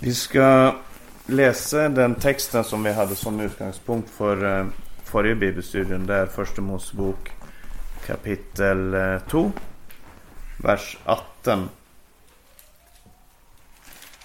Vi 0.00 0.14
ska 0.14 0.74
läsa 1.26 1.88
den 1.88 2.14
texten 2.14 2.64
som 2.64 2.82
vi 2.82 2.92
hade 2.92 3.16
som 3.16 3.40
utgångspunkt 3.40 4.10
för 4.10 4.58
eh, 4.58 4.66
förra 5.04 5.34
bibelstudien. 5.34 6.06
Det 6.06 6.14
är 6.14 6.26
första 6.26 6.62
Mosebok 6.62 7.32
kapitel 8.06 8.94
eh, 8.94 9.18
2, 9.18 9.52
vers 10.62 10.98
18. 11.04 11.68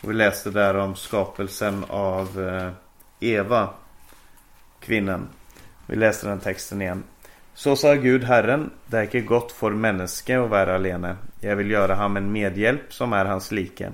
Och 0.01 0.09
vi 0.09 0.13
läste 0.13 0.49
där 0.49 0.77
om 0.77 0.95
skapelsen 0.95 1.85
av 1.89 2.49
eh, 2.49 2.71
Eva, 3.19 3.69
kvinnan. 4.79 5.27
Vi 5.87 5.95
läste 5.95 6.27
den 6.27 6.39
texten 6.39 6.81
igen. 6.81 7.03
Så 7.53 7.75
sa 7.75 7.93
Gud 7.93 8.23
Herren, 8.23 8.69
det 8.85 8.97
är 8.97 9.03
inte 9.03 9.21
gott 9.21 9.51
för 9.51 9.71
människa 9.71 10.43
att 10.43 10.49
vara 10.49 10.75
alene. 10.75 11.17
Jag 11.39 11.55
vill 11.55 11.71
göra 11.71 11.95
ham 11.95 12.17
en 12.17 12.31
medhjälp 12.31 12.93
som 12.93 13.13
är 13.13 13.25
hans 13.25 13.51
like. 13.51 13.91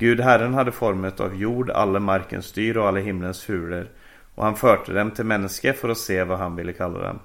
Gud 0.00 0.20
Herren 0.20 0.54
hade 0.54 0.72
formet 0.72 1.20
av 1.20 1.34
jord 1.34 1.70
alla 1.70 2.00
markens 2.00 2.46
styr 2.46 2.76
och 2.76 2.88
alla 2.88 3.00
himlens 3.00 3.42
fugler 3.42 3.88
och 4.34 4.44
han 4.44 4.56
förde 4.56 4.92
dem 4.92 5.10
till 5.10 5.24
människa 5.24 5.72
för 5.72 5.88
att 5.88 5.98
se 5.98 6.24
vad 6.24 6.38
han 6.38 6.56
ville 6.56 6.72
kalla 6.72 6.98
dem. 6.98 7.18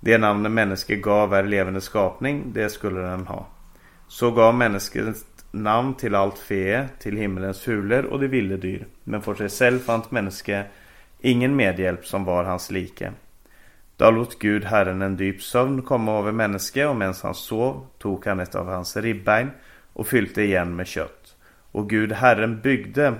Det 0.00 0.18
namnet 0.18 0.52
människa 0.52 0.94
gav 0.94 1.34
är 1.34 1.44
levande 1.44 1.80
skapning, 1.80 2.52
det 2.52 2.70
skulle 2.70 3.00
den 3.00 3.26
ha. 3.26 3.46
Så 4.08 4.30
gav 4.30 4.54
människan 4.54 5.14
namn 5.50 5.94
till 5.94 6.14
allt 6.14 6.38
fe, 6.38 6.88
till 6.98 7.16
himmelens 7.16 7.60
fugler 7.60 8.04
och 8.04 8.20
de 8.20 8.28
vilda 8.28 8.56
dyr. 8.56 8.86
Men 9.04 9.22
för 9.22 9.34
sig 9.34 9.48
själv 9.48 9.78
fann 9.78 10.02
människa 10.08 10.62
ingen 11.20 11.56
medhjälp 11.56 12.06
som 12.06 12.24
var 12.24 12.44
hans 12.44 12.70
like. 12.70 13.12
Då 13.96 14.10
låt 14.10 14.38
Gud 14.38 14.64
Herren 14.64 15.02
en 15.02 15.16
dyp 15.16 15.42
sömn 15.42 15.82
komma 15.82 16.18
över 16.18 16.32
människa 16.32 16.88
och 16.88 16.96
medan 16.96 17.14
han 17.22 17.34
sov 17.34 17.86
tog 17.98 18.26
han 18.26 18.40
ett 18.40 18.54
av 18.54 18.66
hans 18.66 18.96
ribbein 18.96 19.50
och 19.92 20.06
fyllde 20.06 20.44
igen 20.44 20.76
med 20.76 20.86
kött. 20.86 21.23
Och 21.74 21.90
Gud 21.90 22.12
Herren 22.12 22.60
byggde 22.60 23.14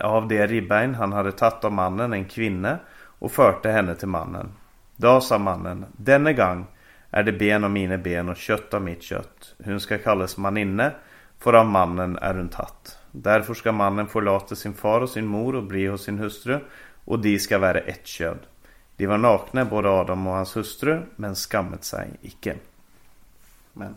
av 0.00 0.28
det 0.28 0.46
ribbein 0.46 0.94
han 0.94 1.12
hade 1.12 1.32
tagit 1.32 1.64
av 1.64 1.72
mannen 1.72 2.12
en 2.12 2.24
kvinna 2.24 2.78
och 3.18 3.32
förte 3.32 3.70
henne 3.70 3.94
till 3.94 4.08
mannen. 4.08 4.52
Då 4.96 5.20
sa 5.20 5.38
mannen, 5.38 5.86
denne 5.96 6.32
gång 6.32 6.66
är 7.10 7.22
det 7.22 7.32
ben 7.32 7.64
av 7.64 7.70
mina 7.70 7.98
ben 7.98 8.28
och 8.28 8.36
kött 8.36 8.74
av 8.74 8.82
mitt 8.82 9.02
kött. 9.02 9.54
Hon 9.64 9.80
ska 9.80 9.98
kallas 9.98 10.36
maninne, 10.36 10.92
för 11.38 11.52
av 11.52 11.66
mannen 11.66 12.18
är 12.18 12.34
hon 12.34 12.48
tatt. 12.48 12.98
Därför 13.10 13.54
ska 13.54 13.72
mannen 13.72 14.06
förlata 14.06 14.54
sin 14.54 14.74
far 14.74 15.00
och 15.00 15.10
sin 15.10 15.26
mor 15.26 15.54
och 15.54 15.64
bli 15.64 15.86
hos 15.86 16.04
sin 16.04 16.18
hustru, 16.18 16.60
och 17.04 17.18
de 17.18 17.38
ska 17.38 17.58
vara 17.58 17.78
ett 17.78 18.06
kött. 18.06 18.42
De 18.96 19.06
var 19.06 19.18
nakna, 19.18 19.64
både 19.64 19.90
Adam 19.90 20.26
och 20.26 20.34
hans 20.34 20.56
hustru, 20.56 21.02
men 21.16 21.34
skammet 21.34 21.84
sig 21.84 22.10
icke. 22.22 22.56
Men. 23.72 23.94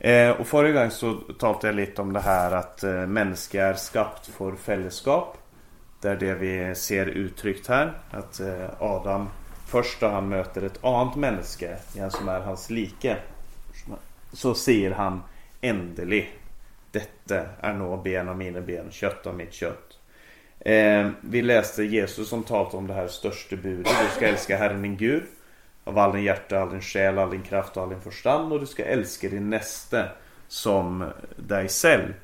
Eh, 0.00 0.30
och 0.30 0.46
förra 0.46 0.70
gången 0.70 0.90
så 0.90 1.14
talade 1.14 1.66
jag 1.66 1.74
lite 1.74 2.02
om 2.02 2.12
det 2.12 2.20
här 2.20 2.52
att 2.52 2.82
eh, 2.82 3.06
människa 3.06 3.62
är 3.62 3.74
skapt 3.74 4.26
för 4.26 4.56
fällskap. 4.56 5.38
Det 6.00 6.08
är 6.08 6.16
det 6.16 6.34
vi 6.34 6.74
ser 6.74 7.06
uttryckt 7.06 7.66
här. 7.66 7.92
Att 8.10 8.40
eh, 8.40 8.70
Adam 8.78 9.28
först 9.66 10.00
då 10.00 10.08
han 10.08 10.28
möter 10.28 10.62
ett 10.62 10.84
annat 10.84 11.16
människa, 11.16 11.76
en 11.96 12.10
som 12.10 12.28
är 12.28 12.40
hans 12.40 12.70
like. 12.70 13.16
Så 14.32 14.54
säger 14.54 14.90
han 14.90 15.22
ändelig. 15.60 16.38
Detta 16.90 17.46
är 17.60 17.72
nå 17.72 17.96
ben 17.96 18.28
av 18.28 18.38
mina 18.38 18.60
ben, 18.60 18.90
kött 18.90 19.26
av 19.26 19.34
mitt 19.34 19.52
kött. 19.52 19.98
Eh, 20.60 21.10
vi 21.20 21.42
läste 21.42 21.82
Jesus 21.82 22.28
som 22.28 22.42
talade 22.42 22.76
om 22.76 22.86
det 22.86 22.94
här 22.94 23.08
största 23.08 23.56
budet. 23.56 23.92
Du 24.02 24.16
ska 24.16 24.26
älska 24.26 24.56
Herren 24.56 24.82
din 24.82 24.96
Gud 24.96 25.22
av 25.84 25.98
all 25.98 26.12
din 26.12 26.22
hjärta, 26.22 26.60
all 26.60 26.70
din 26.70 26.80
själ, 26.80 27.18
all 27.18 27.30
din 27.30 27.42
kraft 27.42 27.76
och 27.76 27.82
all 27.82 27.88
din 27.88 28.00
förstand. 28.00 28.52
Och 28.52 28.60
du 28.60 28.66
ska 28.66 28.84
älska 28.84 29.28
din 29.28 29.50
näste 29.50 30.08
som 30.48 31.04
dig 31.36 31.68
själv. 31.68 32.14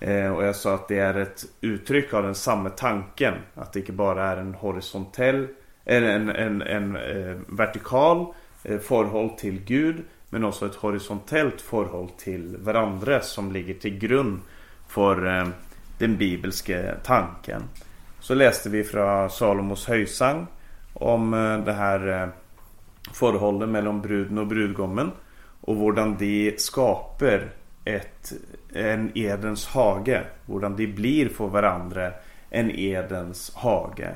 Eh, 0.00 0.34
och 0.34 0.44
jag 0.44 0.56
sa 0.56 0.74
att 0.74 0.88
det 0.88 0.98
är 0.98 1.14
ett 1.14 1.44
uttryck 1.60 2.14
av 2.14 2.22
den 2.22 2.34
samma 2.34 2.70
tanken. 2.70 3.34
Att 3.54 3.72
det 3.72 3.80
inte 3.80 3.92
bara 3.92 4.24
är 4.24 4.36
en 4.36 4.54
horisontell, 4.54 5.46
en, 5.84 6.04
en, 6.04 6.30
en, 6.30 6.62
en 6.62 6.96
eh, 6.96 7.36
vertikal 7.48 8.26
eh, 8.62 8.78
förhåll 8.78 9.30
till 9.30 9.64
Gud. 9.64 10.04
Men 10.30 10.44
också 10.44 10.66
ett 10.66 10.74
horisontellt 10.74 11.60
förhåll 11.60 12.08
till 12.18 12.56
varandra 12.58 13.20
som 13.20 13.52
ligger 13.52 13.74
till 13.74 13.98
grund 13.98 14.40
för 14.88 15.38
eh, 15.38 15.48
den 15.98 16.16
bibelska 16.16 16.94
tanken. 17.04 17.62
Så 18.20 18.34
läste 18.34 18.68
vi 18.68 18.84
från 18.84 19.30
Salomos 19.30 19.86
höjsang 19.86 20.46
om 20.94 21.34
eh, 21.34 21.58
det 21.58 21.72
här 21.72 22.22
eh, 22.22 22.28
eh, 23.06 23.12
förhållandet 23.12 23.68
mellan 23.68 24.02
bruden 24.02 24.38
och 24.38 24.46
brudgommen 24.46 25.10
och 25.60 25.76
hur 25.76 25.92
de 25.92 26.16
skapar 26.56 27.50
ett, 27.84 28.32
en 28.72 29.10
Edens 29.14 29.66
hage. 29.66 30.22
Hur 30.46 30.60
de 30.60 30.76
blir 30.86 31.28
för 31.28 31.46
varandra 31.46 32.12
en 32.50 32.70
Edens 32.70 33.54
hage. 33.54 34.14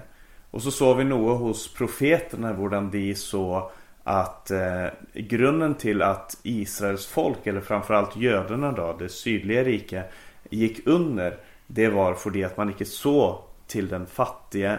Och 0.50 0.62
så 0.62 0.70
såg 0.70 0.96
vi 0.96 1.04
något 1.04 1.40
hos 1.40 1.74
profeterna 1.74 2.52
hur 2.52 2.68
de 2.68 2.90
så 3.14 3.70
att 4.04 4.50
eh, 4.50 4.86
grunden 5.14 5.74
till 5.74 6.02
att 6.02 6.38
Israels 6.42 7.06
folk, 7.06 7.46
eller 7.46 7.60
framförallt 7.60 8.16
judarna 8.16 8.72
då, 8.72 8.96
det 8.98 9.08
sydliga 9.08 9.64
riket, 9.64 10.12
gick 10.50 10.86
under. 10.86 11.36
Det 11.66 11.88
var 11.88 12.14
för 12.14 12.44
att 12.44 12.56
man 12.56 12.68
inte 12.68 12.84
såg 12.84 13.38
till 13.66 13.88
den 13.88 14.06
fattige 14.06 14.78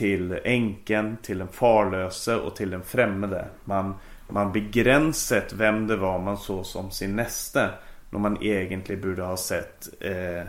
till 0.00 0.38
änken, 0.44 1.16
till 1.22 1.38
den 1.38 1.48
farlöse 1.48 2.36
och 2.36 2.56
till 2.56 2.70
den 2.70 2.82
främmande. 2.82 3.48
Man, 3.64 3.94
man 4.28 4.52
begränsat 4.52 5.52
vem 5.52 5.86
det 5.86 5.96
var 5.96 6.18
man 6.18 6.36
såg 6.38 6.66
som 6.66 6.90
sin 6.90 7.16
näste. 7.16 7.70
När 8.10 8.18
man 8.18 8.42
egentligen 8.42 9.02
borde 9.02 9.22
ha 9.22 9.36
sett 9.36 9.88
eh, 10.00 10.42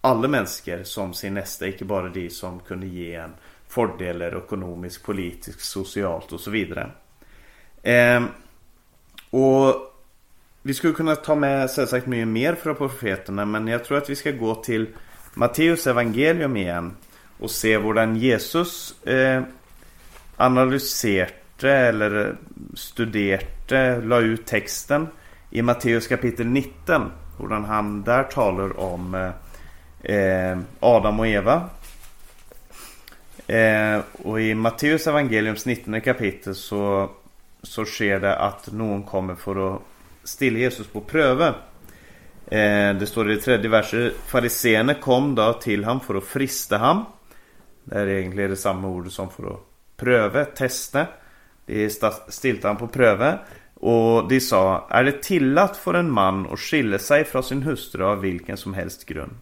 alla 0.00 0.28
människor 0.28 0.82
som 0.82 1.14
sin 1.14 1.34
nästa, 1.34 1.66
inte 1.66 1.84
bara 1.84 2.08
de 2.08 2.30
som 2.30 2.60
kunde 2.60 2.86
ge 2.86 3.14
en 3.14 3.30
fördelar 3.68 4.38
ekonomiskt, 4.38 5.02
politiskt, 5.02 5.60
socialt 5.60 6.32
och 6.32 6.40
så 6.40 6.50
vidare. 6.50 6.90
Eh, 7.82 8.22
och 9.30 9.74
vi 10.62 10.74
skulle 10.74 10.92
kunna 10.92 11.16
ta 11.16 11.34
med 11.34 11.70
sagt 11.70 12.06
mycket 12.06 12.28
mer 12.28 12.54
från 12.54 12.76
profeterna 12.76 13.44
men 13.44 13.68
jag 13.68 13.84
tror 13.84 13.98
att 13.98 14.10
vi 14.10 14.16
ska 14.16 14.30
gå 14.30 14.54
till 14.54 14.86
Matteus 15.34 15.86
evangelium 15.86 16.56
igen 16.56 16.96
och 17.40 17.50
se 17.50 17.78
hur 17.78 18.14
Jesus 18.16 19.04
eh, 19.06 19.42
analyserade 20.36 21.32
eller 21.62 22.26
eh, 22.26 22.34
studerade, 22.74 24.00
la 24.00 24.18
ut 24.18 24.46
texten 24.46 25.08
i 25.50 25.62
Matteus 25.62 26.06
kapitel 26.06 26.46
19. 26.46 27.10
Hur 27.38 27.48
han 27.48 28.02
där 28.02 28.22
talar 28.22 28.80
om 28.80 29.14
eh, 29.14 30.14
eh, 30.14 30.58
Adam 30.80 31.20
och 31.20 31.26
Eva. 31.26 31.68
Eh, 33.46 34.00
och 34.22 34.40
i 34.40 34.54
Matteus 34.54 35.06
evangeliums 35.06 35.66
19 35.66 36.00
kapitel 36.00 36.54
så, 36.54 37.10
så 37.62 37.84
sker 37.84 38.20
det 38.20 38.36
att 38.36 38.72
någon 38.72 39.02
kommer 39.02 39.34
för 39.34 39.74
att 39.74 39.82
stilla 40.24 40.58
Jesus 40.58 40.86
på 40.86 41.00
pröve. 41.00 41.46
Eh, 42.46 42.94
det 42.94 43.06
står 43.06 43.30
i 43.30 43.34
det 43.34 43.40
tredje 43.40 43.70
verset. 43.70 44.12
Fariséerna 44.26 44.94
kom 44.94 45.34
då 45.34 45.52
till 45.52 45.84
honom 45.84 46.00
för 46.00 46.14
att 46.14 46.24
frista 46.24 46.78
där 47.90 48.06
Det 48.06 48.12
är 48.12 48.16
egentligen 48.16 48.50
det 48.50 48.56
samma 48.56 48.88
ord 48.88 49.12
som 49.12 49.30
för 49.30 49.46
att 49.46 49.60
pröva, 49.96 50.44
testa. 50.44 51.06
Det 51.66 51.84
är 51.84 52.30
stiltan 52.30 52.76
på 52.76 52.86
pröve. 52.86 53.38
Och 53.74 54.28
de 54.28 54.40
sa, 54.40 54.86
är 54.90 55.04
det 55.04 55.22
tillat 55.22 55.76
för 55.76 55.94
en 55.94 56.10
man 56.10 56.46
att 56.52 56.58
skilja 56.58 56.98
sig 56.98 57.24
från 57.24 57.42
sin 57.42 57.62
hustru 57.62 58.04
av 58.04 58.20
vilken 58.20 58.56
som 58.56 58.74
helst 58.74 59.06
grund? 59.06 59.36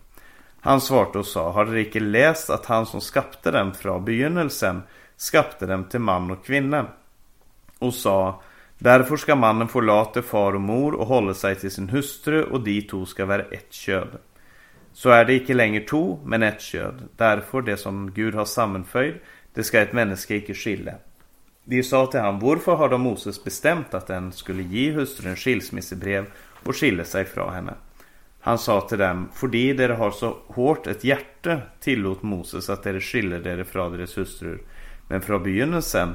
Han 0.61 0.81
svarte 0.81 1.19
och 1.19 1.27
sa, 1.27 1.51
har 1.51 1.67
de 1.67 1.79
inte 1.81 2.01
läst 2.01 2.51
att 2.51 2.67
han 2.67 2.87
som 2.87 3.01
skapte 3.01 3.51
dem 3.51 3.75
från 3.75 4.05
begynnelsen 4.05 4.83
skapte 5.17 5.67
dem 5.67 5.85
till 5.85 6.01
man 6.01 6.31
och 6.31 6.45
kvinna? 6.45 6.87
Och 7.79 7.95
sa, 7.95 8.43
därför 8.79 9.17
ska 9.17 9.35
mannen 9.37 9.69
förlata 9.69 10.23
far 10.23 10.53
och 10.53 10.61
mor 10.61 10.95
och 10.95 11.07
hålla 11.07 11.35
sig 11.35 11.55
till 11.55 11.71
sin 11.71 11.89
hustru 11.89 12.43
och 12.43 12.61
de 12.61 12.83
två 12.83 13.07
ska 13.07 13.27
vara 13.27 13.43
ett 13.43 13.73
kön. 13.73 14.09
Så 14.99 15.11
är 15.11 15.25
det 15.25 15.35
icke 15.35 15.55
längre 15.55 15.81
to, 15.81 16.19
men 16.25 16.43
ett 16.43 16.61
köd. 16.61 17.03
Därför 17.17 17.63
det 17.63 17.77
som 17.77 18.11
Gud 18.15 18.35
har 18.35 18.45
sammanföjd, 18.45 19.15
det 19.55 19.65
ska 19.65 19.81
ett 19.81 19.93
människa 19.93 20.35
icke 20.35 20.55
skilja. 20.55 20.95
De 21.65 21.83
sa 21.83 22.07
till 22.07 22.21
honom, 22.21 22.41
varför 22.41 22.75
har 22.75 22.89
då 22.89 22.99
Moses 22.99 23.45
bestämt 23.45 23.95
att 23.95 24.07
den 24.07 24.33
skulle 24.33 24.63
ge 24.63 24.93
hustrun 24.93 25.37
skilsmissebrev 25.37 26.27
och 26.65 26.77
skilja 26.77 27.05
sig 27.05 27.25
från 27.25 27.55
henne? 27.55 27.75
Han 28.41 28.59
sa 28.59 28.81
till 28.81 28.99
dem, 28.99 29.29
fordi 29.35 29.73
dere 29.73 29.93
har 29.93 30.11
så 30.11 30.37
hårt 30.47 30.87
ett 30.87 31.05
hjärta 31.05 31.61
tillåt 31.81 32.23
Moses 32.23 32.71
att 32.71 32.83
dere 32.83 33.01
skiljer 33.01 33.41
dere 33.41 33.65
från 33.65 33.93
deras 33.93 34.19
hustrur. 34.19 34.63
Men 35.09 35.21
från 35.21 35.43
begynnelsen 35.43 36.09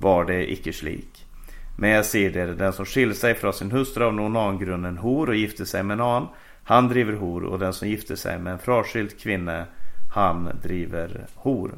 var 0.00 0.24
det 0.24 0.52
icke 0.52 0.72
slik. 0.72 1.26
Men 1.78 1.90
jag 1.90 2.06
säger 2.06 2.30
dere, 2.30 2.54
den 2.54 2.72
som 2.72 2.86
skiljer 2.86 3.14
sig 3.14 3.34
från 3.34 3.52
sin 3.52 3.70
hustru 3.70 4.04
av 4.04 4.14
någon 4.14 4.36
annan 4.36 4.58
grund 4.58 4.86
än 4.86 4.98
hor 4.98 5.28
och 5.28 5.36
gifter 5.36 5.64
sig 5.64 5.82
med 5.82 5.94
en 5.94 6.00
annan, 6.00 6.28
han 6.64 6.88
driver 6.88 7.12
hor 7.12 7.44
och 7.44 7.58
den 7.58 7.72
som 7.72 7.88
gifter 7.88 8.16
sig 8.16 8.38
med 8.38 8.52
en 8.52 8.58
fraskild 8.58 9.18
kvinna 9.20 9.66
han 10.14 10.60
driver 10.62 11.26
hor. 11.34 11.70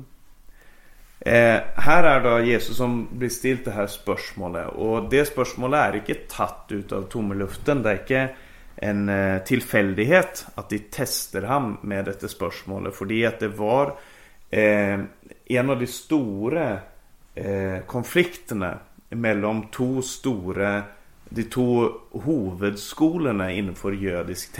Eh, 1.21 1.61
här 1.75 2.03
är 2.03 2.21
då 2.21 2.44
Jesus 2.44 2.77
som 2.77 3.09
blir 3.12 3.29
stilt 3.29 3.65
det 3.65 3.71
här 3.71 3.87
spörsmålet 3.87 4.69
och 4.69 5.11
det 5.11 5.25
spörsmålet 5.25 5.81
är 5.81 5.97
inte 5.97 6.15
tatt 6.15 6.67
utav 6.69 7.03
tommeluften. 7.03 7.83
Det 7.83 7.91
är 7.91 7.99
inte 8.00 8.35
en 8.77 9.09
eh, 9.09 9.43
att 10.55 10.69
de 10.69 10.79
tester 10.79 11.43
ham 11.43 11.79
med 11.82 12.05
detta 12.05 12.29
spörsmålet 12.29 12.97
för 12.97 13.05
att 13.27 13.41
det 13.41 13.49
var 13.49 13.99
eh, 14.50 15.00
en 15.47 15.71
av 15.71 15.79
de 15.81 15.87
stora 15.87 16.79
eh, 17.35 17.79
mellan 19.09 19.69
två 19.69 20.03
stora 20.03 20.82
de 21.28 21.43
två 21.43 21.90
huvudskolorna 22.25 23.52
innenfor 23.52 23.94
judisk 23.94 24.52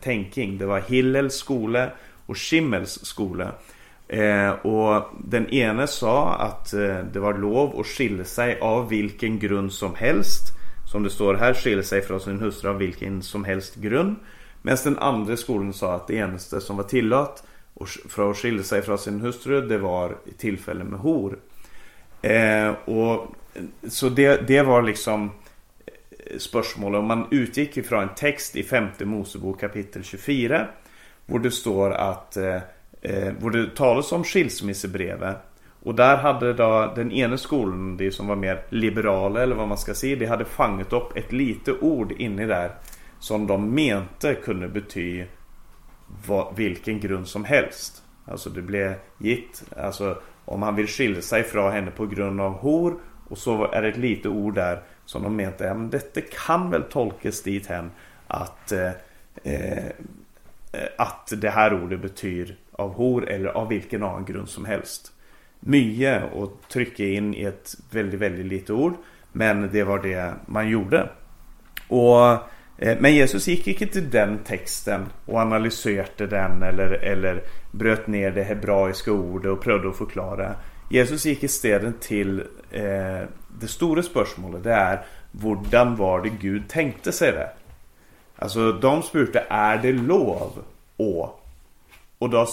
tenking. 0.00 0.58
Det 0.58 0.66
var 0.66 0.80
Hillels 0.80 1.34
skola 1.34 1.90
och 2.26 2.38
Schimmels 2.38 3.04
skola. 3.04 3.52
Eh, 4.08 4.50
och 4.50 5.04
den 5.24 5.48
ene 5.48 5.86
sa 5.86 6.34
att 6.34 6.72
eh, 6.72 6.98
det 7.12 7.20
var 7.20 7.38
lov 7.38 7.80
att 7.80 7.86
skilja 7.86 8.24
sig 8.24 8.60
av 8.60 8.88
vilken 8.88 9.38
grund 9.38 9.72
som 9.72 9.94
helst 9.94 10.42
som 10.92 11.02
det 11.02 11.10
står 11.10 11.34
här, 11.34 11.54
skilja 11.54 11.82
sig 11.82 12.02
från 12.02 12.20
sin 12.20 12.40
hustru 12.40 12.70
av 12.70 12.78
vilken 12.78 13.22
som 13.22 13.44
helst 13.44 13.74
grund. 13.74 14.16
Medan 14.62 14.78
den 14.84 14.98
andra 14.98 15.36
skolan 15.36 15.72
sa 15.72 15.94
att 15.94 16.06
det 16.06 16.16
eneste 16.16 16.60
som 16.60 16.76
var 16.76 16.84
tillåt 16.84 17.42
för 18.08 18.30
att 18.30 18.36
skilja 18.36 18.62
sig 18.62 18.82
från 18.82 18.98
sin 18.98 19.20
hustru, 19.20 19.60
det 19.60 19.78
var 19.78 20.16
tillfälle 20.38 20.84
med 20.84 21.00
hor. 21.00 21.38
Eh, 22.22 22.70
och, 22.84 23.26
så 23.88 24.08
det, 24.08 24.48
det 24.48 24.62
var 24.62 24.82
liksom 24.82 25.30
spörsmål 26.38 26.94
och 26.94 27.00
Om 27.00 27.06
man 27.06 27.26
utgick 27.30 27.76
ifrån 27.76 28.02
en 28.02 28.14
text 28.14 28.56
i 28.56 28.62
femte 28.62 29.04
Mosebok 29.04 29.60
kapitel 29.60 30.04
24. 30.04 30.66
Hvor 31.26 31.38
det 31.38 31.50
står 31.50 31.90
att, 31.90 32.36
eh, 32.36 32.56
eh 33.02 33.32
hvor 33.40 33.50
det 33.50 33.76
talas 33.76 34.12
om 34.12 34.24
skilsmissebrevet. 34.24 35.36
Och 35.82 35.94
där 35.94 36.16
hade 36.16 36.52
då 36.52 36.92
den 36.96 37.12
ena 37.12 37.38
skolan, 37.38 37.96
de 37.96 38.10
som 38.10 38.26
var 38.26 38.36
mer 38.36 38.64
liberala 38.68 39.42
eller 39.42 39.54
vad 39.54 39.68
man 39.68 39.78
ska 39.78 39.94
säga, 39.94 40.16
de 40.16 40.26
hade 40.26 40.44
fångat 40.44 40.92
upp 40.92 41.16
ett 41.16 41.32
lite 41.32 41.72
ord 41.72 42.12
inne 42.12 42.46
där 42.46 42.70
som 43.18 43.46
de 43.46 43.74
mente 43.74 44.34
kunde 44.34 44.68
bety 44.68 45.24
vad, 46.26 46.56
vilken 46.56 47.00
grund 47.00 47.28
som 47.28 47.44
helst. 47.44 48.02
Alltså 48.24 48.50
det 48.50 48.62
blev 48.62 48.94
gitt, 49.18 49.62
alltså 49.76 50.18
om 50.44 50.62
han 50.62 50.76
vill 50.76 50.86
skilja 50.86 51.22
sig 51.22 51.42
från 51.42 51.72
henne 51.72 51.90
på 51.90 52.06
grund 52.06 52.40
av 52.40 52.52
hor 52.52 53.00
och 53.28 53.38
så 53.38 53.70
är 53.72 53.82
det 53.82 53.88
ett 53.88 53.96
litet 53.96 54.26
ord 54.26 54.54
där 54.54 54.82
som 55.12 55.22
de 55.22 55.36
mente, 55.36 55.64
ja 55.64 55.74
men 55.74 55.90
detta 55.90 56.20
kan 56.20 56.70
väl 56.70 56.82
tolkas 56.82 57.42
dit 57.42 57.66
hem 57.66 57.90
att 58.26 58.72
eh, 58.72 58.90
eh, 59.42 59.92
att 60.96 61.32
det 61.36 61.50
här 61.50 61.82
ordet 61.82 62.02
betyder 62.02 62.56
av 62.72 62.94
hor 62.94 63.28
eller 63.28 63.48
av 63.48 63.68
vilken 63.68 64.02
annan 64.02 64.24
grund 64.24 64.48
som 64.48 64.64
helst 64.64 65.12
mye 65.60 66.22
och 66.22 66.60
trycka 66.68 67.04
in 67.04 67.34
i 67.34 67.42
ett 67.42 67.74
väldigt, 67.90 68.20
väldigt 68.20 68.46
lite 68.46 68.72
ord. 68.72 68.94
Men 69.32 69.70
det 69.72 69.84
var 69.84 69.98
det 69.98 70.34
man 70.46 70.68
gjorde. 70.68 71.08
Och, 71.88 72.32
eh, 72.78 72.98
men 73.00 73.14
Jesus 73.14 73.48
gick 73.48 73.66
inte 73.66 73.92
till 73.92 74.10
den 74.10 74.38
texten 74.38 75.06
och 75.26 75.38
analyserade 75.38 76.26
den 76.26 76.62
eller, 76.62 76.90
eller 76.90 77.42
bröt 77.70 78.06
ner 78.06 78.30
det 78.30 78.42
hebraiska 78.42 79.12
ordet 79.12 79.52
och 79.52 79.62
prövade 79.62 79.88
att 79.88 79.96
förklara. 79.96 80.54
Jesus 80.92 81.26
gick 81.26 81.42
istället 81.42 82.00
till 82.00 82.40
eh, 82.70 83.22
det 83.60 83.68
stora 83.68 84.02
spörsmålet 84.02 84.64
Det 84.64 84.72
är 84.72 85.04
hvordan 85.30 85.96
var 85.96 86.22
det 86.22 86.28
Gud 86.28 86.68
tänkte 86.68 87.12
sig 87.12 87.32
det? 87.32 87.50
Alltså 88.36 88.72
de 88.72 89.02
spurte 89.02 89.46
Är 89.48 89.78
det 89.78 89.92
lov 89.92 90.64
Och, 90.96 91.44
och 92.18 92.30
då 92.30 92.46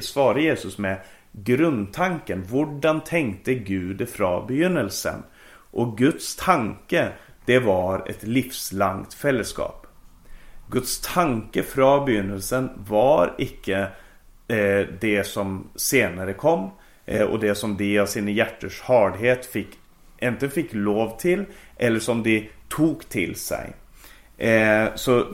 svarer 0.00 0.40
Jesus 0.40 0.78
med 0.78 0.96
grundtanken. 1.32 2.42
Hvordan 2.42 3.00
tänkte 3.00 3.54
Gud 3.54 4.08
från 4.08 4.46
begynnelsen? 4.46 5.22
Och 5.70 5.98
Guds 5.98 6.36
tanke, 6.36 7.08
det 7.44 7.58
var 7.58 8.08
ett 8.08 8.22
livslangt 8.22 9.14
fällskap. 9.14 9.86
Guds 10.70 11.00
tanke 11.00 11.62
från 11.62 12.04
begynnelsen 12.04 12.70
var 12.88 13.34
icke 13.38 13.88
eh, 14.48 14.86
det 15.00 15.26
som 15.26 15.68
senare 15.76 16.32
kom, 16.32 16.70
Eh, 17.06 17.22
och 17.22 17.40
det 17.40 17.54
som 17.54 17.76
de 17.76 17.98
av 17.98 18.06
sin 18.06 18.28
hjärters 18.28 18.82
hardhet 18.82 19.46
fick, 19.46 19.68
inte 20.20 20.48
fick 20.48 20.74
lov 20.74 21.18
till 21.18 21.44
eller 21.76 22.00
som 22.00 22.22
de 22.22 22.48
tog 22.68 23.08
till 23.08 23.34
sig. 23.34 23.72
Eh, 24.38 24.86
så, 24.94 25.26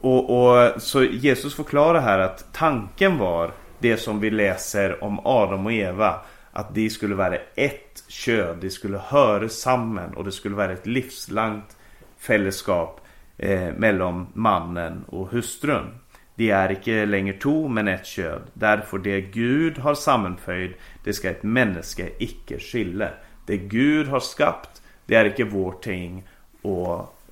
och, 0.00 0.30
och, 0.30 0.82
så 0.82 1.04
Jesus 1.04 1.54
förklarar 1.54 2.00
här 2.00 2.18
att 2.18 2.52
tanken 2.52 3.18
var 3.18 3.52
det 3.78 3.96
som 3.96 4.20
vi 4.20 4.30
läser 4.30 5.04
om 5.04 5.20
Adam 5.24 5.66
och 5.66 5.72
Eva. 5.72 6.20
Att 6.52 6.74
de 6.74 6.90
skulle 6.90 7.14
vara 7.14 7.36
ett 7.54 8.04
kön, 8.08 8.60
De 8.60 8.70
skulle 8.70 8.98
höra 8.98 9.48
sammen. 9.48 10.14
och 10.14 10.24
det 10.24 10.32
skulle 10.32 10.56
vara 10.56 10.72
ett 10.72 10.86
livslangt 10.86 11.76
fällskap 12.18 13.00
eh, 13.38 13.72
mellan 13.76 14.26
mannen 14.32 15.04
och 15.08 15.30
hustrun. 15.30 15.94
De 16.36 16.50
er 16.52 16.74
ikke 16.76 17.06
lenger 17.08 17.38
to, 17.40 17.54
men 17.68 17.88
ett 17.88 18.06
kjød. 18.06 18.50
Derfor 18.60 19.00
det 19.04 19.32
Gud 19.34 19.80
har 19.84 19.96
sammenføyd, 19.96 20.76
det 21.04 21.16
skal 21.16 21.36
et 21.36 21.44
menneske 21.44 22.10
ikke 22.20 22.60
skille. 22.60 23.10
Det 23.48 23.64
Gud 23.72 24.12
har 24.12 24.24
skapt, 24.24 24.82
det 25.08 25.16
er 25.16 25.30
ikke 25.30 25.48
vår 25.48 25.78
ting 25.84 26.20
å 26.66 26.78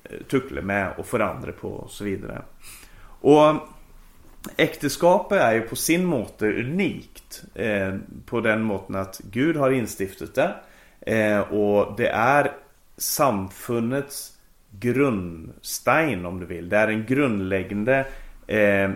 eh, 0.09 0.25
tukle 0.31 0.63
med 0.65 0.97
og 0.97 1.05
forandre 1.05 1.53
på 1.57 1.75
osv. 1.85 2.15
Og 3.25 3.63
Ekteskapet 4.61 5.39
er 5.41 5.55
jo 5.57 5.69
på 5.71 5.77
sin 5.79 6.05
måte 6.05 6.45
unikt. 6.45 7.43
Eh, 7.53 7.97
på 8.25 8.41
den 8.45 8.63
måten 8.67 8.97
at 8.99 9.19
Gud 9.33 9.57
har 9.57 9.73
innstiftet 9.73 10.35
det. 10.37 10.51
Eh, 11.01 11.41
og 11.53 11.95
det 11.97 12.11
er 12.11 12.51
samfunnets 12.97 14.35
grunnstein, 14.81 16.25
om 16.25 16.39
du 16.39 16.45
vil. 16.49 16.69
Det 16.69 16.79
er 16.79 16.93
en 16.93 17.05
grunnleggende 17.07 18.03
eh, 18.47 18.91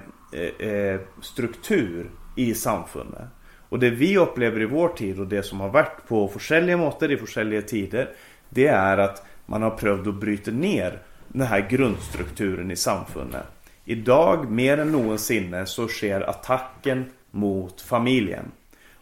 eh, 0.69 0.99
struktur 1.21 2.09
i 2.35 2.53
samfundet. 2.53 3.27
Och 3.69 3.79
det 3.79 3.89
vi 3.89 4.17
upplever 4.17 4.61
i 4.61 4.65
vår 4.65 4.89
tid, 4.89 5.19
och 5.19 5.27
det 5.27 5.43
som 5.43 5.59
har 5.59 5.69
varit 5.69 6.07
på 6.07 6.31
olika 6.49 6.77
måter 6.77 7.11
i 7.11 7.19
olika 7.37 7.67
tider, 7.67 8.09
det 8.49 8.67
är 8.67 8.97
att 8.97 9.25
man 9.45 9.61
har 9.61 9.71
prövat 9.71 10.07
att 10.07 10.15
bryta 10.15 10.51
ner 10.51 10.99
den 11.27 11.47
här 11.47 11.67
grundstrukturen 11.69 12.71
i 12.71 12.75
samfundet. 12.75 13.45
Idag 13.85 14.51
mer 14.51 14.77
än 14.77 14.91
någonsin 14.91 15.65
så 15.65 15.87
sker 15.87 16.29
attacken 16.29 17.05
mot 17.31 17.81
familjen. 17.81 18.51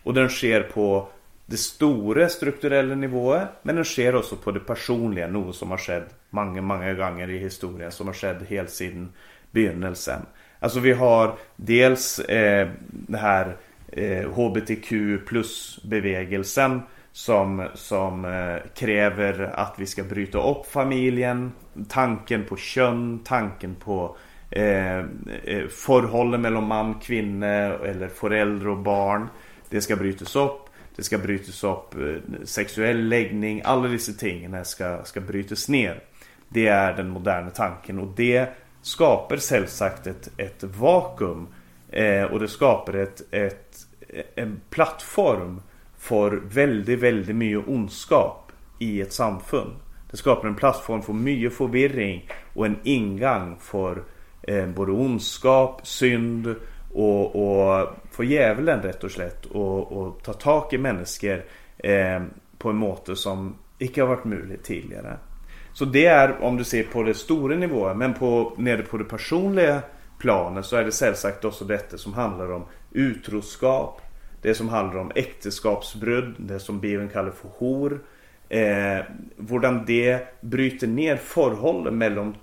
Och 0.03 0.13
den 0.13 0.29
sker 0.29 0.61
på 0.61 1.09
det 1.45 1.57
stora 1.57 2.29
strukturella 2.29 2.95
nivået, 2.95 3.47
men 3.61 3.75
den 3.75 3.85
sker 3.85 4.15
också 4.15 4.35
på 4.35 4.51
det 4.51 4.59
personliga, 4.59 5.27
något 5.27 5.55
som 5.55 5.71
har 5.71 5.77
skett 5.77 6.15
många, 6.29 6.61
många 6.61 6.93
gånger 6.93 7.29
i 7.29 7.37
historien, 7.37 7.91
som 7.91 8.07
har 8.07 8.13
skett 8.13 8.49
helt 8.49 8.69
siden 8.69 9.13
begynnelsen. 9.51 10.21
Alltså 10.59 10.79
vi 10.79 10.93
har 10.93 11.35
dels 11.55 12.19
eh, 12.19 12.69
det 12.89 13.17
här 13.17 13.57
eh, 13.87 14.29
HBTQ 14.31 14.91
plus 15.27 15.79
bevegelsen 15.83 16.81
som, 17.11 17.67
som 17.73 18.25
eh, 18.25 18.69
kräver 18.75 19.51
att 19.53 19.75
vi 19.77 19.85
ska 19.85 20.03
bryta 20.03 20.49
upp 20.49 20.65
familjen. 20.65 21.51
Tanken 21.89 22.45
på 22.45 22.57
kön, 22.57 23.19
tanken 23.23 23.75
på 23.75 24.17
Eh, 24.49 24.97
eh, 25.43 25.67
mellan 26.37 26.67
man 26.67 26.95
och 26.95 27.03
kvinna 27.03 27.47
eller 27.47 28.07
föräldrar 28.07 28.69
och 28.69 28.77
barn. 28.77 29.27
Det 29.69 29.81
ska 29.81 29.95
brytas 29.95 30.35
upp. 30.35 30.61
Det 30.95 31.03
ska 31.03 31.17
brytas 31.17 31.63
upp 31.63 31.95
eh, 31.95 32.95
läggning, 32.95 33.61
alla 33.65 33.87
dessa 33.87 34.11
ting 34.11 34.65
ska, 34.65 35.03
ska 35.03 35.21
skal 35.21 35.21
brytes. 35.21 35.69
Det 36.49 36.67
är 36.67 36.93
den 36.93 37.09
moderna 37.09 37.49
tanken. 37.49 37.99
och 37.99 38.13
det 38.15 38.49
skapar 38.87 39.37
självsagt 39.37 40.07
ett, 40.07 40.29
ett 40.37 40.63
vakuum. 40.63 41.47
Eh, 41.89 42.23
och 42.23 42.39
det 42.39 42.47
skapar 42.47 42.93
ett, 42.93 43.21
ett, 43.33 43.77
en 44.35 44.61
plattform 44.69 45.61
För 45.97 46.31
väldigt, 46.31 46.99
väldigt 46.99 47.35
mycket 47.35 47.67
ondskap 47.67 48.51
i 48.79 49.01
ett 49.01 49.13
samfund. 49.13 49.75
Det 50.11 50.17
skapar 50.17 50.47
en 50.47 50.55
plattform 50.55 51.01
för 51.01 51.13
mycket 51.13 51.53
förvirring. 51.53 52.29
Och 52.53 52.65
en 52.65 52.77
ingång 52.83 53.57
för 53.59 54.03
eh, 54.41 54.67
både 54.67 54.91
ondskap, 54.91 55.87
synd 55.87 56.55
och 56.93 57.87
för 58.11 58.23
djävulen 58.23 58.81
rätt 58.81 59.03
och 59.03 59.11
slätt. 59.11 59.41
slett 59.41 59.51
och 59.51 60.23
ta 60.23 60.33
tag 60.33 60.73
i 60.73 60.77
människor 60.77 61.45
eh, 61.77 62.21
på 62.57 62.69
en 62.69 62.75
måte 62.75 63.15
som 63.15 63.55
inte 63.79 64.01
har 64.01 64.07
varit 64.07 64.25
möjligt 64.25 64.63
tidigare. 64.63 65.17
Så 65.77 65.85
det 65.85 66.05
är 66.05 66.43
om 66.43 66.57
du 66.57 66.63
ser 66.63 66.83
på 66.83 67.03
det 67.03 67.13
stora 67.13 67.55
nivån. 67.55 67.97
men 67.97 68.13
på, 68.13 68.53
nere 68.57 68.81
på 68.81 68.97
det 68.97 69.03
personliga 69.03 69.81
planet 70.19 70.65
så 70.65 70.75
är 70.75 70.83
det 70.83 70.91
sällsagt 70.91 71.45
också 71.45 71.65
detta 71.65 71.97
som 71.97 72.13
handlar 72.13 72.51
om 72.51 72.65
utroskap. 72.91 74.01
Det 74.41 74.53
som 74.53 74.69
handlar 74.69 74.99
om 74.99 75.11
ekteskapsbrudd, 75.15 76.35
det 76.37 76.59
som 76.59 76.79
Bibeln 76.79 77.09
kallar 77.09 77.31
för 77.31 77.49
hor. 77.57 77.99
Eh, 78.49 79.05
det 79.87 80.41
bryter 80.41 80.87
ner 80.87 81.15
förhållanden 81.15 81.97
mellan 81.97 82.35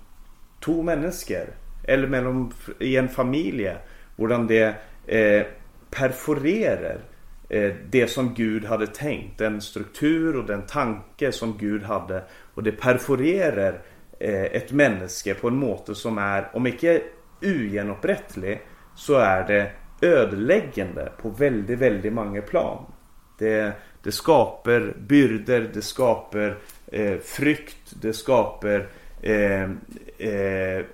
två 0.65 0.83
människor 0.83 1.47
eller 1.83 2.07
mellan, 2.07 2.53
i 2.79 2.97
en 2.97 3.09
familj. 3.09 3.71
Hur 4.17 4.47
det 4.47 4.75
eh, 5.07 5.45
perforerar 5.91 6.97
eh, 7.49 7.73
det 7.89 8.07
som 8.07 8.33
Gud 8.33 8.65
hade 8.65 8.87
tänkt, 8.87 9.37
Den 9.37 9.61
struktur 9.61 10.35
och 10.35 10.45
den 10.45 10.61
tanke 10.61 11.31
som 11.31 11.57
Gud 11.57 11.83
hade 11.83 12.23
och 12.55 12.63
det 12.63 12.71
perforerer 12.71 13.81
eh, 14.19 14.43
ett 14.43 14.71
människa 14.71 15.33
på 15.33 15.47
en 15.47 15.55
måte 15.55 15.95
som 15.95 16.17
är, 16.17 16.49
om 16.53 16.67
inte 16.67 17.01
ugjenopprettelig, 17.41 18.61
så 18.95 19.15
är 19.15 19.47
det 19.47 19.71
ödeläggande 20.01 21.11
på 21.21 21.29
väldigt, 21.29 21.79
väldigt 21.79 22.13
många 22.13 22.41
plan. 22.41 22.85
Det, 23.39 23.73
det 24.03 24.11
skapar 24.11 24.93
byrder, 24.97 25.69
det 25.73 25.81
skapar 25.81 26.57
eh, 26.91 27.17
frykt, 27.17 27.93
det 28.01 28.13
skapar 28.13 28.87
eh, 29.21 29.63
eh, 30.17 30.85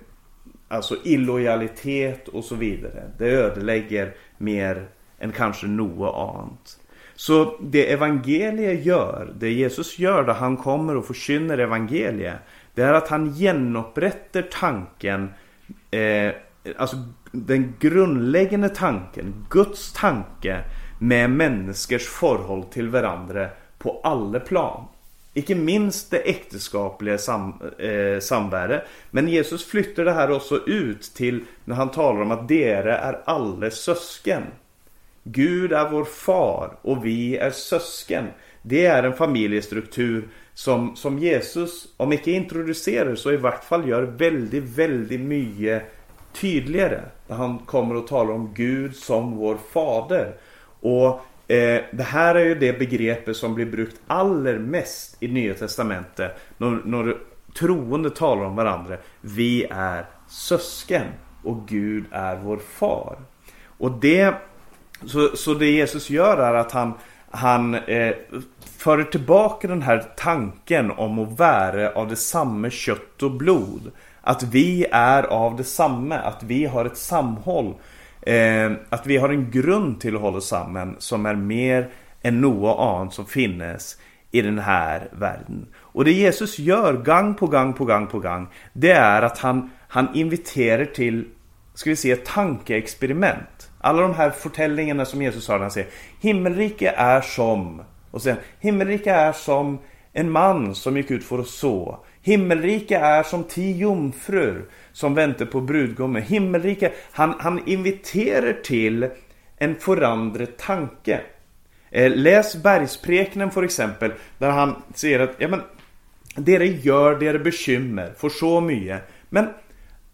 alltså 0.68 0.96
illojalitet 1.04 2.28
och 2.28 2.44
så 2.44 2.54
vidare. 2.54 3.10
Det 3.18 3.30
ödelägger 3.30 4.14
mer 4.38 4.88
än 5.18 5.32
kanske 5.32 5.66
något 5.66 6.14
annat. 6.14 6.78
Så 7.22 7.56
det 7.60 7.92
evangeliet 7.92 8.86
gör, 8.86 9.32
det 9.38 9.50
Jesus 9.50 9.98
gör 9.98 10.22
då 10.24 10.32
han 10.32 10.56
kommer 10.56 10.96
och 10.96 11.06
förkynner 11.06 11.58
evangeliet. 11.58 12.34
Det 12.74 12.82
är 12.82 12.92
att 12.92 13.08
han 13.08 13.34
genopprätter 13.34 14.48
tanken, 14.52 15.30
eh, 15.90 16.32
alltså 16.76 16.96
den 17.32 17.74
grundläggande 17.80 18.68
tanken, 18.68 19.46
Guds 19.50 19.92
tanke 19.92 20.64
med 20.98 21.30
människors 21.30 22.08
förhåll 22.08 22.64
till 22.64 22.88
varandra 22.88 23.48
på 23.78 24.00
alla 24.04 24.40
plan. 24.40 24.84
Icke 25.34 25.54
minst 25.54 26.10
det 26.10 26.18
äktenskapliga 26.18 27.18
sam, 27.18 27.54
eh, 27.78 28.20
samvärde. 28.20 28.84
Men 29.10 29.28
Jesus 29.28 29.66
flyttar 29.66 30.04
det 30.04 30.12
här 30.12 30.30
också 30.30 30.66
ut 30.66 31.02
till 31.02 31.44
när 31.64 31.76
han 31.76 31.90
talar 31.90 32.22
om 32.22 32.30
att 32.30 32.48
dere 32.48 32.96
är 32.96 33.20
alla 33.24 33.70
sösken. 33.70 34.42
Gud 35.24 35.72
är 35.72 35.90
vår 35.90 36.04
far 36.04 36.76
och 36.82 37.06
vi 37.06 37.36
är 37.36 37.50
sösken. 37.50 38.26
Det 38.62 38.86
är 38.86 39.02
en 39.02 39.12
familjestruktur 39.12 40.28
som, 40.54 40.96
som 40.96 41.18
Jesus, 41.18 41.86
om 41.96 42.12
inte 42.12 42.30
introducerar 42.30 43.14
så 43.14 43.32
i 43.32 43.36
vart 43.36 43.64
fall 43.64 43.88
gör 43.88 44.02
väldigt, 44.02 44.64
väldigt 44.64 45.20
mycket 45.20 45.82
tydligare. 46.32 47.00
När 47.26 47.36
han 47.36 47.58
kommer 47.58 47.94
och 47.94 48.06
talar 48.06 48.32
om 48.32 48.54
Gud 48.54 48.96
som 48.96 49.36
vår 49.36 49.58
fader. 49.72 50.34
Och 50.80 51.08
eh, 51.52 51.82
det 51.92 52.02
här 52.02 52.34
är 52.34 52.44
ju 52.44 52.54
det 52.54 52.78
begreppet 52.78 53.36
som 53.36 53.54
blir 53.54 53.66
brukt 53.66 54.00
allra 54.06 54.58
mest 54.58 55.22
i 55.22 55.28
Nya 55.28 55.54
Testamentet. 55.54 56.36
När, 56.58 56.80
när 56.84 57.16
troende 57.58 58.10
talar 58.10 58.44
om 58.44 58.56
varandra. 58.56 58.96
Vi 59.20 59.66
är 59.70 60.06
sösken 60.28 61.06
och 61.42 61.68
Gud 61.68 62.04
är 62.10 62.36
vår 62.36 62.56
far. 62.56 63.18
Och 63.78 63.90
det 63.90 64.34
så, 65.06 65.36
så 65.36 65.54
det 65.54 65.70
Jesus 65.70 66.10
gör 66.10 66.38
är 66.38 66.54
att 66.54 66.72
han, 66.72 66.94
han 67.30 67.74
eh, 67.74 68.14
för 68.78 69.04
tillbaka 69.04 69.68
den 69.68 69.82
här 69.82 70.04
tanken 70.16 70.90
om 70.90 71.18
att 71.18 71.38
vara 71.38 71.92
av 71.92 72.08
detsamma 72.08 72.70
kött 72.70 73.22
och 73.22 73.30
blod. 73.30 73.90
Att 74.20 74.42
vi 74.42 74.86
är 74.92 75.22
av 75.22 75.56
detsamma, 75.56 76.18
att 76.18 76.42
vi 76.42 76.64
har 76.64 76.84
ett 76.84 76.96
samhåll. 76.96 77.74
Eh, 78.22 78.72
att 78.88 79.06
vi 79.06 79.16
har 79.16 79.28
en 79.28 79.50
grund 79.50 80.00
till 80.00 80.16
att 80.16 80.22
hålla 80.22 80.40
samman 80.40 80.96
som 80.98 81.26
är 81.26 81.34
mer 81.34 81.88
än 82.22 82.40
något 82.40 82.78
annat 82.78 83.14
som 83.14 83.26
finnes 83.26 83.96
i 84.30 84.42
den 84.42 84.58
här 84.58 85.08
världen. 85.12 85.66
Och 85.74 86.04
det 86.04 86.12
Jesus 86.12 86.58
gör 86.58 86.92
gång 86.92 87.34
på 87.34 87.46
gång 87.46 87.72
på 87.72 87.84
gång 87.84 88.06
på 88.06 88.18
gång 88.18 88.48
Det 88.72 88.92
är 88.92 89.22
att 89.22 89.38
han, 89.38 89.70
han 89.88 90.08
inviterar 90.14 90.84
till, 90.84 91.24
ska 91.74 91.90
vi 91.90 91.96
säga, 91.96 92.16
tankeexperiment. 92.16 93.48
Alla 93.84 94.02
de 94.02 94.14
här 94.14 94.30
förtällningarna 94.30 95.04
som 95.04 95.22
Jesus 95.22 95.48
har, 95.48 95.58
han 95.58 95.70
säger 95.70 95.88
Himmelrike 96.20 96.90
är 96.96 97.20
som 97.20 97.82
och 98.10 98.22
sen 98.22 98.36
Himmelrike 98.60 99.12
är 99.12 99.32
som 99.32 99.78
en 100.12 100.30
man 100.30 100.74
som 100.74 100.96
gick 100.96 101.10
ut 101.10 101.24
för 101.24 101.38
att 101.38 101.46
så. 101.46 101.98
Himmelrike 102.22 102.98
är 102.98 103.22
som 103.22 103.44
tio 103.44 103.76
jungfrur 103.76 104.64
som 104.92 105.14
väntar 105.14 105.46
på 105.46 105.60
brudgummen. 105.60 106.22
Himmelrike, 106.22 106.92
han, 107.12 107.34
han 107.38 107.68
inviterar 107.68 108.52
till 108.52 109.08
en 109.56 109.74
förändrad 109.74 110.56
tanke. 110.56 111.20
Eh, 111.90 112.12
läs 112.16 112.62
bergspreknen 112.62 113.50
för 113.50 113.62
exempel, 113.62 114.12
där 114.38 114.50
han 114.50 114.82
säger 114.94 115.20
att 115.20 115.34
ja, 115.38 115.48
men, 115.48 115.60
Dere 116.34 116.66
gör 116.66 117.20
dere 117.20 117.38
bekymmer 117.38 118.12
för 118.16 118.28
så 118.28 118.60
mycket. 118.60 119.02
Men 119.28 119.46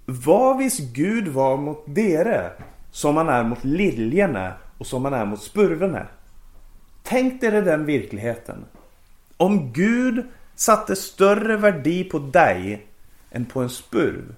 vad 0.04 0.58
vis 0.58 0.78
Gud 0.78 1.28
var 1.28 1.56
mot 1.56 1.84
dere 1.86 2.50
som 2.90 3.14
man 3.14 3.28
är 3.28 3.44
mot 3.44 3.64
liljorna 3.64 4.52
och 4.78 4.86
som 4.86 5.02
man 5.02 5.14
är 5.14 5.24
mot 5.24 5.42
spurvorna. 5.42 6.06
Tänk 7.02 7.40
dig 7.40 7.50
den 7.50 7.86
verkligheten. 7.86 8.64
Om 9.36 9.72
Gud 9.72 10.26
satte 10.54 10.96
större 10.96 11.56
värde 11.56 12.04
på 12.04 12.18
dig 12.18 12.86
än 13.30 13.44
på 13.44 13.60
en 13.60 13.70
spurv. 13.70 14.34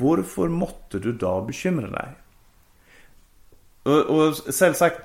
Varför 0.00 0.48
måtte 0.48 0.98
du 0.98 1.12
då 1.12 1.40
bekymra 1.40 1.90
dig? 1.90 2.08
Och, 3.82 4.00
och 4.00 4.34
självsagt, 4.34 5.00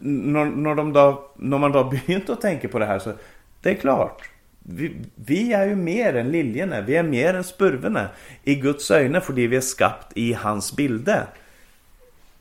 när, 0.00 0.44
när, 0.44 0.74
de 0.74 0.92
då, 0.92 1.30
när 1.36 1.58
man 1.58 1.72
då 1.72 1.84
begynt 2.06 2.30
att 2.30 2.40
tänka 2.40 2.68
på 2.68 2.78
det 2.78 2.86
här 2.86 2.98
så 2.98 3.12
det 3.62 3.70
är 3.70 3.74
klart. 3.74 4.30
Vi, 4.58 4.96
vi 5.14 5.52
är 5.52 5.66
ju 5.66 5.76
mer 5.76 6.16
än 6.16 6.30
liljorna, 6.30 6.80
vi 6.80 6.96
är 6.96 7.02
mer 7.02 7.34
än 7.34 7.44
spurvorna 7.44 8.08
i 8.44 8.54
Guds 8.54 8.90
ögon 8.90 9.22
för 9.22 9.32
vi 9.32 9.56
är 9.56 9.60
skapt 9.60 10.12
i 10.14 10.32
hans 10.32 10.76
bilder. 10.76 11.26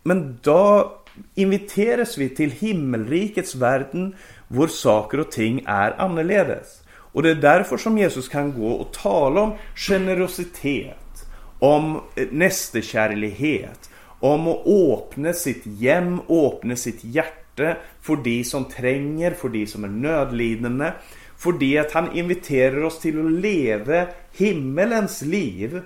Men 0.07 0.39
då 0.41 0.97
inviteras 1.35 2.17
vi 2.17 2.29
till 2.29 2.51
himmelrikets 2.51 3.55
världen 3.55 4.15
hvor 4.47 4.67
saker 4.67 5.19
och 5.19 5.31
ting 5.31 5.63
är 5.65 6.01
annorledes. 6.01 6.81
Och 6.89 7.23
det 7.23 7.29
är 7.29 7.35
därför 7.35 7.77
som 7.77 7.97
Jesus 7.97 8.29
kan 8.29 8.59
gå 8.59 8.67
och 8.67 8.93
tala 8.93 9.41
om 9.41 9.53
generositet, 9.75 11.25
om 11.59 12.01
eh, 12.15 12.27
nästekärlighet, 12.31 13.89
om 14.19 14.47
att 14.47 14.67
öppna 14.67 15.33
sitt 15.33 15.81
hem, 15.81 16.19
öppna 16.29 16.75
sitt 16.75 17.03
hjärta 17.03 17.77
för 18.01 18.15
de 18.15 18.43
som 18.43 18.65
tränger, 18.65 19.31
för 19.31 19.49
de 19.49 19.67
som 19.67 19.83
är 19.83 19.87
nödlidande. 19.87 20.91
För 21.37 21.51
det 21.51 21.77
att 21.77 21.91
han 21.91 22.17
inviterar 22.17 22.83
oss 22.83 22.99
till 22.99 23.25
att 23.25 23.31
leva 23.31 24.07
himmelens 24.37 25.21
liv 25.21 25.81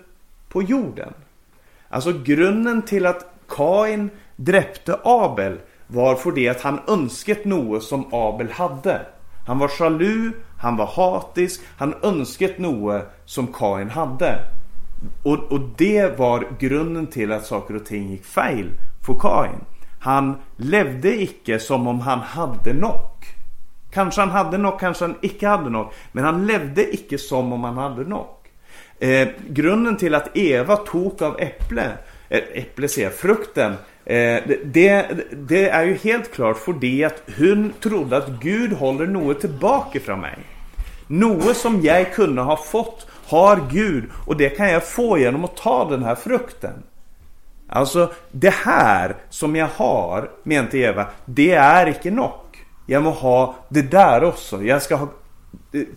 på 0.50 0.64
jorden. 0.64 1.14
Alltså 1.90 2.14
grunden 2.24 2.82
till 2.82 3.06
att 3.06 3.32
Kain 3.56 4.10
dräpte 4.36 5.00
Abel 5.04 5.60
varför 5.88 6.32
det 6.32 6.50
att 6.50 6.62
han 6.62 6.80
önskat 6.88 7.46
något 7.46 7.84
som 7.84 8.06
Abel 8.12 8.52
hade. 8.52 9.02
Han 9.48 9.60
var 9.60 9.72
jalu, 9.80 10.32
han 10.58 10.78
var 10.78 10.86
hatisk, 10.86 11.62
han 11.78 11.96
önskat 12.04 12.58
något 12.58 13.04
som 13.26 13.48
Kain 13.48 13.90
hade. 13.90 14.40
Och, 15.24 15.52
och 15.52 15.60
det 15.78 16.20
var 16.20 16.48
grunden 16.60 17.08
till 17.08 17.32
att 17.32 17.46
saker 17.46 17.76
och 17.76 17.86
ting 17.86 18.10
gick 18.10 18.26
fel 18.26 18.70
för 19.06 19.14
Kain. 19.20 19.66
Han 20.00 20.36
levde 20.58 21.22
icke 21.22 21.60
som 21.60 21.88
om 21.88 22.00
han 22.00 22.20
hade 22.20 22.74
något. 22.74 23.26
Kanske 23.92 24.22
han 24.22 24.30
hade 24.30 24.58
något, 24.58 24.80
kanske 24.80 25.06
han 25.06 25.16
icke 25.22 25.48
hade 25.48 25.70
något. 25.70 25.94
Men 26.12 26.24
han 26.24 26.48
levde 26.48 26.94
icke 26.94 27.18
som 27.18 27.54
om 27.54 27.64
han 27.64 27.78
hade 27.78 28.04
något. 28.04 28.42
Eh, 29.00 29.28
grunden 29.48 29.98
till 29.98 30.16
att 30.16 30.38
Eva 30.38 30.76
tog 30.76 31.24
av 31.24 31.40
äpple 31.40 31.92
Eh, 32.32 32.42
äpple 32.54 32.88
ser 32.88 33.10
frukten. 33.10 33.72
Eh, 34.06 34.44
det, 34.64 35.08
det, 35.32 35.70
är 35.70 35.84
ju 35.84 35.94
helt 35.94 36.34
klart 36.34 36.58
för 36.58 36.74
det 36.74 37.04
att 37.04 37.24
hon 37.38 37.74
trodde 37.80 38.18
att 38.18 38.30
Gud 38.30 38.74
håller 38.74 39.08
något 39.08 39.42
tillbaka 39.42 40.00
från 40.00 40.20
mig. 40.20 40.38
Något 41.08 41.58
som 41.58 41.82
jag 41.82 42.14
kunde 42.14 42.42
ha 42.42 42.58
fått 42.58 43.08
har 43.26 43.68
Gud 43.72 44.04
och 44.26 44.38
det 44.38 44.50
kan 44.50 44.70
jag 44.70 44.84
få 44.84 45.18
genom 45.18 45.46
att 45.46 45.58
ta 45.58 45.90
den 45.90 46.04
här 46.04 46.16
frukten. 46.16 46.84
Alltså 47.70 48.12
det 48.32 48.54
här 48.54 49.16
som 49.30 49.56
jag 49.56 49.68
har, 49.76 50.30
menar 50.44 50.76
Eva, 50.76 51.06
det 51.26 51.52
är 51.52 51.86
inte 51.86 52.12
nog. 52.12 52.66
Jag 52.86 53.04
må 53.04 53.10
ha 53.10 53.56
det 53.70 53.82
där 53.82 54.24
också. 54.24 54.64
Jag 54.64 54.82
ska 54.82 54.96
ha 54.96 55.08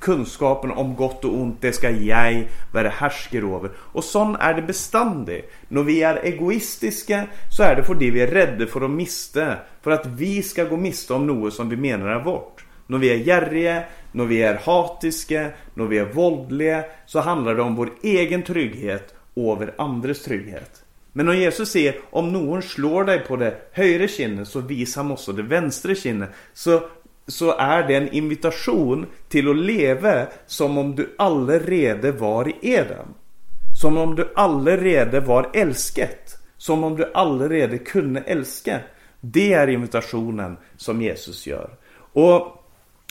kunskapen 0.00 0.70
om 0.70 0.94
gott 0.94 1.24
och 1.24 1.34
ont, 1.34 1.56
det 1.60 1.72
ska 1.72 1.90
jag 1.90 2.48
vara 2.72 2.88
härsker 2.88 3.56
över. 3.56 3.70
Och 3.76 4.04
sån 4.04 4.36
är 4.36 4.54
det 4.54 4.62
beständigt. 4.62 5.50
När 5.68 5.82
vi 5.82 6.02
är 6.02 6.24
egoistiska 6.24 7.26
så 7.56 7.62
är 7.62 7.76
det 7.76 7.84
för 7.84 7.94
det 7.94 8.10
vi 8.10 8.20
är 8.20 8.26
rädda 8.26 8.66
för 8.66 8.80
att 8.80 8.90
mista. 8.90 9.54
För 9.82 9.90
att 9.90 10.06
vi 10.06 10.42
ska 10.42 10.64
gå 10.64 10.76
miste 10.76 11.14
om 11.14 11.26
något 11.26 11.54
som 11.54 11.68
vi 11.68 11.76
menar 11.76 12.06
är 12.06 12.24
vårt. 12.24 12.64
När 12.86 12.98
vi 12.98 13.12
är 13.12 13.16
gärriga, 13.16 13.82
när 14.12 14.24
vi 14.24 14.42
är 14.42 14.54
hatiska, 14.54 15.50
när 15.74 15.84
vi 15.84 15.98
är 15.98 16.12
våldliga 16.12 16.84
så 17.06 17.20
handlar 17.20 17.54
det 17.54 17.62
om 17.62 17.76
vår 17.76 17.90
egen 18.02 18.42
trygghet 18.42 19.14
över 19.36 19.74
andres 19.78 20.22
trygghet. 20.22 20.84
Men 21.12 21.26
när 21.26 21.32
Jesus 21.32 21.70
säger 21.70 21.94
om 22.10 22.32
någon 22.32 22.62
slår 22.62 23.04
dig 23.04 23.18
på 23.18 23.36
det 23.36 23.56
högra 23.72 24.08
kinnet 24.08 24.48
så 24.48 24.60
visar 24.60 25.02
han 25.02 25.12
också 25.12 25.32
det 25.32 25.42
vänstra 25.42 25.94
kinnet. 25.94 26.30
Så 26.52 26.82
så 27.26 27.56
är 27.56 27.88
det 27.88 27.94
en 27.94 28.12
invitation 28.12 29.06
till 29.28 29.50
att 29.50 29.56
leva 29.56 30.26
som 30.46 30.78
om 30.78 30.96
du 30.96 31.14
allerede 31.18 32.12
var 32.12 32.48
i 32.48 32.54
Eden. 32.62 33.06
Som 33.80 33.96
om 33.96 34.14
du 34.14 34.32
allerede 34.36 35.20
var 35.20 35.50
älsket. 35.54 36.38
Som 36.56 36.84
om 36.84 36.96
du 36.96 37.12
allerede 37.14 37.78
kunde 37.78 38.20
älska. 38.20 38.80
Det 39.20 39.52
är 39.52 39.68
invitationen 39.68 40.56
som 40.76 41.02
Jesus 41.02 41.46
gör. 41.46 41.70
Och 42.12 42.64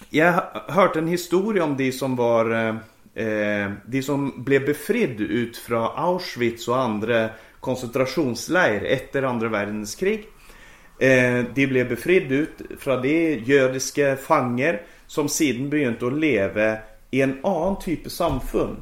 jag 0.10 0.32
har 0.32 0.72
hört 0.74 0.96
en 0.96 1.08
historia 1.08 1.63
om 1.63 1.77
de 1.77 1.91
som 1.91 2.15
var 2.15 2.51
eh, 2.51 2.75
eh 3.25 3.72
de 3.86 4.01
som 4.03 4.43
blev 4.43 4.65
befridd 4.65 5.22
ut 5.22 5.58
från 5.58 5.89
Auschwitz 5.96 6.67
och 6.67 6.79
andra 6.79 7.29
koncentrationsläger 7.60 8.86
efter 8.86 9.24
andra 9.24 9.48
världskrig. 9.48 10.27
Eh, 11.00 11.46
de 11.56 11.68
blev 11.68 11.90
befridd 11.90 12.32
ut 12.32 12.62
från 12.80 13.02
de 13.02 13.36
judiska 13.36 14.16
fanger 14.16 14.82
som 15.08 15.30
sedan 15.30 15.70
begynte 15.70 16.08
att 16.08 16.20
leva 16.20 16.78
i 17.12 17.22
en 17.22 17.40
annan 17.44 17.80
typ 17.80 18.06
av 18.06 18.10
samfund. 18.10 18.78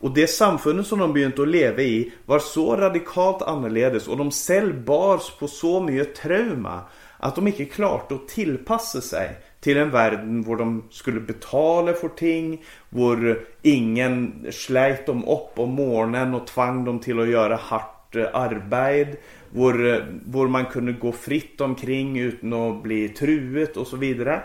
Och 0.00 0.14
det 0.14 0.26
samfundet 0.26 0.86
som 0.86 0.98
de 0.98 1.12
begynte 1.12 1.42
att 1.42 1.48
leva 1.48 1.82
i 1.82 2.12
var 2.26 2.38
så 2.38 2.76
radikalt 2.76 3.42
annorledes 3.42 4.08
och 4.08 4.16
de 4.16 4.30
själv 4.30 4.84
bars 4.84 5.30
på 5.38 5.48
så 5.48 5.80
mycket 5.80 6.14
trauma 6.14 6.80
att 7.16 7.34
de 7.34 7.46
inte 7.46 7.64
klarte 7.64 8.14
att 8.14 8.28
tillpassa 8.28 9.00
sig 9.00 9.36
till 9.60 9.76
en 9.76 9.90
värld 9.90 10.12
där 10.12 10.56
de 10.56 10.84
skulle 10.90 11.20
betala 11.20 11.92
för 11.92 12.08
ting, 12.08 12.64
där 12.90 13.38
ingen 13.62 14.46
släppte 14.50 15.12
dem 15.12 15.24
upp 15.24 15.58
om 15.58 15.70
morgonen 15.70 16.34
och 16.34 16.46
tvang 16.46 16.84
dem 16.84 16.98
till 16.98 17.20
att 17.20 17.28
göra 17.28 17.56
hårt 17.56 18.16
arbete, 18.32 19.16
vår, 19.50 19.92
eh, 19.92 19.98
vår 20.26 20.48
man 20.48 20.64
kunde 20.64 20.92
gå 20.92 21.12
fritt 21.12 21.60
omkring 21.60 22.18
utan 22.18 22.52
att 22.52 22.82
bli 22.82 23.08
truet 23.08 23.76
och 23.76 23.86
så 23.86 23.96
vidare. 23.96 24.42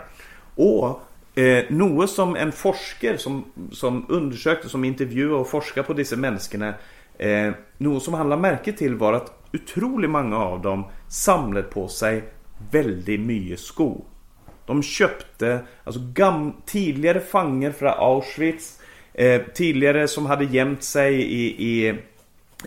Och 0.54 1.00
Eh, 1.36 1.64
något 1.68 2.10
som 2.10 2.36
en 2.36 2.52
forskare 2.52 3.18
som, 3.18 3.44
som 3.72 4.06
undersökte, 4.08 4.68
som 4.68 4.84
intervjuade 4.84 5.34
och 5.34 5.48
forskade 5.48 5.86
på 5.86 5.92
dessa 5.92 6.16
människorna 6.16 6.74
eh, 7.18 7.52
Något 7.78 8.02
som 8.02 8.14
han 8.14 8.28
lade 8.28 8.42
märke 8.42 8.72
till 8.72 8.94
var 8.94 9.12
att 9.12 9.32
otroligt 9.52 10.10
många 10.10 10.38
av 10.38 10.62
dem 10.62 10.84
samlade 11.08 11.68
på 11.68 11.88
sig 11.88 12.24
väldigt 12.70 13.20
mycket 13.20 13.60
sko. 13.60 14.04
De 14.66 14.82
köpte 14.82 15.60
alltså 15.84 16.00
gam, 16.14 16.52
tidigare 16.66 17.20
fanger 17.20 17.72
från 17.72 17.88
Auschwitz 17.88 18.80
eh, 19.14 19.42
Tidigare 19.54 20.08
som 20.08 20.26
hade 20.26 20.44
gömt 20.44 20.82
sig 20.82 21.14
i, 21.14 21.46
i, 21.68 21.94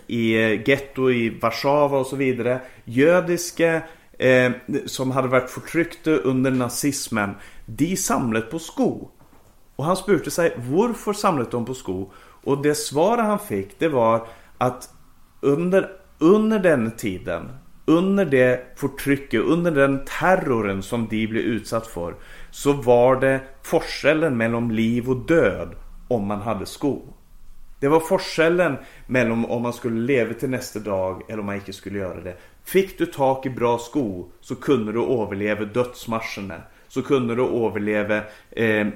i 0.06 0.34
eh, 0.34 0.68
getto 0.68 1.10
i 1.10 1.38
Warszawa 1.40 1.98
och 1.98 2.06
så 2.06 2.16
vidare 2.16 2.60
Judiska 2.84 3.82
eh, 4.18 4.52
som 4.86 5.10
hade 5.10 5.28
varit 5.28 5.50
förtryckta 5.50 6.10
under 6.10 6.50
nazismen 6.50 7.34
de 7.66 7.96
samlade 7.96 8.46
på 8.46 8.58
sko. 8.58 9.10
Och 9.76 9.84
han 9.84 9.96
spurte 9.96 10.30
sig 10.30 10.54
varför 10.56 11.12
samlade 11.12 11.50
de 11.50 11.64
på 11.64 11.74
sko? 11.74 12.12
Och 12.44 12.62
det 12.62 12.74
svar 12.74 13.18
han 13.18 13.38
fick 13.38 13.78
det 13.78 13.88
var 13.88 14.26
att 14.58 14.88
under, 15.40 15.90
under 16.18 16.58
den 16.58 16.90
tiden 16.90 17.50
under 17.88 18.24
det 18.24 18.60
förtrycket, 18.76 19.40
under 19.40 19.70
den 19.70 20.04
terroren 20.04 20.82
som 20.82 21.06
de 21.10 21.26
blev 21.26 21.42
utsatt 21.42 21.86
för 21.86 22.14
så 22.50 22.72
var 22.72 23.20
det 23.20 23.40
forskellen 23.62 24.36
mellan 24.36 24.76
liv 24.76 25.10
och 25.10 25.26
död 25.26 25.74
om 26.08 26.26
man 26.26 26.40
hade 26.40 26.66
sko. 26.66 27.02
Det 27.80 27.88
var 27.88 28.00
forskellen 28.00 28.76
mellan 29.06 29.44
om 29.44 29.62
man 29.62 29.72
skulle 29.72 30.00
leva 30.00 30.34
till 30.34 30.50
nästa 30.50 30.78
dag 30.78 31.22
eller 31.28 31.40
om 31.40 31.46
man 31.46 31.54
inte 31.54 31.72
skulle 31.72 31.98
göra 31.98 32.20
det. 32.20 32.36
Fick 32.64 32.98
du 32.98 33.06
tak 33.06 33.46
i 33.46 33.50
bra 33.50 33.78
sko 33.78 34.30
så 34.40 34.54
kunde 34.54 34.92
du 34.92 35.02
överleva 35.02 35.64
dödsmarscherna. 35.64 36.62
Så 36.88 37.02
kunde 37.02 37.34
du 37.34 37.42
överleva 37.42 38.22
eh, 38.50 38.86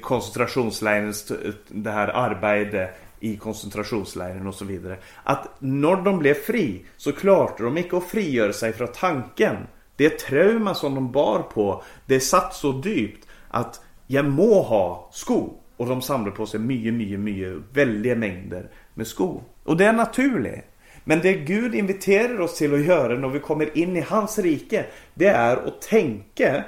koncentrationslägrens, 0.00 1.32
det 1.68 1.90
här 1.90 2.08
arbetet 2.08 2.90
i 3.20 3.36
koncentrationslägren 3.36 4.46
och 4.46 4.54
så 4.54 4.64
vidare. 4.64 4.96
Att 5.22 5.48
när 5.58 5.96
de 5.96 6.18
blev 6.18 6.34
fri 6.34 6.84
så 6.96 7.12
klarade 7.12 7.64
de 7.64 7.78
inte 7.78 7.96
att 7.96 8.04
frigöra 8.04 8.52
sig 8.52 8.72
från 8.72 8.88
tanken. 8.88 9.56
Det 9.96 10.18
trauma 10.18 10.74
som 10.74 10.94
de 10.94 11.12
bar 11.12 11.42
på, 11.42 11.82
det 12.06 12.20
satt 12.20 12.54
så 12.54 12.72
dypt 12.72 13.28
att 13.48 13.80
jag 14.06 14.24
må 14.24 14.62
ha 14.62 15.10
sko. 15.12 15.60
Och 15.76 15.86
de 15.86 16.02
samlar 16.02 16.30
på 16.30 16.46
sig 16.46 16.60
mycket, 16.60 16.94
mycket, 16.94 17.20
mycket, 17.20 17.56
väldiga 17.72 18.14
mängder 18.14 18.70
med 18.94 19.06
sko. 19.06 19.42
Och 19.64 19.76
det 19.76 19.84
är 19.84 19.92
naturligt. 19.92 20.64
Men 21.04 21.20
det 21.20 21.32
Gud 21.32 21.74
inviterar 21.74 22.40
oss 22.40 22.58
till 22.58 22.74
att 22.74 22.86
göra 22.86 23.18
när 23.18 23.28
vi 23.28 23.40
kommer 23.40 23.78
in 23.78 23.96
i 23.96 24.00
hans 24.00 24.38
rike, 24.38 24.86
det 25.14 25.26
är 25.26 25.56
att 25.56 25.82
tänka 25.82 26.64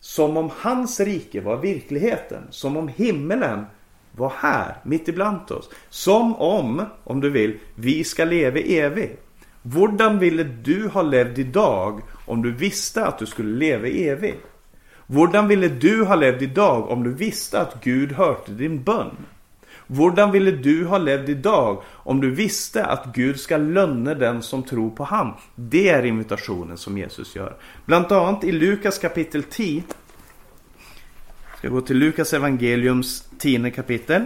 som 0.00 0.36
om 0.36 0.50
hans 0.56 1.00
rike 1.00 1.40
var 1.40 1.56
verkligheten. 1.56 2.42
Som 2.50 2.76
om 2.76 2.88
himmelen 2.88 3.64
var 4.12 4.32
här, 4.36 4.76
mitt 4.84 5.08
ibland 5.08 5.50
oss. 5.50 5.70
Som 5.88 6.36
om, 6.36 6.82
om 7.04 7.20
du 7.20 7.30
vill, 7.30 7.58
vi 7.74 8.04
ska 8.04 8.24
leva 8.24 8.58
evigt. 8.58 9.22
Hurdan 9.62 10.18
ville 10.18 10.44
du 10.44 10.88
ha 10.88 11.02
levt 11.02 11.38
idag 11.38 12.00
om 12.26 12.42
du 12.42 12.52
visste 12.52 13.06
att 13.06 13.18
du 13.18 13.26
skulle 13.26 13.58
leva 13.58 13.88
evigt? 13.88 14.46
Hvordan 15.06 15.48
ville 15.48 15.68
du 15.68 16.04
ha 16.04 16.14
levt 16.14 16.42
idag 16.42 16.90
om 16.90 17.04
du 17.04 17.12
visste 17.12 17.60
att 17.60 17.84
Gud 17.84 18.12
hörde 18.12 18.52
din 18.52 18.82
bön? 18.82 19.16
Hvordan 19.86 20.30
ville 20.30 20.50
du 20.50 20.84
ha 20.84 20.98
levt 20.98 21.28
idag 21.28 21.82
om 21.88 22.20
du 22.20 22.30
visste 22.30 22.84
att 22.84 23.14
Gud 23.14 23.40
ska 23.40 23.56
lönna 23.56 24.14
den 24.14 24.42
som 24.42 24.62
tror 24.62 24.90
på 24.90 25.04
han? 25.04 25.32
Det 25.54 25.88
är 25.88 26.04
invitationen 26.04 26.76
som 26.76 26.98
Jesus 26.98 27.36
gör. 27.36 27.56
Bland 27.84 28.12
annat 28.12 28.44
i 28.44 28.52
Lukas 28.52 28.98
kapitel 28.98 29.42
10 29.42 29.82
ska 31.58 31.68
gå 31.68 31.80
till 31.80 31.96
Lukas 31.96 32.32
evangeliums 32.32 33.28
tionde 33.38 33.70
kapitel. 33.70 34.22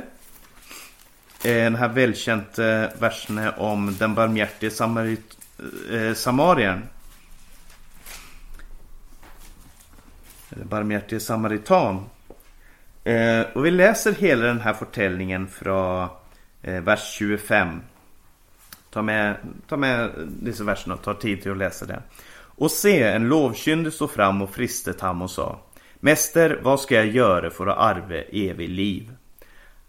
Eh, 1.44 1.54
den 1.54 1.74
här 1.74 1.88
välkända 1.88 2.90
versen 3.00 3.40
om 3.56 3.96
den 3.98 4.14
barmhärtige 4.14 4.70
samarit, 4.70 5.38
eh, 5.92 6.14
samarien. 6.14 6.82
Eh, 10.50 10.64
Barmhärtige 10.64 11.20
samaritan. 11.20 12.04
Eh, 13.04 13.46
och 13.54 13.66
vi 13.66 13.70
läser 13.70 14.12
hela 14.12 14.46
den 14.46 14.61
här 14.61 14.72
förtällningen 14.72 15.48
från 15.48 16.08
eh, 16.62 16.82
vers 16.82 17.14
25. 17.18 17.80
Ta 18.90 19.02
med, 19.02 19.37
ta 19.68 19.76
med 19.76 20.11
dessa 20.26 20.64
verserna 20.64 20.94
och 20.94 21.02
ta 21.02 21.14
tid 21.14 21.42
till 21.42 21.50
att 21.50 21.58
läsa 21.58 21.87
det. 21.87 22.02
Och 22.40 22.70
se, 22.70 23.02
en 23.02 23.28
lovkyndig 23.28 23.92
stod 23.92 24.11
fram 24.11 24.42
och 24.42 24.50
fristet 24.50 25.00
ham 25.00 25.22
och 25.22 25.30
sa 25.30 25.58
Mäster, 26.00 26.61
vad 26.62 26.80
ska 26.80 26.94
jag 26.94 27.06
göra 27.06 27.50
för 27.50 27.66
att 27.66 27.78
arve 27.78 28.24
evig 28.32 28.68
liv? 28.68 29.12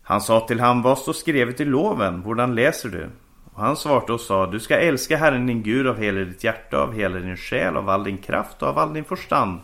Han 0.02 0.22
sa 0.22 0.48
till 0.48 0.60
han, 0.60 0.82
vad 0.82 0.98
står 0.98 1.14
skrivet 1.14 1.60
i 1.60 1.66
loven? 1.66 2.22
Hvordan 2.22 2.56
läser 2.56 2.90
du? 2.90 3.10
Och 3.54 3.62
han 3.62 3.78
svarade 3.78 4.14
och 4.14 4.22
sa, 4.22 4.46
du 4.46 4.60
ska 4.60 4.78
älska 4.78 5.18
Herren 5.18 5.48
din 5.48 5.64
Gud 5.64 5.88
av 5.88 5.98
hela 5.98 6.20
ditt 6.20 6.44
hjärta, 6.44 6.78
av 6.78 6.94
hela 6.94 7.20
din 7.20 7.38
själ, 7.38 7.78
av 7.78 7.90
all 7.90 8.04
din 8.04 8.18
kraft 8.18 8.62
och 8.62 8.68
av 8.68 8.78
all 8.78 8.94
din 8.94 9.04
förstand 9.04 9.60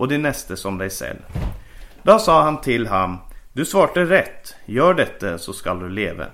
och 0.00 0.08
din 0.08 0.22
näste 0.22 0.56
som 0.56 0.78
dig 0.78 0.90
själv. 0.90 1.18
Då 2.02 2.18
sa 2.18 2.42
han 2.42 2.60
till 2.60 2.86
ham, 2.86 3.18
du 3.52 3.64
svarte 3.64 4.04
rätt, 4.04 4.56
gör 4.66 4.94
detta 4.94 5.38
så 5.38 5.52
skall 5.52 5.78
du 5.80 5.88
leva. 5.88 6.26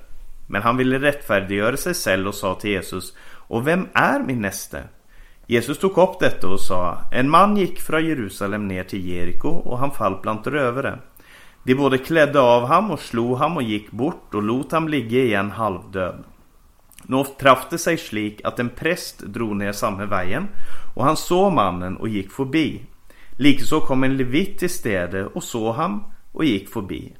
Men 0.48 0.62
han 0.62 0.76
ville 0.76 0.98
rättfärdiggöra 0.98 1.76
sig 1.76 1.94
själv 1.94 2.28
och 2.28 2.34
sa 2.34 2.54
till 2.54 2.70
Jesus, 2.70 3.16
och 3.48 3.66
vem 3.66 3.88
är 3.92 4.20
min 4.20 4.40
näste? 4.40 4.82
Jesus 5.46 5.78
tog 5.78 5.98
upp 5.98 6.20
detta 6.20 6.48
och 6.48 6.60
sa 6.60 6.98
En 7.12 7.30
man 7.30 7.56
gick 7.56 7.80
från 7.80 8.06
Jerusalem 8.06 8.68
ner 8.68 8.84
till 8.84 9.08
Jeriko 9.08 9.48
och 9.48 9.78
han 9.78 9.90
fall 9.90 10.18
bland 10.22 10.46
rövare. 10.46 10.98
De 11.62 11.74
både 11.74 11.98
klädde 11.98 12.40
av 12.40 12.66
ham 12.66 12.90
och 12.90 13.00
slog 13.00 13.38
ham 13.38 13.56
och 13.56 13.62
gick 13.62 13.90
bort 13.90 14.34
och 14.34 14.42
lot 14.42 14.72
ham 14.72 14.88
ligga 14.88 15.18
igen 15.18 15.50
halvdöd. 15.50 16.24
Nå 17.02 17.24
traf 17.24 17.66
det 17.70 17.78
sig 17.78 17.98
slik 17.98 18.40
att 18.44 18.58
en 18.58 18.68
präst 18.68 19.18
drog 19.18 19.56
ner 19.56 19.72
samma 19.72 20.04
vägen 20.04 20.48
och 20.94 21.04
han 21.04 21.16
såg 21.16 21.52
mannen 21.52 21.96
och 21.96 22.08
gick 22.08 22.32
förbi. 22.32 22.82
Likaså 23.36 23.80
kom 23.80 24.04
en 24.04 24.16
levit 24.16 24.58
till 24.58 24.70
städet 24.70 25.26
och 25.34 25.42
såg 25.42 25.74
ham 25.74 26.04
och 26.32 26.44
gick 26.44 26.68
förbi. 26.68 27.16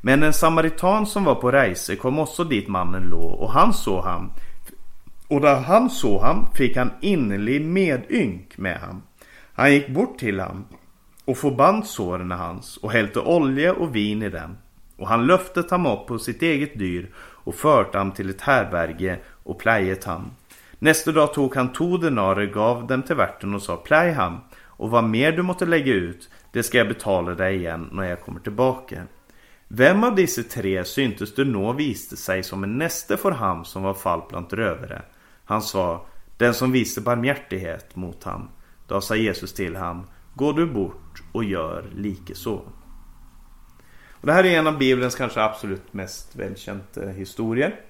Men 0.00 0.22
en 0.22 0.32
samaritan 0.32 1.06
som 1.06 1.24
var 1.24 1.34
på 1.34 1.50
resa 1.50 1.96
kom 1.96 2.18
också 2.18 2.44
dit 2.44 2.68
mannen 2.68 3.02
låg 3.02 3.40
och 3.40 3.50
han 3.50 3.72
såg 3.72 4.04
ham 4.04 4.32
och 5.28 5.40
då 5.40 5.48
han 5.48 5.90
såg 5.90 6.20
ham 6.20 6.46
fick 6.54 6.76
han 6.76 6.90
innerlig 7.00 7.62
medynk 7.62 8.58
med 8.58 8.78
ham. 8.78 9.02
Han 9.52 9.72
gick 9.72 9.88
bort 9.88 10.18
till 10.18 10.40
ham 10.40 10.64
och 11.24 11.38
förband 11.38 11.86
såren 11.86 12.30
hans 12.30 12.76
och 12.76 12.92
hällde 12.92 13.20
olja 13.20 13.74
och 13.74 13.96
vin 13.96 14.22
i 14.22 14.28
dem. 14.28 14.56
Och 14.96 15.08
han 15.08 15.26
löftet 15.26 15.70
ham 15.70 15.86
upp 15.86 16.06
på 16.06 16.18
sitt 16.18 16.42
eget 16.42 16.78
dyr 16.78 17.10
och 17.16 17.54
fört 17.54 17.94
ham 17.94 18.12
till 18.12 18.30
ett 18.30 18.40
härberge 18.40 19.18
och 19.42 19.58
plejet 19.58 20.04
ham. 20.04 20.30
Nästa 20.78 21.12
dag 21.12 21.34
tog 21.34 21.54
han 21.54 21.72
två 21.72 21.96
denarer, 21.96 22.46
gav 22.46 22.86
dem 22.86 23.02
till 23.02 23.16
värten 23.16 23.54
och 23.54 23.62
sa 23.62 23.76
plej 23.76 24.12
ham 24.12 24.40
och 24.82 24.90
vad 24.90 25.04
mer 25.04 25.32
du 25.32 25.42
måtte 25.42 25.66
lägga 25.66 25.92
ut, 25.92 26.30
det 26.52 26.62
ska 26.62 26.78
jag 26.78 26.88
betala 26.88 27.34
dig 27.34 27.56
igen 27.56 27.88
när 27.92 28.04
jag 28.04 28.20
kommer 28.20 28.40
tillbaka. 28.40 29.06
Vem 29.68 30.04
av 30.04 30.14
dessa 30.14 30.42
tre 30.42 30.84
syntes 30.84 31.34
du 31.34 31.44
nå 31.44 31.72
viste 31.72 32.16
sig 32.16 32.42
som 32.42 32.64
en 32.64 32.78
näste 32.78 33.16
för 33.16 33.30
ham 33.30 33.64
som 33.64 33.82
var 33.82 33.94
fall 33.94 34.22
bland 34.28 34.52
rövare? 34.52 35.02
Han 35.44 35.62
sa, 35.62 36.06
den 36.36 36.54
som 36.54 36.72
viste 36.72 37.00
barmhärtighet 37.00 37.96
mot 37.96 38.24
ham. 38.24 38.48
Då 38.86 39.00
sa 39.00 39.16
Jesus 39.16 39.52
till 39.54 39.76
ham, 39.76 40.06
gå 40.34 40.52
du 40.52 40.66
bort 40.66 41.22
och 41.32 41.44
gör 41.44 41.90
likeså. 41.96 42.62
Och 44.10 44.26
det 44.26 44.32
här 44.32 44.44
är 44.44 44.58
en 44.58 44.66
av 44.66 44.78
Bibelns 44.78 45.14
kanske 45.14 45.42
absolut 45.42 45.92
mest 45.92 46.36
välkända 46.36 47.08
historier. 47.16 47.80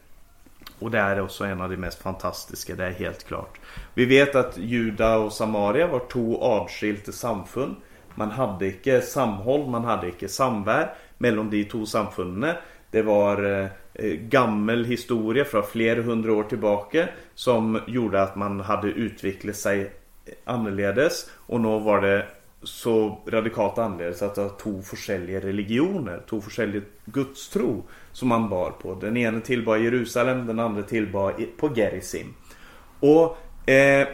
Och 0.83 0.91
det 0.91 0.99
är 0.99 1.21
också 1.21 1.45
en 1.45 1.61
av 1.61 1.71
de 1.71 1.77
mest 1.77 2.03
fantastiska, 2.03 2.75
det 2.75 2.85
är 2.85 2.91
helt 2.91 3.25
klart. 3.25 3.61
Vi 3.95 4.05
vet 4.05 4.35
att 4.35 4.59
Juda 4.59 5.17
och 5.17 5.33
Samaria 5.33 5.87
var 5.87 6.03
två 6.13 6.43
avskilte 6.43 7.13
samfund. 7.13 7.77
Man 8.15 8.31
hade 8.31 8.67
inte 8.67 9.01
samhåll, 9.01 9.71
man 9.71 9.85
hade 9.85 10.07
inte 10.07 10.29
samvär 10.29 10.95
mellan 11.19 11.51
de 11.51 11.65
två 11.65 11.87
samfunden. 11.87 12.55
Det 12.91 13.03
var 13.03 13.45
eh, 13.45 13.69
eh, 13.95 14.11
gammal 14.11 14.29
gammel 14.29 14.85
historia 14.85 15.45
från 15.45 15.63
flera 15.63 16.03
hundra 16.03 16.33
år 16.33 16.43
tillbaka 16.43 17.09
som 17.35 17.81
gjorde 17.87 18.23
att 18.23 18.37
man 18.37 18.61
hade 18.61 18.89
utvecklat 18.89 19.57
sig 19.57 19.93
annorledes 20.45 21.31
och 21.47 21.61
nu 21.61 21.79
var 21.79 22.01
det 22.01 22.27
så 22.63 23.19
radikalt 23.27 23.79
annorledes 23.79 24.23
att 24.23 24.35
det 24.35 24.43
var 24.43 24.53
två 24.63 24.71
olika 24.71 25.47
religioner, 25.47 26.23
två 26.31 26.43
olika 26.59 26.87
gudstro 27.05 27.83
som 28.13 28.29
man 28.29 28.49
bar 28.49 28.71
på. 28.71 28.95
Den 28.95 29.17
ena 29.17 29.41
tillbar 29.41 29.77
Jerusalem, 29.77 30.47
den 30.47 30.59
andra 30.59 30.83
tillbar 30.83 31.35
på 31.57 31.75
Gerizim. 31.75 32.35
Och 33.01 33.37
eh, 33.71 34.09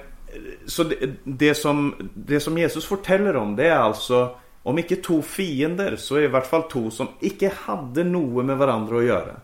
så 0.67 0.85
det, 0.85 1.11
det, 1.25 1.55
som, 1.55 1.95
det 2.15 2.41
som 2.41 2.59
Jesus 2.59 2.87
fortäller 2.87 3.37
om 3.37 3.57
det 3.57 3.69
är 3.69 3.79
alltså 3.79 4.37
om 4.63 4.79
inte 4.79 4.97
två 4.97 5.23
fiender 5.23 5.97
så 5.97 6.15
är 6.15 6.21
det 6.21 6.25
i 6.25 6.29
vart 6.29 6.47
fall 6.47 6.63
två 6.63 6.91
som 6.91 7.09
inte 7.21 7.53
hade 7.57 8.05
något 8.05 8.45
med 8.45 8.59
varandra 8.59 8.99
att 8.99 9.05
göra. 9.05 9.41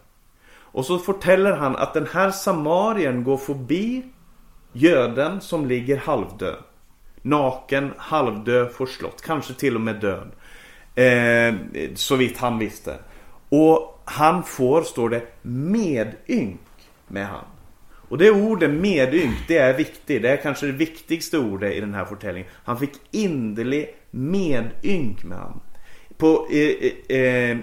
Och 0.56 0.86
så 0.86 0.98
fortäller 0.98 1.52
han 1.52 1.76
att 1.76 1.94
den 1.94 2.06
här 2.06 2.30
samarien 2.30 3.24
går 3.24 3.36
förbi 3.36 4.02
göden 4.72 5.40
som 5.40 5.66
ligger 5.66 5.96
halvdöd. 5.96 6.56
Naken, 7.24 7.90
halvdöd, 7.96 8.72
förslått, 8.72 9.22
kanske 9.22 9.54
till 9.54 9.74
och 9.74 9.80
med 9.80 9.94
död. 10.00 10.30
Eh, 10.94 11.54
så 11.94 12.16
vitt 12.16 12.38
han 12.38 12.58
visste. 12.58 12.94
Och 13.48 14.02
han 14.04 14.42
får, 14.42 14.82
står 14.82 15.08
det, 15.08 15.22
medynk 15.42 16.60
med 17.08 17.26
han. 17.26 17.44
Och 18.08 18.18
det 18.18 18.30
ordet 18.30 18.70
medynk, 18.70 19.36
det 19.48 19.58
är 19.58 19.74
viktigt. 19.74 20.22
Det 20.22 20.28
är 20.28 20.36
kanske 20.36 20.66
det 20.66 20.72
viktigaste 20.72 21.38
ordet 21.38 21.74
i 21.74 21.80
den 21.80 21.94
här 21.94 22.04
förtällningen. 22.04 22.48
Han 22.64 22.78
fick 22.78 22.92
innerlig 23.10 23.94
medynk 24.10 25.24
med 25.24 25.38
han. 25.38 25.60
På, 26.16 26.48
eh, 26.50 27.16
eh, 27.18 27.58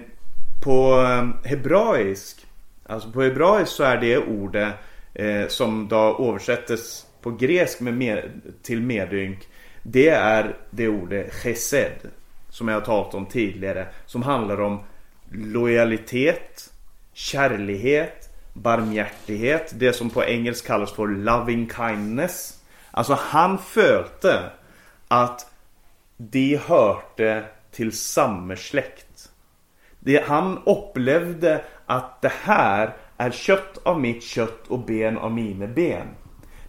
på 0.64 0.94
ehm, 0.94 1.32
hebraisk, 1.44 2.46
alltså 2.86 3.10
på 3.10 3.22
hebraisk 3.22 3.72
så 3.72 3.82
är 3.82 3.96
det 3.96 4.18
ordet 4.18 4.74
eh, 5.14 5.46
som 5.48 5.88
då 5.88 6.28
översättes 6.28 7.06
på 7.22 7.30
grekisk 7.30 7.80
med 7.80 7.94
med, 7.94 8.30
till 8.62 8.82
medynk. 8.82 9.48
Det 9.82 10.08
är 10.08 10.56
det 10.70 10.88
ordet 10.88 11.34
chesed. 11.34 12.10
Som 12.48 12.68
jag 12.68 12.74
har 12.74 12.80
talat 12.80 13.14
om 13.14 13.26
tidigare. 13.26 13.86
Som 14.06 14.22
handlar 14.22 14.60
om 14.60 14.80
lojalitet, 15.30 16.72
kärlighet, 17.12 18.28
barmhärtighet. 18.52 19.72
Det 19.76 19.92
som 19.92 20.10
på 20.10 20.24
engelska 20.24 20.66
kallas 20.66 20.92
för 20.92 21.06
loving 21.06 21.70
kindness. 21.76 22.62
Alltså 22.90 23.18
han 23.20 23.58
fölte 23.58 24.50
att 25.08 25.52
de 26.16 26.56
hörde 26.56 27.44
till 27.70 27.92
samma 27.92 28.56
släkt. 28.56 29.30
Det, 29.98 30.24
han 30.26 30.58
upplevde 30.66 31.64
att 31.86 32.22
det 32.22 32.32
här 32.42 32.96
är 33.16 33.30
kött 33.30 33.78
av 33.82 34.00
mitt 34.00 34.22
kött 34.22 34.68
och 34.68 34.78
ben 34.78 35.18
av 35.18 35.32
mina 35.32 35.66
ben. 35.66 36.06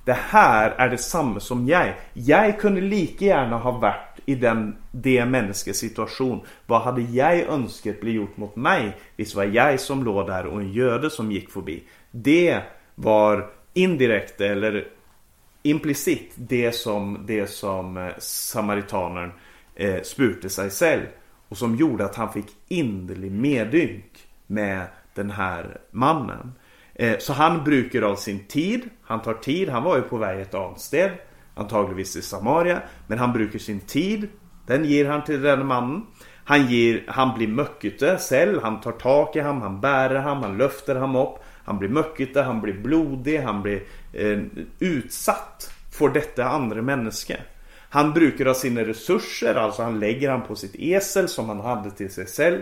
Det 0.05 0.17
här 0.19 0.71
är 0.71 0.89
detsamma 0.89 1.39
som 1.39 1.67
jag. 1.67 1.93
Jag 2.13 2.59
kunde 2.59 2.81
lika 2.81 3.25
gärna 3.25 3.57
ha 3.57 3.71
varit 3.71 4.19
i 4.25 4.35
den, 4.35 4.75
det 4.91 5.25
människans 5.25 5.77
situation. 5.77 6.41
Vad 6.65 6.81
hade 6.81 7.01
jag 7.01 7.39
önskat 7.39 8.01
bli 8.01 8.11
gjort 8.11 8.37
mot 8.37 8.55
mig? 8.55 8.97
Visst 9.15 9.35
var 9.35 9.43
jag 9.43 9.79
som 9.79 10.03
låg 10.03 10.27
där 10.27 10.45
och 10.45 10.61
en 10.61 10.71
göde 10.71 11.09
som 11.09 11.31
gick 11.31 11.51
förbi. 11.51 11.83
Det 12.11 12.61
var 12.95 13.49
indirekt 13.73 14.41
eller 14.41 14.87
implicit 15.63 16.31
det 16.35 16.71
som, 16.71 17.23
det 17.25 17.47
som 17.47 17.97
eh, 17.97 18.13
samaritanen 18.19 19.31
eh, 19.75 20.01
spurte 20.01 20.49
sig 20.49 20.69
själv. 20.69 21.05
Och 21.49 21.57
som 21.57 21.75
gjorde 21.75 22.05
att 22.05 22.15
han 22.15 22.33
fick 22.33 22.47
innerlig 22.67 23.31
medynk 23.31 24.27
med 24.47 24.85
den 25.13 25.31
här 25.31 25.77
mannen. 25.91 26.53
Eh, 26.95 27.17
så 27.19 27.33
han 27.33 27.63
brukar 27.63 28.01
av 28.01 28.15
sin 28.15 28.39
tid. 28.47 28.81
Han 29.03 29.21
tar 29.21 29.33
tid. 29.33 29.69
Han 29.69 29.83
var 29.83 29.95
ju 29.95 30.01
på 30.01 30.17
väg 30.17 30.41
ett 30.41 30.53
avsted. 30.53 31.11
Antagligen 31.55 31.99
i 31.99 32.05
Samaria. 32.05 32.81
Men 33.07 33.19
han 33.19 33.33
brukar 33.33 33.59
sin 33.59 33.79
tid. 33.79 34.27
Den 34.67 34.85
ger 34.85 35.05
han 35.05 35.23
till 35.23 35.41
den 35.41 35.65
mannen. 35.65 36.05
Han, 36.45 36.67
ger, 36.67 37.03
han 37.07 37.37
blir 37.37 37.47
möckete 37.47 38.17
själv. 38.29 38.63
Han 38.63 38.81
tar 38.81 38.91
tak 38.91 39.35
i 39.35 39.39
honom. 39.39 39.61
Han 39.61 39.81
bär 39.81 40.15
honom. 40.15 40.43
Han 40.43 40.57
lyfter 40.57 40.95
honom 40.95 41.15
upp. 41.15 41.35
Han 41.65 41.79
blir 41.79 41.89
möckete. 41.89 42.41
Han 42.41 42.61
blir 42.61 42.73
blodig. 42.73 43.39
Han 43.39 43.61
blir 43.61 43.83
eh, 44.13 44.39
utsatt 44.79 45.71
för 45.91 46.09
detta 46.09 46.45
andra 46.45 46.81
människa. 46.81 47.35
Han 47.89 48.13
brukar 48.13 48.45
av 48.45 48.53
sina 48.53 48.81
resurser. 48.81 49.55
Alltså 49.55 49.83
han 49.83 49.99
lägger 49.99 50.29
han 50.29 50.41
på 50.41 50.55
sitt 50.55 50.75
esel 50.75 51.27
som 51.27 51.49
han 51.49 51.59
hade 51.59 51.91
till 51.91 52.13
sig 52.13 52.25
själv. 52.25 52.61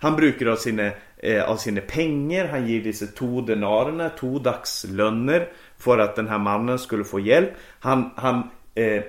Han 0.00 0.16
brukar 0.16 0.46
av 0.46 0.56
sina, 0.56 0.90
eh, 1.16 1.50
av 1.50 1.56
sina 1.56 1.80
pengar. 1.80 2.48
Han 2.48 2.66
ger 2.66 2.84
dessa 2.84 3.06
två 3.06 3.40
denarerna, 3.40 4.10
två 4.10 4.38
dagslöner 4.38 5.48
för 5.78 5.98
att 5.98 6.16
den 6.16 6.28
här 6.28 6.38
mannen 6.38 6.78
skulle 6.78 7.04
få 7.04 7.20
hjälp. 7.20 7.50
Han, 7.80 8.10
han, 8.16 8.50
eh, 8.74 9.02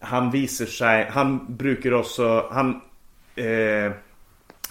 han 0.00 0.30
visar 0.30 0.66
sig, 0.66 1.08
han 1.10 1.56
brukar 1.56 1.92
också, 1.92 2.48
han, 2.50 2.80
eh, 3.36 3.92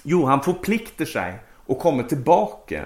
jo 0.03 0.25
han 0.25 0.41
förpliktar 0.41 1.05
sig 1.05 1.39
och 1.65 1.79
kommer 1.79 2.03
tillbaka 2.03 2.85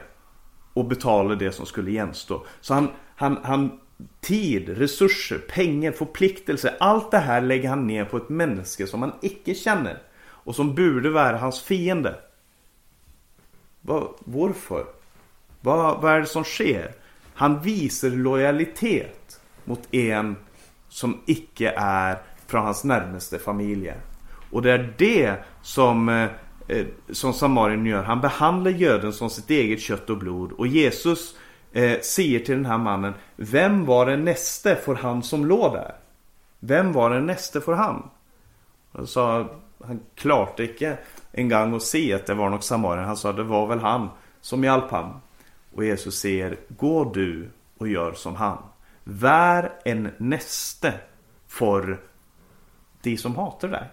och 0.73 0.85
betalar 0.85 1.35
det 1.35 1.51
som 1.51 1.65
skulle 1.65 1.91
igenstå. 1.91 2.45
Så 2.61 2.73
han, 2.73 2.89
han, 3.15 3.37
han 3.43 3.79
tid, 4.21 4.69
resurser, 4.69 5.37
pengar, 5.37 5.91
förpliktelser. 5.91 6.75
Allt 6.79 7.11
det 7.11 7.17
här 7.17 7.41
lägger 7.41 7.69
han 7.69 7.87
ner 7.87 8.05
på 8.05 8.17
ett 8.17 8.29
människa 8.29 8.87
som 8.87 9.01
han 9.01 9.13
icke 9.21 9.53
känner. 9.53 9.97
Och 10.21 10.55
som 10.55 10.75
borde 10.75 11.09
vara 11.09 11.37
hans 11.37 11.61
fiende. 11.61 12.15
Var, 13.85 14.11
varför? 14.19 14.85
Vad, 15.61 16.01
vad 16.01 16.13
är 16.13 16.19
det 16.19 16.25
som 16.25 16.43
sker? 16.43 16.91
Han 17.33 17.61
visar 17.61 18.09
lojalitet 18.09 19.39
mot 19.63 19.93
en 19.93 20.35
som 20.89 21.21
icke 21.25 21.73
är 21.77 22.17
från 22.47 22.65
hans 22.65 22.83
närmaste 22.83 23.39
familj. 23.39 23.93
Och 24.51 24.61
det 24.61 24.71
är 24.71 24.93
det 24.97 25.35
som, 25.61 26.09
eh, 26.09 26.29
eh, 26.67 26.85
som 27.11 27.33
Samarien 27.33 27.85
gör. 27.85 28.03
Han 28.03 28.21
behandlar 28.21 28.71
göden 28.71 29.13
som 29.13 29.29
sitt 29.29 29.49
eget 29.49 29.81
kött 29.81 30.09
och 30.09 30.17
blod. 30.17 30.51
Och 30.51 30.67
Jesus 30.67 31.35
eh, 31.73 31.99
säger 31.99 32.39
till 32.39 32.55
den 32.55 32.65
här 32.65 32.77
mannen. 32.77 33.13
Vem 33.35 33.85
var 33.85 34.05
den 34.05 34.25
näste 34.25 34.75
för 34.75 34.95
han 34.95 35.23
som 35.23 35.45
låg 35.45 35.73
där? 35.73 35.95
Vem 36.59 36.93
var 36.93 37.09
den 37.09 37.25
näste 37.25 37.61
för 37.61 37.73
han? 37.73 38.09
Och 38.91 39.09
sa 39.09 39.49
han 39.83 39.99
klart 40.15 40.59
icke 40.59 40.97
en 41.37 41.49
gång 41.49 41.73
och 41.73 41.81
se 41.81 42.13
att 42.13 42.25
det 42.25 42.33
var 42.33 42.49
nog 42.49 42.63
samarien. 42.63 43.07
Han 43.07 43.17
sa 43.17 43.33
det 43.33 43.43
var 43.43 43.67
väl 43.67 43.79
han 43.79 44.09
som 44.41 44.63
hjalp 44.63 44.91
han. 44.91 45.21
Och 45.73 45.85
Jesus 45.85 46.19
säger 46.19 46.57
gå 46.69 47.11
du 47.13 47.49
och 47.77 47.87
gör 47.87 48.13
som 48.13 48.35
han. 48.35 48.57
Vär 49.03 49.71
en 49.85 50.09
näste 50.17 50.93
för 51.47 52.01
de 53.01 53.17
som 53.17 53.35
hatar 53.35 53.67
dig. 53.67 53.89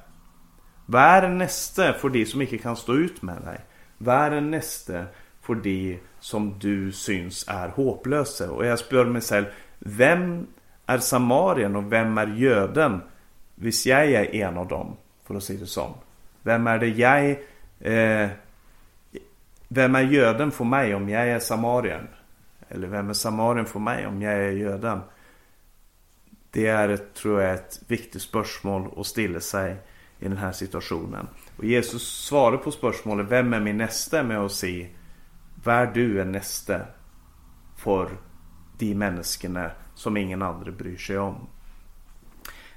Vär 0.86 1.22
en 1.22 1.38
näste 1.38 1.92
för 1.92 2.08
de 2.08 2.26
som 2.26 2.42
inte 2.42 2.58
kan 2.58 2.76
stå 2.76 2.94
ut 2.94 3.22
med 3.22 3.42
dig. 3.42 3.60
Vär 3.98 4.30
en 4.30 4.50
näste 4.50 5.06
för 5.40 5.54
de 5.54 5.98
som 6.20 6.58
du 6.58 6.92
syns 6.92 7.44
är 7.48 7.68
hopplösa. 7.68 8.50
Och 8.50 8.66
jag 8.66 8.78
spör 8.78 9.04
mig 9.04 9.22
själv, 9.22 9.46
vem 9.78 10.46
är 10.86 10.98
samarien 10.98 11.76
och 11.76 11.92
vem 11.92 12.18
är 12.18 12.26
göden? 12.26 13.00
Visst 13.54 13.86
jag 13.86 14.10
är 14.10 14.34
en 14.34 14.58
av 14.58 14.68
dem, 14.68 14.96
för 15.24 15.34
att 15.34 15.44
säga 15.44 15.60
det 15.60 15.66
så. 15.66 15.94
Vem 16.42 16.66
är 16.66 16.78
det 16.78 16.88
jag... 16.88 17.30
Eh, 17.80 18.30
vem 19.68 19.94
är 19.94 20.02
göden 20.02 20.50
för 20.50 20.64
mig 20.64 20.94
om 20.94 21.08
jag 21.08 21.28
är 21.28 21.38
samarien? 21.38 22.08
Eller 22.68 22.88
vem 22.88 23.08
är 23.08 23.14
samarien 23.14 23.66
för 23.66 23.80
mig 23.80 24.06
om 24.06 24.22
jag 24.22 24.32
är 24.32 24.50
göden? 24.50 25.00
Det 26.50 26.66
är, 26.66 26.96
tror 26.96 27.42
jag, 27.42 27.54
ett 27.54 27.80
viktigt 27.86 28.22
spörsmål 28.22 28.94
att 28.96 29.06
ställa 29.06 29.40
sig 29.40 29.76
i 30.18 30.28
den 30.28 30.36
här 30.36 30.52
situationen. 30.52 31.28
Och 31.56 31.64
Jesus 31.64 32.24
svarar 32.26 32.56
på 32.56 32.70
spörsmålet 32.70 33.26
Vem 33.30 33.52
är 33.52 33.60
min 33.60 33.76
nästa? 33.76 34.22
med 34.22 34.38
att 34.38 34.52
säga 34.52 34.88
Vär 35.64 35.86
du 35.86 36.20
är 36.20 36.24
nästa 36.24 36.80
för 37.76 38.10
de 38.78 38.94
människorna 38.94 39.70
som 39.94 40.16
ingen 40.16 40.42
andra 40.42 40.70
bryr 40.72 40.96
sig 40.96 41.18
om. 41.18 41.46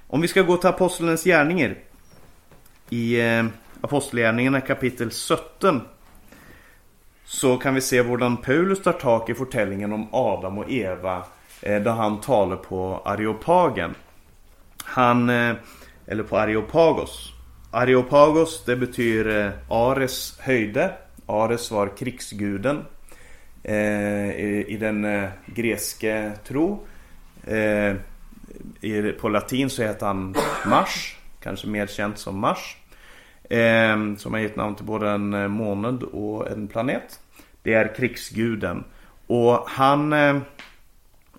Om 0.06 0.20
vi 0.20 0.28
ska 0.28 0.42
gå 0.42 0.56
till 0.56 0.68
apostlarnas 0.68 1.24
gärningar 1.24 1.78
i 2.90 3.20
eh, 3.20 3.46
Apostlagärningarna 3.80 4.60
kapitel 4.60 5.10
17 5.10 5.80
så 7.24 7.56
kan 7.56 7.74
vi 7.74 7.80
se 7.80 8.02
hur 8.02 8.36
Paulus 8.36 8.82
tar 8.82 8.92
tag 8.92 9.30
i 9.30 9.34
berättelsen 9.34 9.92
om 9.92 10.08
Adam 10.12 10.58
och 10.58 10.70
Eva 10.70 11.24
eh, 11.62 11.82
då 11.82 11.90
han 11.90 12.20
talar 12.20 12.56
på 12.56 13.02
Areopagen. 13.04 13.94
Han, 14.84 15.30
eh, 15.30 15.54
eller 16.06 16.22
på 16.22 16.38
Areopagos. 16.38 17.32
Areopagos 17.70 18.64
det 18.64 18.76
betyder 18.76 19.46
eh, 19.46 19.52
Ares 19.68 20.38
höjde. 20.40 20.92
Ares 21.26 21.70
var 21.70 21.96
krigsguden 21.96 22.84
eh, 23.62 24.30
i, 24.68 24.76
den 24.80 25.04
eh, 25.04 25.28
greske 25.46 26.08
grekiska 26.08 26.32
tro. 26.48 26.86
på 29.20 29.28
latin 29.28 29.70
så 29.70 29.82
heter 29.82 30.06
han 30.06 30.34
Mars. 30.66 31.15
Kanske 31.46 31.66
mer 31.66 31.86
känt 31.86 32.18
som 32.18 32.38
Mars. 32.38 32.76
Ehm, 33.50 34.16
som 34.16 34.32
har 34.32 34.40
gett 34.40 34.56
namn 34.56 34.74
till 34.74 34.84
både 34.84 35.10
en 35.10 35.34
eh, 35.34 35.48
månad 35.48 36.02
och 36.02 36.50
en 36.50 36.68
planet. 36.68 37.20
Det 37.62 37.74
är 37.74 37.94
krigsguden. 37.94 38.84
Och 39.26 39.68
han... 39.68 40.12
Eh, 40.12 40.36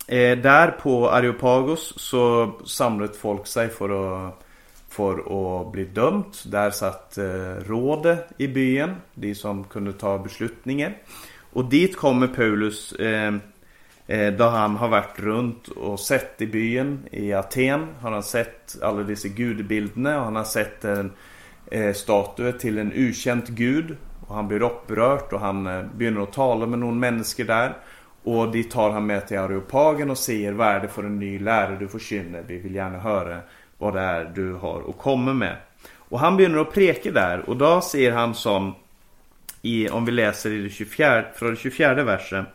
eh, 0.08 0.38
där 0.38 0.72
på 0.72 1.10
Areopagos 1.10 1.94
så 1.98 2.52
samlade 2.66 3.14
folk 3.14 3.48
sig 3.48 3.70
för 3.70 3.90
att 4.28 4.44
för 4.90 5.18
att 5.18 5.72
bli 5.72 5.86
dömt. 5.86 6.44
Där 6.46 6.72
satt 6.72 7.18
eh, 7.18 7.68
rådet 7.68 8.28
i 8.38 8.48
byn, 8.48 8.96
de 9.14 9.36
som 9.36 9.64
kunde 9.64 9.94
ta 9.94 10.18
beslutningen. 10.18 10.94
Och 11.54 11.66
dit 11.66 11.98
kommer 11.98 12.28
Paulus 12.28 12.94
ehm, 13.00 13.42
Eh, 14.08 14.34
då 14.34 14.44
han 14.44 14.76
har 14.76 14.88
varit 14.88 15.20
runt 15.20 15.68
och 15.68 16.00
sett 16.00 16.42
i 16.42 16.48
byn 16.48 17.08
i 17.12 17.34
Aten. 17.34 17.88
Har 18.00 18.12
han 18.12 18.24
sett 18.24 18.78
alla 18.82 19.04
dessa 19.04 19.28
gudebilderna 19.28 20.18
och 20.18 20.24
han 20.24 20.36
har 20.36 20.44
sett 20.44 20.86
en 20.86 21.12
eh, 21.72 21.94
statue 21.94 22.52
till 22.52 22.78
en 22.78 22.92
ukänd 22.92 23.44
gud. 23.48 23.98
Och 24.28 24.36
han 24.36 24.48
blir 24.48 24.62
upprört 24.62 25.34
och 25.34 25.40
han 25.40 25.68
eh, 25.68 25.84
börjar 25.84 26.24
att 26.24 26.34
tala 26.34 26.66
med 26.66 26.80
någon 26.80 27.00
människa 27.00 27.44
där. 27.44 27.74
Och 28.24 28.52
det 28.52 28.72
tar 28.72 28.92
han 28.92 29.06
med 29.06 29.28
till 29.28 29.40
Areopagen 29.40 30.10
och 30.10 30.18
säger 30.18 30.54
vad 30.54 30.68
är 30.68 30.80
det 30.80 30.88
för 30.88 31.04
en 31.04 31.20
ny 31.20 31.40
lärare 31.40 31.78
du 31.80 31.88
förkynner? 31.88 32.44
Vi 32.48 32.58
vill 32.58 32.76
gärna 32.76 33.00
höra 33.00 33.40
vad 33.78 33.94
det 33.94 34.02
är 34.02 34.32
du 34.36 34.54
har 34.54 34.84
att 34.90 34.98
komma 34.98 35.34
med. 35.34 35.56
Och 35.96 36.20
han 36.20 36.38
börjar 36.38 36.58
att 36.58 36.74
preka 36.74 37.12
där 37.12 37.50
och 37.50 37.58
då 37.58 37.82
ser 37.82 38.12
han 38.12 38.36
som 38.36 38.76
i, 39.62 39.90
om 39.90 40.06
vi 40.06 40.12
läser 40.12 40.52
i 40.52 40.62
det 40.62 40.70
24, 40.70 41.26
från 41.36 41.50
det 41.50 41.56
24 41.56 42.04
versen. 42.04 42.46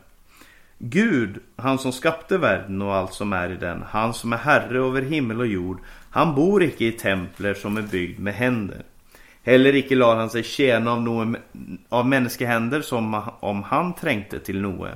Gud, 0.77 1.39
han 1.55 1.79
som 1.79 1.91
skapte 1.91 2.37
världen 2.37 2.81
och 2.81 2.95
allt 2.95 3.13
som 3.13 3.33
är 3.33 3.51
i 3.51 3.55
den, 3.55 3.83
han 3.89 4.13
som 4.13 4.33
är 4.33 4.37
herre 4.37 4.77
över 4.79 5.01
himmel 5.01 5.39
och 5.39 5.47
jord, 5.47 5.79
han 6.09 6.35
bor 6.35 6.63
icke 6.63 6.85
i 6.85 6.91
templer 6.91 7.53
som 7.53 7.77
är 7.77 7.81
byggd 7.81 8.19
med 8.19 8.33
händer. 8.33 8.83
Heller 9.43 9.75
icke 9.75 9.95
lade 9.95 10.19
han 10.19 10.29
sig 10.29 10.43
tjäna 10.43 10.91
av, 10.91 11.01
Noe, 11.01 11.35
av 11.89 12.07
människohänder 12.07 12.81
som 12.81 13.21
om 13.39 13.63
han 13.63 13.93
trängte 13.93 14.39
till 14.39 14.61
Noe. 14.61 14.91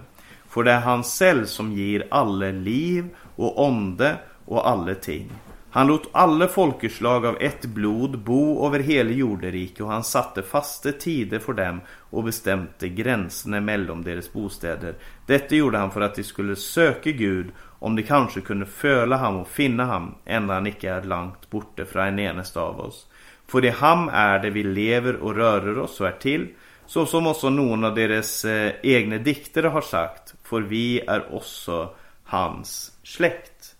För 0.49 0.63
det 0.63 0.71
är 0.71 0.79
han 0.79 1.03
själv 1.03 1.45
som 1.45 1.71
ger 1.71 2.07
alla 2.11 2.51
liv 2.51 3.09
och 3.35 3.65
onde 3.65 4.15
och 4.45 4.69
alla 4.69 4.95
ting. 4.95 5.31
Han 5.77 5.87
låt 5.87 6.09
alla 6.11 6.47
folkeslag 6.47 7.25
av 7.25 7.37
ett 7.39 7.65
blod 7.65 8.19
bo 8.19 8.67
över 8.67 8.79
hela 8.79 9.09
jorderike 9.09 9.83
och 9.83 9.89
han 9.89 10.03
satte 10.03 10.43
faste 10.43 10.91
tider 10.91 11.39
för 11.39 11.53
dem 11.53 11.81
och 12.09 12.23
bestämte 12.23 12.89
gränserna 12.89 13.61
mellan 13.61 14.03
deras 14.03 14.33
bostäder. 14.33 14.95
Detta 15.25 15.55
gjorde 15.55 15.77
han 15.77 15.91
för 15.91 16.01
att 16.01 16.15
de 16.15 16.23
skulle 16.23 16.55
söka 16.55 17.11
Gud 17.11 17.51
om 17.79 17.95
de 17.95 18.03
kanske 18.03 18.41
kunde 18.41 18.65
föla 18.65 19.17
ham 19.17 19.37
och 19.37 19.47
finna 19.47 19.85
ham 19.85 20.15
ända 20.25 20.53
han 20.53 20.67
icke 20.67 20.91
är 20.91 21.03
långt 21.03 21.49
borta 21.49 21.85
från 21.85 22.07
en 22.07 22.19
eneste 22.19 22.59
av 22.59 22.79
oss. 22.79 23.07
För 23.47 23.61
det 23.61 23.69
ham 23.69 24.09
är 24.13 24.39
det 24.39 24.49
vi 24.49 24.63
lever 24.63 25.15
och 25.15 25.35
rörer 25.35 25.79
oss 25.79 26.01
och 26.01 26.07
är 26.07 26.11
till, 26.11 26.47
så 26.85 27.05
som 27.05 27.27
också 27.27 27.49
någon 27.49 27.83
av 27.83 27.95
deras 27.95 28.45
eh, 28.45 28.73
egna 28.83 29.17
diktare 29.17 29.67
har 29.67 29.81
sagt, 29.81 30.35
för 30.43 30.61
vi 30.61 30.99
är 30.99 31.35
också 31.35 31.89
hans 32.23 32.91
släkt 33.03 33.76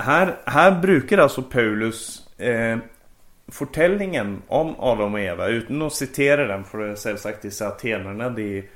här, 0.00 0.36
här 0.44 0.80
brukar 0.80 1.18
alltså 1.18 1.42
Paulus 1.42 2.28
eh, 2.38 2.78
fortällningen 3.48 4.42
om 4.48 4.74
Adam 4.78 5.14
och 5.14 5.20
Eva 5.20 5.46
utan 5.46 5.82
att 5.82 5.92
citera 5.92 6.46
den 6.46 6.64
för 6.64 6.78
det 6.78 6.96
självsagt 6.96 7.42
dessa 7.42 7.68
atenarna 7.68 8.30
de, 8.30 8.68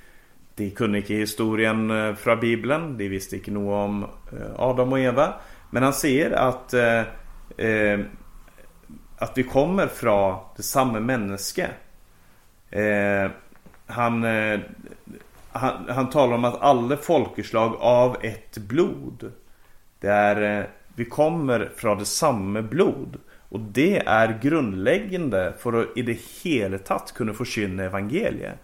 de 0.55 0.71
kunde 0.71 0.99
inte 0.99 1.15
historien 1.15 1.91
eh, 1.91 2.15
från 2.15 2.41
bibeln 2.41 2.99
de 2.99 3.09
visste 3.09 3.37
inte 3.37 3.51
något 3.51 3.85
om 3.85 4.03
eh, 4.03 4.61
Adam 4.61 4.93
och 4.93 5.01
Eva. 5.01 5.35
Men 5.71 5.83
han 5.83 5.93
säger 5.93 6.31
att 6.31 6.75
eh, 6.75 7.03
eh, 7.67 8.01
att 9.17 9.39
vi 9.39 9.43
kommer 9.43 9.87
från 9.87 10.39
det 10.57 10.63
samma 10.63 11.01
människa. 11.01 11.69
Eh, 12.71 13.31
han, 13.87 14.25
eh, 14.25 14.61
han, 15.53 15.87
han 15.89 16.11
talar 16.11 16.35
om 16.35 16.45
att 16.45 16.63
alla 16.63 16.97
folkeslag 16.97 17.77
av 17.81 18.17
ett 18.23 18.59
blod 18.59 19.33
det 20.01 20.09
är 20.11 20.69
vi 20.95 21.05
kommer 21.05 21.71
från 21.77 21.99
det 21.99 22.05
samma 22.05 22.63
blod. 22.63 23.17
Och 23.49 23.61
det 23.61 24.03
är 24.07 24.39
grundläggande 24.43 25.53
för 25.59 25.83
att 25.83 25.89
i 25.97 26.03
det 26.03 26.19
hela 26.43 26.79
tatt 26.79 27.15
kunna 27.17 27.33
förkynna 27.33 27.85
evangeliet. 27.85 28.59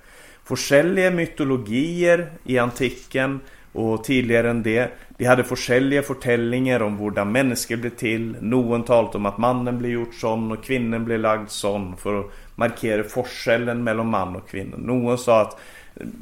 Forskjellige 0.44 1.10
mytologier 1.10 2.26
i 2.44 2.58
antiken 2.58 3.40
och 3.72 4.04
tidigare 4.04 4.50
än 4.50 4.62
det. 4.62 4.90
De 5.18 5.24
hade 5.24 5.44
forskjellige 5.44 6.02
fortellinger 6.02 6.82
om 6.82 6.98
hur 6.98 7.24
människor 7.24 7.76
blev 7.76 7.90
till. 7.90 8.36
Någon 8.40 8.84
talade 8.84 9.18
om 9.18 9.26
att 9.26 9.38
mannen 9.38 9.78
blev 9.78 9.92
gjort 9.92 10.14
sån 10.14 10.52
och 10.52 10.64
kvinnan 10.64 11.04
blev 11.04 11.20
lagd 11.20 11.48
sån 11.50 11.96
för 11.96 12.20
att 12.20 12.26
markera 12.54 13.04
forskellen 13.04 13.84
mellan 13.84 14.06
man 14.06 14.36
och 14.36 14.48
kvinna. 14.48 14.76
Någon 14.76 15.18
sa 15.18 15.40
att 15.40 15.60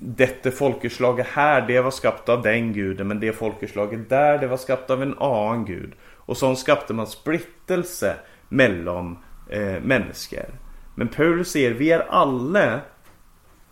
detta 0.00 0.50
folkeslaget 0.50 1.26
här, 1.26 1.66
det 1.66 1.80
var 1.80 1.90
skapat 1.90 2.28
av 2.28 2.42
den 2.42 2.72
guden, 2.72 3.08
men 3.08 3.20
det 3.20 3.32
folkeslaget 3.32 4.08
där, 4.08 4.38
det 4.38 4.46
var 4.46 4.56
skapat 4.56 4.90
av 4.90 5.02
en 5.02 5.18
annan 5.18 5.64
gud. 5.64 5.92
Och 6.16 6.36
så 6.36 6.54
skapade 6.56 6.94
man 6.94 7.06
splittelse 7.06 8.16
mellan 8.48 9.18
eh, 9.50 9.80
människor. 9.82 10.54
Men 10.94 11.08
Paulus 11.08 11.50
säger, 11.50 11.70
vi 11.70 11.90
är 11.90 12.06
alla 12.08 12.80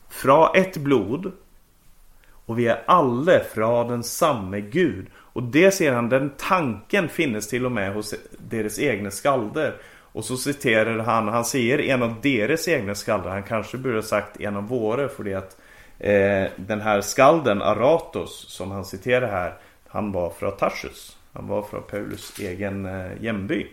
från 0.08 0.48
ett 0.54 0.76
blod 0.76 1.32
och 2.46 2.58
vi 2.58 2.66
är 2.66 2.82
alla 2.86 3.40
från 3.54 3.88
den 3.88 4.02
samme 4.02 4.60
Gud. 4.60 5.06
Och 5.16 5.42
det 5.42 5.70
ser 5.70 5.92
han, 5.92 6.08
den 6.08 6.32
tanken 6.36 7.08
finns 7.08 7.48
till 7.48 7.66
och 7.66 7.72
med 7.72 7.94
hos 7.94 8.14
deras 8.38 8.78
egna 8.78 9.10
skalder. 9.10 9.74
Och 10.16 10.24
så 10.24 10.36
citerar 10.36 10.98
han, 10.98 11.28
han 11.28 11.44
säger 11.44 11.80
en 11.80 12.02
av 12.02 12.14
deras 12.22 12.68
egna 12.68 12.94
skalder, 12.94 13.30
han 13.30 13.42
kanske 13.42 13.78
borde 13.78 13.94
ha 13.94 14.02
sagt 14.02 14.40
en 14.40 14.56
av 14.56 14.68
våra 14.68 15.08
för 15.08 15.24
det 15.24 15.34
att 15.34 15.56
eh, 15.98 16.48
den 16.56 16.80
här 16.80 17.00
skalden 17.00 17.62
Aratos 17.62 18.46
som 18.48 18.70
han 18.70 18.84
citerar 18.84 19.30
här, 19.30 19.54
han 19.88 20.12
var 20.12 20.30
från 20.30 20.56
Tarsus. 20.56 21.16
Han 21.32 21.46
var 21.46 21.62
från 21.62 21.82
Paulus 21.82 22.38
egen 22.38 22.86
eh, 22.86 23.22
jämby. 23.22 23.66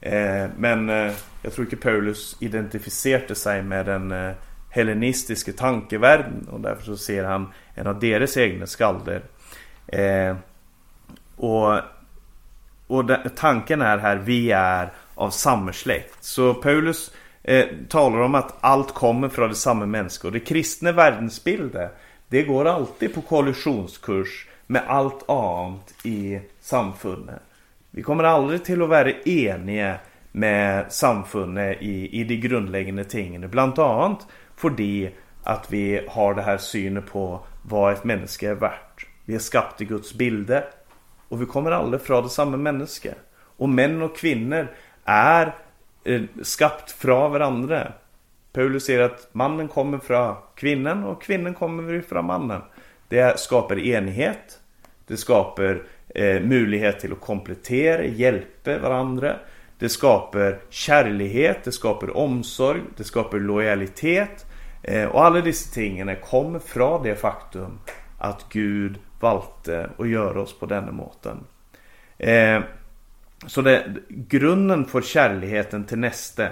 Eh, 0.00 0.46
men 0.56 0.88
eh, 0.88 1.12
jag 1.42 1.52
tror 1.52 1.64
inte 1.66 1.76
Paulus 1.76 2.36
identifierade 2.40 3.34
sig 3.34 3.62
med 3.62 3.86
den 3.86 4.12
eh, 4.12 4.32
hellenistiska 4.70 5.52
tankevärlden 5.52 6.48
och 6.52 6.60
därför 6.60 6.82
så 6.82 6.96
ser 6.96 7.24
han 7.24 7.52
en 7.74 7.86
av 7.86 8.00
deras 8.00 8.36
egna 8.36 8.66
skalder. 8.66 9.22
Eh, 9.86 10.36
och 11.36 11.80
och 12.86 13.04
den, 13.04 13.30
tanken 13.36 13.82
är 13.82 13.98
här, 13.98 14.16
vi 14.16 14.50
är 14.50 14.92
av 15.14 15.30
samma 15.30 15.72
släkt. 15.72 16.24
Så 16.24 16.54
Paulus 16.54 17.12
eh, 17.44 17.66
talar 17.88 18.18
om 18.18 18.34
att 18.34 18.54
allt 18.60 18.94
kommer 18.94 19.28
från 19.28 19.48
det 19.48 19.54
samma 19.54 19.86
människa. 19.86 20.28
Och 20.28 20.32
det 20.32 20.40
kristna 20.40 20.92
världsbilden, 20.92 21.88
det 22.28 22.42
går 22.42 22.64
alltid 22.64 23.14
på 23.14 23.20
kollisionskurs 23.20 24.46
med 24.66 24.82
allt 24.86 25.30
annat 25.30 25.94
i 26.04 26.40
samfundet. 26.60 27.40
Vi 27.90 28.02
kommer 28.02 28.24
aldrig 28.24 28.64
till 28.64 28.82
att 28.82 28.88
vara 28.88 29.10
eniga 29.10 29.94
med 30.32 30.92
samfundet 30.92 31.82
i, 31.82 32.20
i 32.20 32.24
de 32.24 32.36
grundläggande 32.36 33.04
tingen. 33.04 33.50
Bland 33.50 33.78
annat 33.78 34.26
för 34.56 34.70
det 34.70 35.10
att 35.42 35.72
vi 35.72 36.06
har 36.08 36.34
det 36.34 36.42
här 36.42 36.58
synen 36.58 37.02
på 37.02 37.40
vad 37.62 37.92
ett 37.92 38.04
människa 38.04 38.50
är 38.50 38.54
värt. 38.54 39.06
Vi 39.24 39.34
är 39.34 39.38
skapt 39.38 39.80
i 39.80 39.84
Guds 39.84 40.14
bilder 40.14 40.64
och 41.28 41.42
vi 41.42 41.46
kommer 41.46 41.70
aldrig 41.70 42.02
från 42.02 42.22
det 42.22 42.28
samma 42.28 42.56
människa. 42.56 43.14
Och 43.56 43.68
män 43.68 44.02
och 44.02 44.16
kvinnor 44.16 44.68
är 45.04 45.54
Eh, 46.04 46.22
skapt 46.42 46.90
fra 46.90 47.28
varandra. 47.28 47.92
Paulus 48.52 48.84
säger 48.84 49.00
att 49.00 49.28
mannen 49.32 49.68
kommer 49.68 49.98
från 49.98 50.36
kvinnan 50.54 51.04
och 51.04 51.22
kvinnan 51.22 51.54
kommer 51.54 52.00
från 52.00 52.24
mannen. 52.24 52.60
Det 53.08 53.40
skapar 53.40 53.78
enighet. 53.78 54.60
Det 55.06 55.16
skapar 55.16 55.82
eh, 56.14 56.40
möjlighet 56.40 57.00
till 57.00 57.12
att 57.12 57.20
komplettera, 57.20 58.04
hjälpa 58.04 58.78
varandra. 58.78 59.36
Det 59.78 59.88
skapar 59.88 60.58
kärlighet, 60.70 61.64
det 61.64 61.72
skapar 61.72 62.16
omsorg, 62.16 62.80
det 62.96 63.04
skapar 63.04 63.38
lojalitet. 63.38 64.46
Eh, 64.82 65.04
och 65.04 65.24
alla 65.24 65.40
dessa 65.40 65.74
ting 65.74 66.16
kommer 66.16 66.58
från 66.58 67.02
det 67.02 67.14
faktum 67.14 67.78
att 68.18 68.46
Gud 68.48 68.98
valde 69.20 69.90
att 69.98 70.08
göra 70.08 70.40
oss 70.40 70.58
på 70.58 70.66
denna 70.66 70.92
måten. 70.92 71.44
Eh, 72.18 72.60
så 73.46 73.62
det, 73.62 73.94
grunden 74.08 74.84
för 74.84 75.02
kärligheten 75.02 75.84
till 75.84 75.98
nästa 75.98 76.48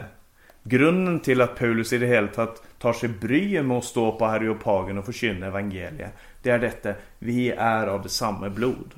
Grunden 0.65 1.21
till 1.21 1.41
att 1.41 1.59
Paulus 1.59 1.93
i 1.93 1.99
det 1.99 2.07
hela 2.07 2.29
tatt 2.29 2.63
tar 2.79 2.93
sig 2.93 3.09
bry 3.09 3.63
med 3.63 3.77
att 3.77 3.85
stå 3.85 4.13
på 4.13 4.27
Areopagen 4.27 4.99
och 4.99 5.05
förkynna 5.05 5.47
evangeliet 5.47 6.13
Det 6.43 6.51
är 6.51 6.59
detta, 6.59 6.95
vi 7.19 7.51
är 7.51 7.87
av 7.87 8.03
det 8.03 8.09
samma 8.09 8.51
blod. 8.51 8.95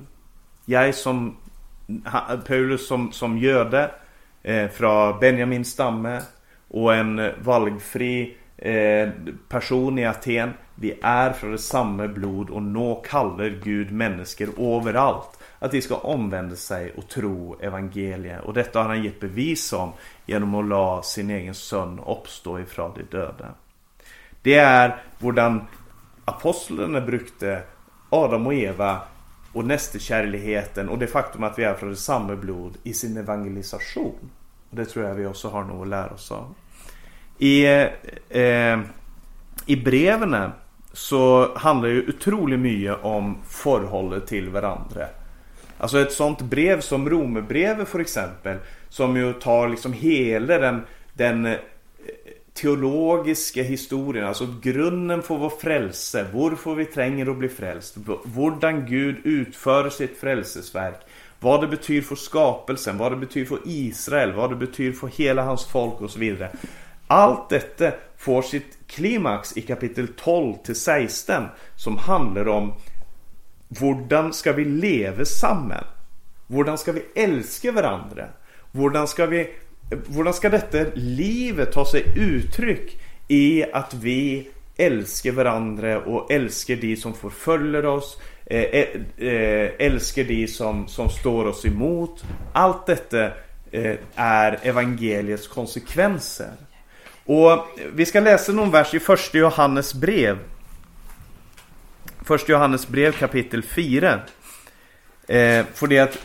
Jag 0.65 0.95
som 0.95 1.37
Paulus 2.47 2.87
som, 2.87 3.11
som 3.11 3.37
göde 3.37 3.91
eh, 4.43 4.69
från 4.69 5.19
Benjamins 5.19 5.69
stamme 5.69 6.21
och 6.67 6.95
en 6.95 7.31
valgfri 7.43 8.37
eh, 8.57 9.09
person 9.49 9.99
i 9.99 10.05
Aten 10.05 10.53
Vi 10.75 10.99
är 11.01 11.33
från 11.33 11.51
det 11.51 11.57
samma 11.57 12.07
blod 12.07 12.49
och 12.49 12.63
nå 12.63 12.95
kallar 12.95 13.49
Gud 13.63 13.91
människor 13.91 14.77
överallt 14.77 15.39
att 15.65 15.71
de 15.71 15.81
ska 15.81 15.95
omvända 15.95 16.55
sig 16.55 16.91
och 16.91 17.07
tro 17.07 17.57
evangeliet. 17.61 18.43
Och 18.43 18.53
detta 18.53 18.81
har 18.81 18.89
han 18.89 19.03
gett 19.03 19.19
bevis 19.19 19.73
om 19.73 19.91
genom 20.25 20.55
att 20.55 20.65
la 20.65 21.01
sin 21.01 21.29
egen 21.29 21.53
son 21.53 21.99
uppstå 22.07 22.59
ifrån 22.59 22.91
de 22.95 23.03
döda. 23.17 23.53
Det 24.41 24.55
är 24.55 25.03
hvordan 25.19 25.61
apostlarna 26.25 27.01
brukte 27.01 27.63
Adam 28.09 28.47
och 28.47 28.53
Eva 28.53 29.01
och 29.53 29.65
nästekärligheten 29.65 30.89
och 30.89 30.99
det 30.99 31.07
faktum 31.07 31.43
att 31.43 31.59
vi 31.59 31.63
är 31.63 31.73
från 31.73 31.95
samma 31.95 32.35
blod 32.35 32.77
i 32.83 32.93
sin 32.93 33.17
evangelisation. 33.17 34.29
Och 34.69 34.75
det 34.75 34.85
tror 34.85 35.05
jag 35.05 35.15
vi 35.15 35.25
också 35.25 35.49
har 35.49 35.63
något 35.63 35.81
att 35.81 35.87
lära 35.87 36.09
oss 36.09 36.31
av. 36.31 36.53
I, 37.37 37.65
eh, 38.29 38.79
i 39.65 39.75
breven 39.75 40.51
så 40.93 41.53
handlar 41.57 41.89
det 41.89 42.09
otroligt 42.09 42.59
mycket 42.59 43.03
om 43.03 43.37
förhållandet 43.47 44.27
till 44.27 44.49
varandra. 44.49 45.07
Alltså 45.77 45.99
ett 45.99 46.11
sånt 46.11 46.41
brev 46.41 46.81
som 46.81 47.09
Romerbrevet 47.09 47.87
för 47.87 47.99
exempel 47.99 48.57
som 48.89 49.17
ju 49.17 49.33
tar 49.33 49.69
liksom 49.69 49.93
hela 49.93 50.57
den, 50.57 50.81
den 51.13 51.45
eh, 51.45 51.55
teologiska 52.53 53.63
historien, 53.63 54.25
alltså 54.25 54.47
grunden 54.61 55.21
för 55.21 55.37
vår 55.37 55.49
frälse, 55.49 56.25
varför 56.33 56.75
vi 56.75 56.85
tränger 56.85 57.31
att 57.31 57.37
bli 57.37 57.49
frälst, 57.49 57.97
hurdan 58.35 58.85
Gud 58.85 59.15
utför 59.23 59.89
sitt 59.89 60.17
frälsesverk, 60.17 60.99
vad 61.39 61.61
det 61.61 61.67
betyder 61.67 62.01
för 62.01 62.15
skapelsen, 62.15 62.97
vad 62.97 63.11
det 63.11 63.15
betyder 63.15 63.47
för 63.47 63.59
Israel, 63.65 64.33
vad 64.33 64.49
det 64.49 64.55
betyder 64.55 64.97
för 64.97 65.07
hela 65.07 65.43
hans 65.43 65.65
folk 65.65 66.01
och 66.01 66.09
så 66.11 66.19
vidare. 66.19 66.51
Allt 67.07 67.49
detta 67.49 67.91
får 68.17 68.41
sitt 68.41 68.77
klimax 68.87 69.57
i 69.57 69.61
kapitel 69.61 70.07
12 70.07 70.53
till 70.63 70.75
16 70.75 71.43
som 71.75 71.97
handlar 71.97 72.47
om 72.47 72.73
Hvordan 73.67 74.33
ska 74.33 74.53
vi 74.53 74.65
leva 74.65 75.25
samman? 75.25 75.83
Hvordan 76.47 76.77
ska 76.77 76.91
vi 76.91 77.05
älska 77.15 77.71
varandra? 77.71 78.27
Hvordan 78.71 79.07
ska 79.07 79.25
vi 79.25 79.49
hur 79.89 80.31
ska 80.31 80.49
detta 80.49 80.77
livet 80.93 81.71
ta 81.71 81.85
sig 81.85 82.05
uttryck 82.15 82.99
i 83.27 83.63
att 83.73 83.93
vi 83.93 84.49
älskar 84.77 85.31
varandra 85.31 85.99
och 85.99 86.31
älskar 86.31 86.75
de 86.75 86.95
som 86.95 87.13
förföljer 87.13 87.85
oss, 87.85 88.17
eh, 88.45 88.63
eh, 88.63 88.87
eh, 89.17 89.71
älskar 89.79 90.23
de 90.23 90.47
som, 90.47 90.87
som 90.87 91.09
står 91.09 91.45
oss 91.45 91.65
emot. 91.65 92.23
Allt 92.53 92.85
detta 92.85 93.31
är 94.15 94.59
evangeliets 94.63 95.47
konsekvenser. 95.47 96.51
Och 97.25 97.67
vi 97.93 98.05
ska 98.05 98.19
läsa 98.19 98.51
någon 98.51 98.71
vers 98.71 98.93
i 98.93 98.99
första 98.99 99.37
Johannes 99.37 99.93
brev. 99.93 100.39
Första 102.25 102.51
Johannes 102.51 102.87
brev 102.87 103.11
kapitel 103.11 103.63
4. 103.63 104.19
Eh, 105.27 105.65
för 105.73 105.87
det 105.87 105.99
att 105.99 106.17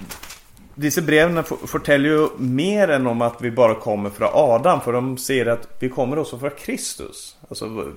dessa 0.75 1.01
breven 1.01 1.45
fortäljer 1.45 2.13
ju 2.13 2.29
mer 2.39 2.89
än 2.89 3.07
om 3.07 3.23
att 3.23 3.43
vi 3.43 3.51
bara 3.51 3.75
kommer 3.75 4.11
från 4.11 4.29
Adam. 4.33 4.81
För 4.81 4.93
de 4.93 5.19
ser 5.19 5.47
att 5.47 5.69
vi 5.79 5.89
kommer 5.89 6.19
också 6.19 6.39
från 6.39 6.51
Kristus. 6.51 7.37
Alltså 7.49 7.93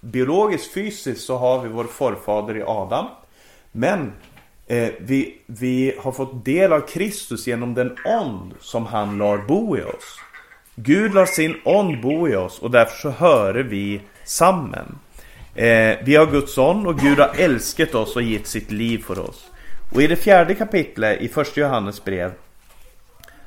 biologiskt, 0.00 0.72
fysiskt 0.72 1.26
så 1.26 1.36
har 1.36 1.62
vi 1.62 1.68
vår 1.68 1.84
förfader 1.84 2.56
i 2.56 2.62
Adam. 2.62 3.06
Men 3.72 4.12
eh, 4.66 4.88
vi, 4.98 5.38
vi 5.46 5.94
har 5.98 6.12
fått 6.12 6.44
del 6.44 6.72
av 6.72 6.80
Kristus 6.80 7.46
genom 7.46 7.74
den 7.74 7.96
ond 8.04 8.54
som 8.60 8.86
han 8.86 9.18
lar 9.18 9.38
bo 9.38 9.76
i 9.76 9.82
oss. 9.82 10.20
Gud 10.74 11.14
lar 11.14 11.26
sin 11.26 11.56
ond 11.64 12.00
bo 12.00 12.28
i 12.28 12.36
oss 12.36 12.58
och 12.58 12.70
därför 12.70 12.96
så 12.96 13.10
hör 13.10 13.54
vi 13.54 14.00
samman. 14.24 14.98
Eh, 15.56 15.98
vi 16.04 16.16
har 16.16 16.26
Guds 16.26 16.54
Son 16.54 16.86
och 16.86 16.98
Gud 16.98 17.18
har 17.18 17.30
älskat 17.38 17.94
oss 17.94 18.16
och 18.16 18.22
gett 18.22 18.46
sitt 18.46 18.70
liv 18.70 19.04
för 19.06 19.18
oss. 19.18 19.50
Och 19.92 20.02
i 20.02 20.06
det 20.06 20.16
fjärde 20.16 20.54
kapitlet 20.54 21.20
i 21.20 21.28
första 21.28 21.60
Johannes 21.60 22.04
brev 22.04 22.32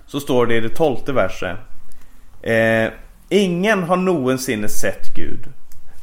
så 0.06 0.20
står 0.20 0.46
det 0.46 0.56
i 0.56 0.60
det 0.60 0.70
tolfte 0.70 1.14
verset 1.14 1.58
eh, 2.42 2.88
Ingen 3.30 3.84
har 3.84 3.98
någonsin 3.98 4.70
sett 4.70 5.16
Gud. 5.16 5.46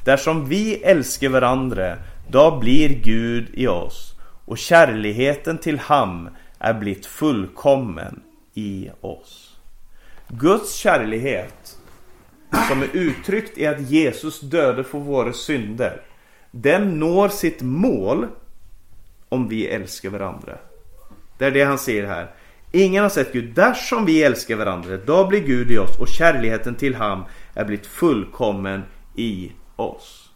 Där 0.05 0.17
som 0.17 0.49
vi 0.49 0.75
älskar 0.75 1.29
varandra, 1.29 1.97
då 2.29 2.59
blir 2.59 2.89
Gud 2.89 3.51
i 3.55 3.67
oss 3.67 4.15
och 4.45 4.59
kärligheten 4.59 5.59
till 5.59 5.79
ham 5.79 6.29
är 6.59 6.75
blivit 6.75 7.07
fullkommen 7.07 8.23
i 8.55 8.91
oss. 9.01 9.57
Guds 10.29 10.75
kärlighet 10.75 11.76
som 12.69 12.83
är 12.83 12.89
uttryckt 12.93 13.59
i 13.59 13.67
att 13.67 13.81
Jesus 13.81 14.41
döde 14.41 14.85
för 14.85 14.99
våra 14.99 15.33
synder 15.33 16.03
den 16.63 16.99
når 16.99 17.29
sitt 17.29 17.63
mål 17.63 18.27
om 19.29 19.49
vi 19.49 19.67
älskar 19.67 20.11
varandra. 20.11 20.59
Det 21.39 21.45
är 21.45 21.51
det 21.51 21.63
han 21.63 21.79
säger 21.79 22.07
här. 22.07 22.35
Ingen 22.73 23.03
har 23.03 23.11
sett 23.11 23.33
Gud. 23.33 23.55
Där 23.55 23.75
som 23.75 24.05
vi 24.05 24.23
älskar 24.23 24.57
varandra, 24.57 24.97
då 24.97 25.27
blir 25.27 25.41
Gud 25.41 25.71
i 25.71 25.79
oss 25.79 25.99
och 26.01 26.09
kärleken 26.09 26.75
till 26.75 26.95
ham 26.95 27.25
är 27.55 27.65
blivit 27.65 27.87
fullkommen 27.87 28.83
i 29.17 29.53
oss. 29.77 30.31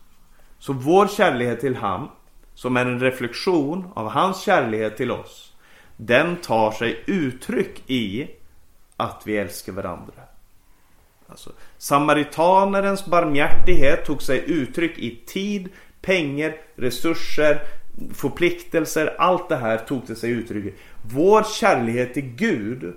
Så 0.58 0.72
vår 0.72 1.06
kärlek 1.06 1.60
till 1.60 1.76
ham, 1.76 2.08
som 2.54 2.76
är 2.76 2.86
en 2.86 3.00
reflektion 3.00 3.84
av 3.94 4.08
hans 4.08 4.42
kärlek 4.42 4.96
till 4.96 5.10
oss, 5.10 5.52
den 5.96 6.36
tar 6.36 6.70
sig 6.70 7.04
uttryck 7.06 7.90
i 7.90 8.30
att 8.96 9.22
vi 9.24 9.36
älskar 9.36 9.72
varandra. 9.72 10.22
Alltså, 11.30 11.52
Samaritanerens 11.78 13.06
barmhärtighet 13.06 14.04
tog 14.04 14.22
sig 14.22 14.44
uttryck 14.46 14.98
i 14.98 15.20
tid, 15.26 15.68
pengar, 16.02 16.56
resurser, 16.76 17.62
förpliktelser, 18.14 19.14
allt 19.18 19.48
det 19.48 19.56
här 19.56 19.78
tog 19.78 20.02
det 20.06 20.14
sig 20.14 20.30
uttryck. 20.30 20.64
i 20.64 20.74
Vår 21.02 21.42
kärlek 21.42 22.14
till 22.14 22.22
Gud 22.22 22.94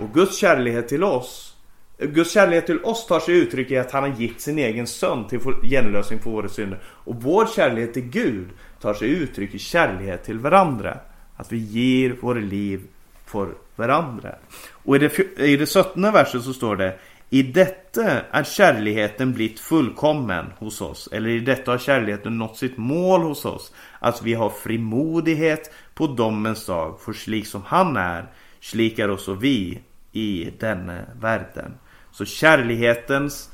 och 0.00 0.14
Guds 0.14 0.38
kärlek 0.38 0.88
till 0.88 1.04
oss 1.04 1.54
Guds 1.98 2.32
kärlek 2.32 2.66
till 2.66 2.84
oss 2.84 3.06
tar 3.06 3.20
sig 3.20 3.38
uttryck 3.38 3.70
i 3.70 3.78
att 3.78 3.92
han 3.92 4.02
har 4.02 4.20
gett 4.20 4.40
sin 4.40 4.58
egen 4.58 4.86
son 4.86 5.28
till 5.28 5.40
genlösning 5.62 6.18
för 6.18 6.30
våra 6.30 6.48
synder. 6.48 6.78
Och 6.84 7.22
vår 7.22 7.46
kärlek 7.46 7.92
till 7.92 8.02
Gud 8.02 8.48
tar 8.80 8.94
sig 8.94 9.08
uttryck 9.08 9.54
i 9.54 9.58
kärlek 9.58 10.22
till 10.22 10.38
varandra. 10.38 10.98
Att 11.36 11.52
vi 11.52 11.58
ger 11.58 12.16
våra 12.20 12.38
liv 12.38 12.80
för 13.26 13.48
varandra. 13.76 14.34
Och 14.70 14.96
i 14.96 14.98
det, 14.98 15.18
i 15.38 15.56
det 15.56 15.66
17 15.66 16.02
verset 16.02 16.42
så 16.42 16.52
står 16.52 16.76
det 16.76 16.98
i 17.34 17.42
detta 17.42 18.20
är 18.30 18.44
kärligheten 18.44 19.32
blivit 19.32 19.60
fullkommen 19.60 20.46
hos 20.58 20.80
oss. 20.80 21.08
Eller 21.12 21.28
i 21.28 21.40
detta 21.40 21.70
har 21.70 21.78
kärligheten 21.78 22.38
nått 22.38 22.56
sitt 22.56 22.76
mål 22.76 23.22
hos 23.22 23.44
oss. 23.44 23.72
Att 23.98 24.22
vi 24.22 24.34
har 24.34 24.50
frimodighet 24.50 25.72
på 25.94 26.06
domens 26.06 26.66
dag. 26.66 27.00
För 27.00 27.12
slik 27.12 27.46
som 27.46 27.62
han 27.62 27.96
är, 27.96 28.26
slik 28.60 28.98
är 28.98 29.10
också 29.10 29.34
vi 29.34 29.80
i 30.12 30.50
denna 30.60 31.00
världen. 31.20 31.74
Så 32.12 32.24
kärlighetens, 32.24 33.50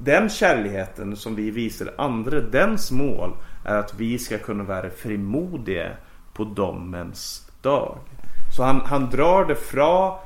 den 0.00 0.28
kärligheten 0.28 1.16
som 1.16 1.34
vi 1.34 1.50
visar 1.50 1.94
andra, 1.98 2.40
dens 2.40 2.90
mål 2.90 3.36
är 3.64 3.76
att 3.76 3.94
vi 3.94 4.18
ska 4.18 4.38
kunna 4.38 4.64
vara 4.64 4.90
frimodiga 4.90 5.90
på 6.34 6.44
domens 6.44 7.50
dag. 7.60 7.98
Så 8.56 8.62
han, 8.62 8.80
han 8.80 9.10
drar 9.10 9.44
det 9.44 9.56
från 9.56 10.18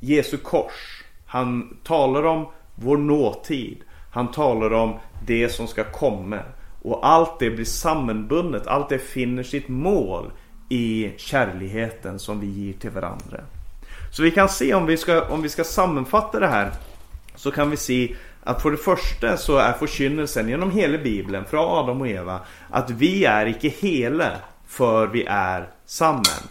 Jesu 0.00 0.36
kors 0.36 1.01
han 1.32 1.76
talar 1.82 2.22
om 2.22 2.46
vår 2.74 2.96
nåtid. 2.96 3.78
Han 4.10 4.30
talar 4.30 4.72
om 4.72 4.94
det 5.26 5.48
som 5.48 5.66
ska 5.66 5.84
komma. 5.84 6.38
Och 6.82 7.06
allt 7.06 7.38
det 7.38 7.50
blir 7.50 7.64
sammanbundet. 7.64 8.66
Allt 8.66 8.88
det 8.88 8.98
finner 8.98 9.42
sitt 9.42 9.68
mål 9.68 10.30
i 10.68 11.12
kärligheten 11.16 12.18
som 12.18 12.40
vi 12.40 12.46
ger 12.46 12.72
till 12.72 12.90
varandra. 12.90 13.40
Så 14.10 14.22
vi 14.22 14.30
kan 14.30 14.48
se 14.48 14.74
om 14.74 14.86
vi 14.86 14.96
ska, 14.96 15.22
om 15.22 15.42
vi 15.42 15.48
ska 15.48 15.64
sammanfatta 15.64 16.40
det 16.40 16.48
här. 16.48 16.70
Så 17.34 17.50
kan 17.50 17.70
vi 17.70 17.76
se 17.76 18.14
att 18.44 18.62
för 18.62 18.70
det 18.70 18.76
första 18.76 19.36
så 19.36 19.56
är 19.56 19.72
förkynnelsen 19.72 20.48
genom 20.48 20.70
hela 20.70 20.98
bibeln 20.98 21.44
från 21.44 21.78
Adam 21.78 22.00
och 22.00 22.08
Eva 22.08 22.40
att 22.70 22.90
vi 22.90 23.24
är 23.24 23.46
icke 23.46 23.68
hela 23.68 24.30
för 24.66 25.06
vi 25.06 25.24
är 25.28 25.68
samman. 25.86 26.42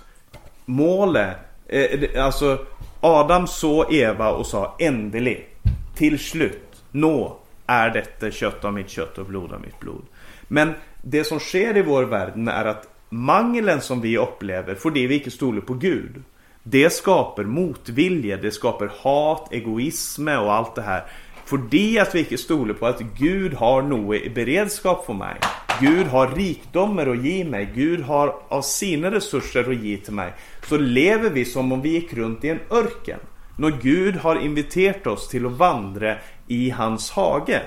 Målet, 0.65 1.37
eh, 1.67 2.25
alltså 2.25 2.65
Adam 3.03 3.47
såg 3.47 3.93
Eva 3.93 4.31
och 4.31 4.45
sa 4.45 4.75
ändelig, 4.79 5.47
till 5.95 6.19
slut, 6.19 6.83
nå 6.91 7.37
är 7.67 7.89
detta 7.89 8.31
kött 8.31 8.65
av 8.65 8.73
mitt 8.73 8.89
kött 8.89 9.17
och 9.17 9.25
blod 9.25 9.53
av 9.53 9.61
mitt 9.61 9.79
blod. 9.79 10.01
Men 10.47 10.73
det 11.01 11.23
som 11.23 11.39
sker 11.39 11.77
i 11.77 11.81
vår 11.81 12.03
värld 12.03 12.47
är 12.49 12.65
att 12.65 12.87
mangeln 13.09 13.81
som 13.81 14.01
vi 14.01 14.17
upplever 14.17 14.75
för 14.75 14.91
det 14.91 15.07
vi 15.07 15.15
inte 15.15 15.31
stoler 15.31 15.61
på 15.61 15.73
Gud. 15.73 16.23
Det 16.63 16.89
skapar 16.89 17.43
motvilja, 17.43 18.37
det 18.37 18.51
skapar 18.51 18.91
hat, 18.99 19.53
egoism 19.53 20.27
och 20.27 20.53
allt 20.53 20.75
det 20.75 20.81
här. 20.81 21.03
För 21.45 21.57
det 21.57 21.99
att 21.99 22.15
vi 22.15 22.19
inte 22.19 22.37
stoler 22.37 22.73
på 22.73 22.87
att 22.87 22.99
Gud 22.99 23.53
har 23.53 23.81
något 23.81 24.21
i 24.21 24.29
beredskap 24.29 25.05
för 25.05 25.13
mig. 25.13 25.35
Gud 25.81 26.07
har 26.07 26.27
rikdomar 26.27 27.07
att 27.07 27.23
ge 27.23 27.45
mig. 27.45 27.69
Gud 27.75 28.01
har 28.01 28.35
av 28.49 28.61
sina 28.61 29.11
resurser 29.11 29.69
att 29.69 29.83
ge 29.83 29.97
till 29.97 30.13
mig. 30.13 30.33
Så 30.67 30.77
lever 30.77 31.29
vi 31.29 31.45
som 31.45 31.71
om 31.71 31.81
vi 31.81 31.89
gick 31.89 32.13
runt 32.13 32.43
i 32.43 32.49
en 32.49 32.59
örken. 32.69 33.19
När 33.57 33.69
Gud 33.81 34.15
har 34.15 34.35
inviterat 34.35 35.07
oss 35.07 35.27
till 35.27 35.45
att 35.45 35.51
vandra 35.51 36.15
i 36.47 36.69
hans 36.69 37.11
hage. 37.11 37.61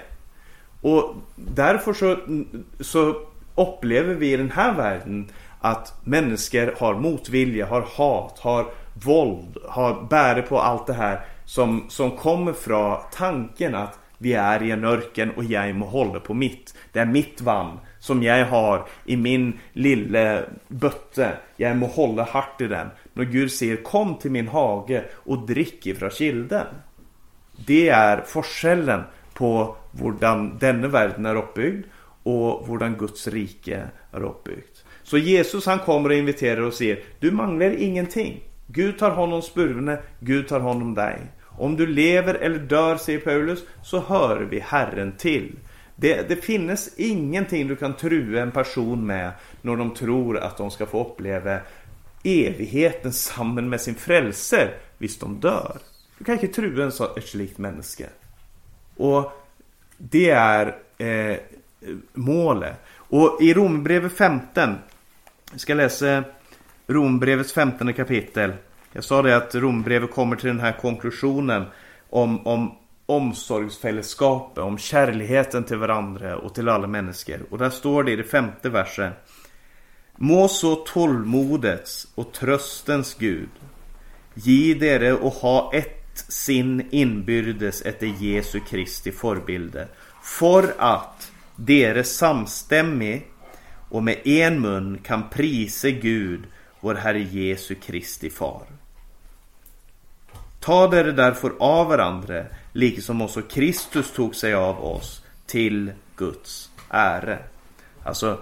Och 0.80 1.14
därför 1.36 1.92
så, 1.92 2.16
så 2.80 3.16
upplever 3.54 4.14
vi 4.14 4.32
i 4.32 4.36
den 4.36 4.50
här 4.50 4.74
världen 4.74 5.28
att 5.60 5.94
människor 6.04 6.74
har 6.78 6.94
motvilja, 6.94 7.66
har 7.66 7.82
hat, 7.82 8.38
har 8.38 8.66
våld, 8.94 9.56
har 9.68 10.06
bär 10.10 10.42
på 10.42 10.60
allt 10.60 10.86
det 10.86 10.92
här 10.92 11.20
som, 11.44 11.84
som 11.88 12.10
kommer 12.10 12.52
från 12.52 12.98
tanken 13.12 13.74
att 13.74 13.98
vi 14.18 14.32
är 14.32 14.62
i 14.62 14.70
en 14.70 14.84
örken 14.84 15.30
och 15.30 15.44
jag 15.44 15.74
må 15.74 15.86
hålla 15.86 16.20
på 16.20 16.34
mitt. 16.34 16.74
Det 16.92 17.00
är 17.00 17.06
mitt 17.06 17.40
vann 17.40 17.78
som 18.04 18.22
jag 18.22 18.46
har 18.46 18.86
i 19.04 19.16
min 19.16 19.52
lilla 19.72 20.42
bötte. 20.68 21.36
Jag 21.56 21.76
må 21.76 21.86
hålla 21.86 22.22
hårt 22.22 22.60
i 22.60 22.66
den. 22.66 22.88
När 23.12 23.24
Gud 23.24 23.52
säger 23.52 23.76
kom 23.76 24.18
till 24.18 24.30
min 24.30 24.48
hage 24.48 25.04
och 25.12 25.46
drick 25.46 25.86
ifrån 25.86 26.10
kilden. 26.10 26.66
Det 27.66 27.88
är 27.88 28.22
forskellen 28.26 29.02
på 29.34 29.76
hur 30.00 30.12
denna 30.58 30.88
världen 30.88 31.26
är 31.26 31.36
uppbyggd 31.36 31.86
och 32.22 32.66
hur 32.66 32.98
Guds 32.98 33.28
rike 33.28 33.82
är 34.12 34.22
uppbyggt. 34.22 34.84
Så 35.02 35.18
Jesus 35.18 35.66
han 35.66 35.78
kommer 35.78 36.08
och 36.08 36.14
inviterar 36.14 36.60
och 36.60 36.74
säger 36.74 36.98
Du 37.18 37.30
manglar 37.30 37.70
ingenting. 37.70 38.40
Gud 38.66 38.98
tar 38.98 39.10
hand 39.10 39.34
om 39.34 39.42
spurvene, 39.42 39.98
Gud 40.20 40.48
tar 40.48 40.60
hand 40.60 40.82
om 40.82 40.94
dig. 40.94 41.18
Om 41.44 41.76
du 41.76 41.86
lever 41.86 42.34
eller 42.34 42.58
dör, 42.58 42.96
säger 42.96 43.20
Paulus, 43.20 43.64
så 43.82 44.00
hör 44.00 44.40
vi 44.50 44.60
Herren 44.60 45.12
till. 45.18 45.56
Det, 45.96 46.28
det 46.28 46.36
finns 46.36 46.94
ingenting 46.96 47.68
du 47.68 47.76
kan 47.76 47.94
trua 47.94 48.42
en 48.42 48.50
person 48.50 49.06
med 49.06 49.32
när 49.62 49.76
de 49.76 49.94
tror 49.94 50.38
att 50.38 50.56
de 50.56 50.70
ska 50.70 50.86
få 50.86 51.04
uppleva 51.04 51.58
evigheten 52.24 53.12
samman 53.12 53.68
med 53.68 53.80
sin 53.80 53.94
frälser, 53.94 54.74
visst 54.98 55.20
de 55.20 55.40
dör. 55.40 55.78
Du 56.18 56.24
kan 56.24 56.34
inte 56.34 56.48
trua 56.48 56.84
en 56.84 56.92
så, 56.92 57.16
ett 57.16 57.28
slikt 57.28 57.58
människa. 57.58 58.06
Och 58.96 59.32
det 59.98 60.30
är 60.30 60.76
eh, 60.98 61.36
målet. 62.12 62.76
Och 62.94 63.38
i 63.42 63.54
Rombrevet 63.54 64.12
15, 64.12 64.74
jag 65.50 65.60
ska 65.60 65.74
läsa 65.74 66.24
Rombrevets 66.86 67.52
15 67.52 67.92
kapitel. 67.92 68.52
Jag 68.92 69.04
sa 69.04 69.22
det 69.22 69.36
att 69.36 69.54
Rombrevet 69.54 70.10
kommer 70.10 70.36
till 70.36 70.46
den 70.46 70.60
här 70.60 70.72
konklusionen 70.72 71.64
om, 72.10 72.46
om 72.46 72.74
omsorgsfällskapet, 73.06 74.64
om 74.64 74.78
kärligheten 74.78 75.64
till 75.64 75.76
varandra 75.76 76.36
och 76.36 76.54
till 76.54 76.68
alla 76.68 76.86
människor. 76.86 77.46
Och 77.50 77.58
där 77.58 77.70
står 77.70 78.04
det 78.04 78.12
i 78.12 78.16
det 78.16 78.24
femte 78.24 78.68
versen. 78.68 79.12
Må 80.16 80.48
så 80.48 80.74
tålmodets 80.74 82.06
och 82.14 82.32
tröstens 82.32 83.14
Gud 83.14 83.48
ge 84.34 84.74
dere 84.74 85.12
och 85.12 85.32
ha 85.32 85.70
ett 85.74 86.24
sin 86.28 86.88
inbyrdes 86.90 87.82
efter 87.82 88.06
Jesu 88.06 88.60
Kristi 88.60 89.12
förbilde 89.12 89.88
för 90.22 90.74
att 90.78 91.32
dere 91.56 92.04
samstämmig 92.04 93.26
och 93.88 94.02
med 94.02 94.26
en 94.26 94.60
mun 94.60 94.98
kan 95.02 95.28
prisa 95.30 95.90
Gud, 95.90 96.40
vår 96.80 96.94
Herre 96.94 97.20
Jesu 97.20 97.74
Kristi 97.74 98.30
far. 98.30 98.62
Ta 100.64 100.86
dere 100.86 101.12
därför 101.12 101.52
av 101.58 101.88
varandra, 101.88 102.44
liksom 102.72 103.22
också 103.22 103.42
Kristus 103.42 104.12
tog 104.12 104.34
sig 104.34 104.54
av 104.54 104.84
oss, 104.84 105.22
till 105.46 105.92
Guds 106.16 106.70
ära. 106.88 107.38
Alltså, 108.02 108.38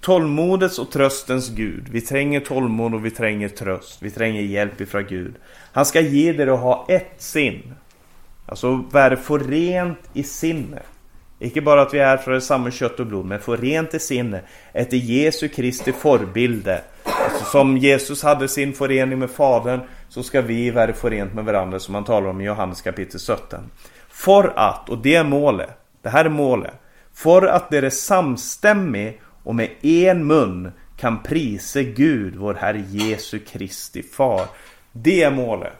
tålmodets 0.00 0.78
och 0.78 0.90
tröstens 0.90 1.48
Gud. 1.48 1.88
Vi 1.88 2.00
tränger 2.00 2.40
tålmod 2.40 2.94
och 2.94 3.04
vi 3.06 3.10
tränger 3.10 3.48
tröst. 3.48 4.02
Vi 4.02 4.10
tränger 4.10 4.42
hjälp 4.42 4.80
ifrån 4.80 5.06
Gud. 5.08 5.34
Han 5.72 5.86
ska 5.86 6.00
ge 6.00 6.32
dig 6.32 6.50
att 6.50 6.60
ha 6.60 6.86
ett 6.88 7.14
sin. 7.18 7.74
Alltså 8.46 8.84
vara 8.90 9.16
förent 9.16 9.98
i 10.12 10.22
sinnet. 10.22 10.86
Icke 11.38 11.60
bara 11.60 11.82
att 11.82 11.94
vi 11.94 11.98
är 11.98 12.16
från 12.16 12.40
samma 12.40 12.70
kött 12.70 13.00
och 13.00 13.06
blod, 13.06 13.26
men 13.26 13.40
få 13.40 13.56
rent 13.56 13.94
i 13.94 13.98
sinne 13.98 14.40
efter 14.72 14.96
Jesu 14.96 15.48
Kristi 15.48 15.92
förbilde. 15.92 16.82
Alltså, 17.04 17.44
som 17.44 17.76
Jesus 17.76 18.22
hade 18.22 18.48
sin 18.48 18.72
förening 18.72 19.18
med 19.18 19.30
Fadern, 19.30 19.80
så 20.10 20.22
ska 20.22 20.40
vi 20.42 20.92
få 20.94 21.08
rent 21.08 21.34
med 21.34 21.44
varandra, 21.44 21.78
som 21.78 21.92
man 21.92 22.04
talar 22.04 22.28
om 22.28 22.40
i 22.40 22.44
Johannes 22.44 22.82
kapitel 22.82 23.20
17. 23.20 23.70
För 24.08 24.52
att, 24.56 24.88
och 24.88 24.98
det 24.98 25.14
är 25.14 25.24
målet, 25.24 25.70
det 26.02 26.08
här 26.08 26.24
är 26.24 26.28
målet, 26.28 26.74
för 27.14 27.46
att 27.46 27.70
det 27.70 27.78
är 27.78 27.90
samstämmig 27.90 29.20
och 29.44 29.54
med 29.54 29.70
en 29.82 30.26
mun 30.26 30.72
kan 30.96 31.22
prisa 31.22 31.82
Gud, 31.82 32.36
vår 32.36 32.54
Herre 32.54 32.84
Jesu 32.88 33.38
Kristi 33.38 34.02
Far. 34.02 34.46
Det 34.92 35.22
är 35.22 35.30
målet. 35.30 35.72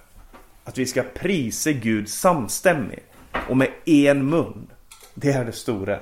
Att 0.64 0.78
vi 0.78 0.86
ska 0.86 1.02
prisa 1.02 1.72
Gud 1.72 2.08
samstämmigt 2.08 3.06
och 3.48 3.56
med 3.56 3.68
en 3.84 4.30
mun. 4.30 4.70
Det 5.14 5.32
är 5.32 5.44
det 5.44 5.52
stora. 5.52 5.98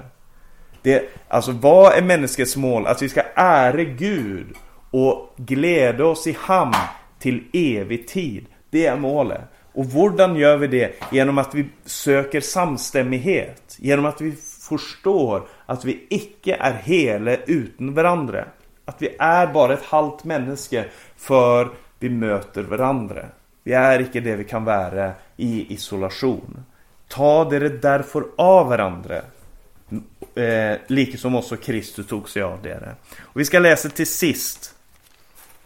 Det, 0.83 1.11
alltså 1.29 1.53
vad 1.53 1.93
är 1.93 2.03
människans 2.03 2.57
mål? 2.57 2.87
Att 2.87 3.03
vi 3.03 3.09
ska 3.09 3.22
ära 3.35 3.85
Gud 3.85 4.47
och 4.91 5.35
glädja 5.37 6.07
oss 6.07 6.26
i 6.26 6.37
hamn 6.41 6.74
till 7.18 7.44
evig 7.52 8.08
tid. 8.08 8.46
Det 8.70 8.86
är 8.86 8.96
målet. 8.96 9.40
Och 9.72 9.84
hur 9.84 10.36
gör 10.36 10.56
vi 10.56 10.66
det? 10.66 10.94
Genom 11.12 11.38
att 11.38 11.54
vi 11.54 11.68
söker 11.84 12.40
samstämmighet. 12.40 13.76
Genom 13.78 14.06
att 14.06 14.20
vi 14.20 14.32
förstår 14.68 15.48
att 15.66 15.84
vi 15.84 16.06
icke 16.10 16.56
är 16.60 16.72
hela 16.72 17.36
utan 17.36 17.94
varandra. 17.94 18.44
Att 18.84 19.02
vi 19.02 19.16
är 19.18 19.46
bara 19.46 19.72
ett 19.72 19.84
halvt 19.84 20.24
människa 20.24 20.84
för 21.16 21.68
vi 21.98 22.08
möter 22.08 22.62
varandra. 22.62 23.26
Vi 23.62 23.72
är 23.72 24.00
icke 24.00 24.20
det 24.20 24.36
vi 24.36 24.44
kan 24.44 24.64
vara 24.64 25.12
i 25.36 25.74
isolation. 25.74 26.64
Ta 27.08 27.44
det 27.44 27.68
därför 27.68 28.24
av 28.36 28.68
varandra. 28.68 29.16
Eh, 30.34 30.78
like 30.86 31.18
som 31.18 31.34
också 31.34 31.56
Kristus 31.56 32.06
tog 32.06 32.28
sig 32.28 32.42
av 32.42 32.62
det. 32.62 32.94
Och 33.18 33.40
vi 33.40 33.44
ska 33.44 33.58
läsa 33.58 33.88
till 33.88 34.06
sist. 34.06 34.74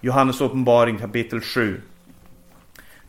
Johannes 0.05 0.40
uppenbaring 0.40 0.98
kapitel 0.98 1.40
7. 1.40 1.80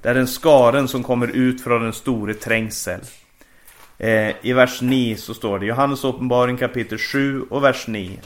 Det 0.01 0.09
är 0.09 0.13
den 0.13 0.27
skaren 0.27 0.87
som 0.87 1.03
kommer 1.03 1.27
ut 1.27 1.61
från 1.61 1.83
den 1.83 1.93
store 1.93 2.33
trängsel. 2.33 2.99
Eh, 3.97 4.31
I 4.41 4.53
vers 4.53 4.81
9 4.81 5.17
så 5.17 5.33
står 5.33 5.59
det 5.59 5.65
Johannes 5.65 6.03
uppenbaring 6.03 6.57
kapitel 6.57 6.97
7 6.97 7.41
och 7.41 7.63
vers 7.63 7.87
9. 7.87 8.19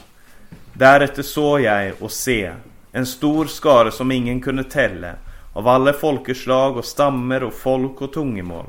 Därefter 0.72 1.22
såg 1.22 1.60
jag 1.60 1.92
och 2.00 2.12
se 2.12 2.52
en 2.92 3.06
stor 3.06 3.46
skara 3.46 3.90
som 3.90 4.12
ingen 4.12 4.40
kunde 4.40 4.64
tälla 4.64 5.12
av 5.52 5.68
alla 5.68 5.92
folkeslag 5.92 6.76
och 6.76 6.84
stammer 6.84 7.42
och 7.42 7.54
folk 7.54 8.02
och 8.02 8.12
tungemål 8.12 8.66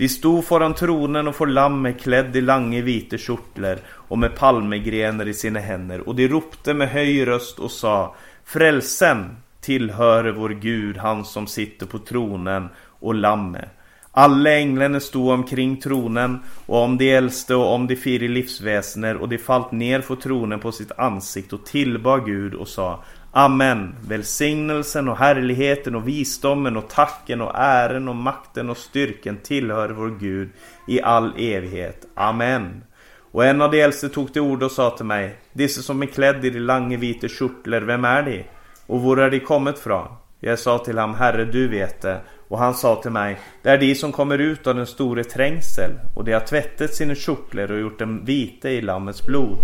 de 0.00 0.08
stod 0.08 0.44
föran 0.44 0.74
tronen 0.74 1.28
och 1.28 1.36
för 1.36 1.46
lammet 1.46 2.00
klädd 2.00 2.36
i 2.36 2.40
lange 2.40 2.82
vita 2.82 3.18
kjortlar 3.18 3.78
och 3.88 4.18
med 4.18 4.36
palmegrenar 4.36 5.28
i 5.28 5.34
sina 5.34 5.60
händer 5.60 6.08
och 6.08 6.14
de 6.14 6.28
ropte 6.28 6.74
med 6.74 6.88
hög 6.88 7.26
röst 7.26 7.58
och 7.58 7.70
sa 7.70 8.14
Frälsen 8.44 9.36
tillhör 9.60 10.32
vår 10.32 10.48
Gud, 10.48 10.96
han 10.96 11.24
som 11.24 11.46
sitter 11.46 11.86
på 11.86 11.98
tronen 11.98 12.68
och 12.86 13.14
lammet. 13.14 13.68
Alla 14.12 14.52
änglarna 14.52 15.00
stod 15.00 15.30
omkring 15.30 15.76
tronen 15.76 16.38
och 16.66 16.82
om 16.82 16.98
de 16.98 17.12
äldste 17.12 17.54
och 17.54 17.74
om 17.74 17.86
de 17.86 17.96
fyra 17.96 18.26
livsväsener 18.26 19.16
och 19.16 19.28
de 19.28 19.38
fallt 19.38 19.72
ner 19.72 20.00
för 20.00 20.16
tronen 20.16 20.60
på 20.60 20.72
sitt 20.72 20.92
ansikte 20.92 21.54
och 21.54 21.66
tillbad 21.66 22.26
Gud 22.26 22.54
och 22.54 22.68
sa 22.68 23.04
Amen. 23.32 23.94
Välsignelsen 24.08 25.08
och 25.08 25.16
härligheten 25.16 25.94
och 25.94 26.08
visdomen 26.08 26.76
och 26.76 26.88
tacken 26.88 27.40
och 27.40 27.52
ären 27.54 28.08
och 28.08 28.16
makten 28.16 28.70
och 28.70 28.76
styrken 28.76 29.36
tillhör 29.42 29.88
vår 29.88 30.18
Gud 30.20 30.50
i 30.88 31.02
all 31.02 31.32
evighet. 31.36 32.06
Amen. 32.14 32.84
Och 33.32 33.44
en 33.44 33.62
av 33.62 33.70
de 33.70 33.80
äldste 33.82 34.08
tog 34.08 34.32
till 34.32 34.42
ord 34.42 34.62
och 34.62 34.70
sa 34.70 34.90
till 34.90 35.06
mig 35.06 35.38
Disse 35.52 35.82
som 35.82 36.02
är 36.02 36.06
klädd 36.06 36.44
i 36.44 36.50
de 36.50 36.58
lange 36.60 36.96
vita 36.96 37.28
kjortlar, 37.28 37.80
vem 37.80 38.04
är 38.04 38.22
de? 38.22 38.44
Och 38.86 39.02
var 39.02 39.16
är 39.16 39.30
de 39.30 39.40
kommit 39.40 39.78
från? 39.78 40.06
Jag 40.40 40.58
sa 40.58 40.78
till 40.78 40.98
honom, 40.98 41.16
Herre 41.16 41.44
du 41.44 41.68
vet 41.68 42.02
det. 42.02 42.20
Och 42.48 42.58
han 42.58 42.74
sa 42.74 43.02
till 43.02 43.10
mig, 43.10 43.38
det 43.62 43.68
är 43.68 43.78
de 43.78 43.94
som 43.94 44.12
kommer 44.12 44.38
ut 44.38 44.66
av 44.66 44.74
den 44.74 44.86
store 44.86 45.24
trängsel 45.24 45.90
och 46.16 46.24
de 46.24 46.32
har 46.32 46.40
tvättat 46.40 46.94
sina 46.94 47.14
kjortlar 47.14 47.72
och 47.72 47.80
gjort 47.80 47.98
dem 47.98 48.24
vita 48.24 48.70
i 48.70 48.80
Lammets 48.80 49.26
blod. 49.26 49.58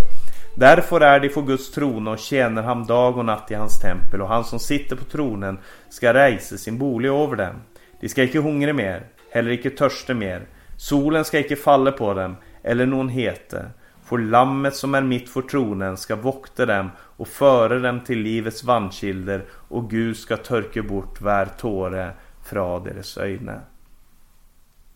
Därför 0.59 1.01
är 1.01 1.21
de 1.21 1.29
för 1.29 1.43
Guds 1.43 1.71
trone 1.71 2.11
och 2.11 2.19
tjänar 2.19 2.63
han 2.63 2.87
dag 2.87 3.19
och 3.19 3.25
natt 3.25 3.51
i 3.51 3.55
hans 3.55 3.81
tempel 3.81 4.21
och 4.21 4.29
han 4.29 4.45
som 4.45 4.59
sitter 4.59 4.97
på 4.97 5.05
tronen 5.05 5.59
ska 5.89 6.15
rejsa 6.15 6.57
sin 6.57 6.79
bolig 6.79 7.09
över 7.09 7.37
dem. 7.37 7.55
De 8.01 8.09
ska 8.09 8.23
icke 8.23 8.41
hungra 8.41 8.73
mer, 8.73 9.07
heller 9.31 9.51
icke 9.51 9.71
törsta 9.71 10.15
mer. 10.15 10.47
Solen 10.77 11.25
ska 11.25 11.39
icke 11.39 11.57
falla 11.57 11.93
på 11.93 12.15
dem, 12.15 12.37
eller 12.63 12.87
någon 12.87 13.09
hete. 13.09 13.71
För 14.05 14.19
lammet 14.19 14.75
som 14.77 14.95
är 14.95 15.03
mitt 15.03 15.29
för 15.29 15.43
tronen 15.43 15.97
ska 15.97 16.17
vokta 16.17 16.67
dem 16.67 16.91
och 16.99 17.29
föra 17.29 17.79
dem 17.79 18.01
till 18.01 18.19
livets 18.19 18.65
vandskilder 18.65 19.45
och 19.51 19.91
Gud 19.91 20.17
ska 20.17 20.37
törka 20.37 20.83
bort 20.83 21.21
var 21.21 21.47
tåre 21.47 22.13
från 22.45 22.85
deras 22.85 23.19
ögon. 23.19 23.51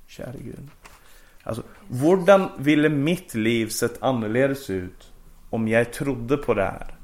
Käre 0.07 0.39
Gud. 0.39 0.69
Alltså, 1.43 1.63
hurdan 1.89 2.49
ville 2.59 2.89
mitt 2.89 3.35
liv 3.35 3.67
sett 3.67 4.03
annorledes 4.03 4.71
ut 4.71 5.10
om 5.51 5.69
jag 5.69 5.93
trodde 5.93 6.37
på 6.37 6.55
det 6.55 6.65
här? 6.65 6.95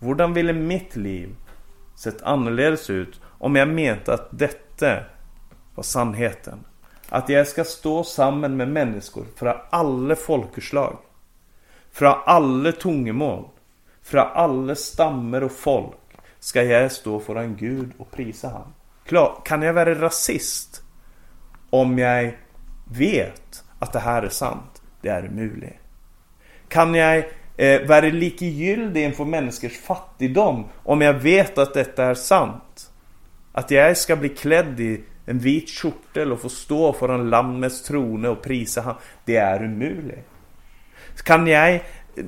Hur 0.00 0.34
ville 0.34 0.52
mitt 0.52 0.96
liv 0.96 1.36
sett 1.94 2.22
annorledes 2.22 2.90
ut 2.90 3.20
om 3.24 3.56
jag 3.56 3.68
menade 3.68 4.14
att 4.14 4.28
detta 4.30 4.98
var 5.74 5.82
sannheten? 5.82 6.64
Att 7.08 7.28
jag 7.28 7.48
ska 7.48 7.64
stå 7.64 8.04
samman 8.04 8.56
med 8.56 8.68
människor 8.68 9.24
från 9.36 9.54
alla 9.70 10.16
folkeslag. 10.16 10.98
Från 11.92 12.14
alla 12.26 12.72
tungemål. 12.72 13.44
Från 14.02 14.26
alla 14.34 14.74
stammer 14.74 15.42
och 15.42 15.52
folk. 15.52 15.96
Ska 16.38 16.62
jag 16.62 16.92
stå 16.92 17.20
föran 17.20 17.56
Gud 17.56 17.92
och 17.98 18.10
prisa 18.10 18.48
han. 18.48 18.72
Klar, 19.04 19.42
kan 19.44 19.62
jag 19.62 19.74
vara 19.74 19.94
rasist? 19.94 20.82
Om 21.70 21.98
jag 21.98 22.38
vet 22.84 23.64
att 23.78 23.92
det 23.92 23.98
här 23.98 24.22
är 24.22 24.28
sant, 24.28 24.82
det 25.00 25.08
är 25.08 25.28
möjligt. 25.28 25.81
Kan 26.72 26.94
jag 26.94 27.24
eh, 27.56 27.86
vara 27.86 28.00
likegyldig 28.00 29.04
inför 29.04 29.24
människors 29.24 29.78
fattigdom 29.78 30.64
om 30.82 31.00
jag 31.00 31.14
vet 31.14 31.58
att 31.58 31.74
detta 31.74 32.04
är 32.04 32.14
sant? 32.14 32.90
Att 33.52 33.70
jag 33.70 33.96
ska 33.96 34.16
bli 34.16 34.28
klädd 34.28 34.80
i 34.80 35.04
en 35.26 35.38
vit 35.38 35.68
kjortel 35.68 36.32
och 36.32 36.40
få 36.40 36.48
stå 36.48 36.92
föran 36.92 37.30
Lammets 37.30 37.82
trone 37.82 38.28
och 38.28 38.42
prisa 38.42 38.80
han, 38.80 38.94
det 39.24 39.36
är 39.36 39.64
omöjligt. 39.64 40.28
Kan 41.24 41.46
jag 41.46 41.74
eh, 41.74 41.80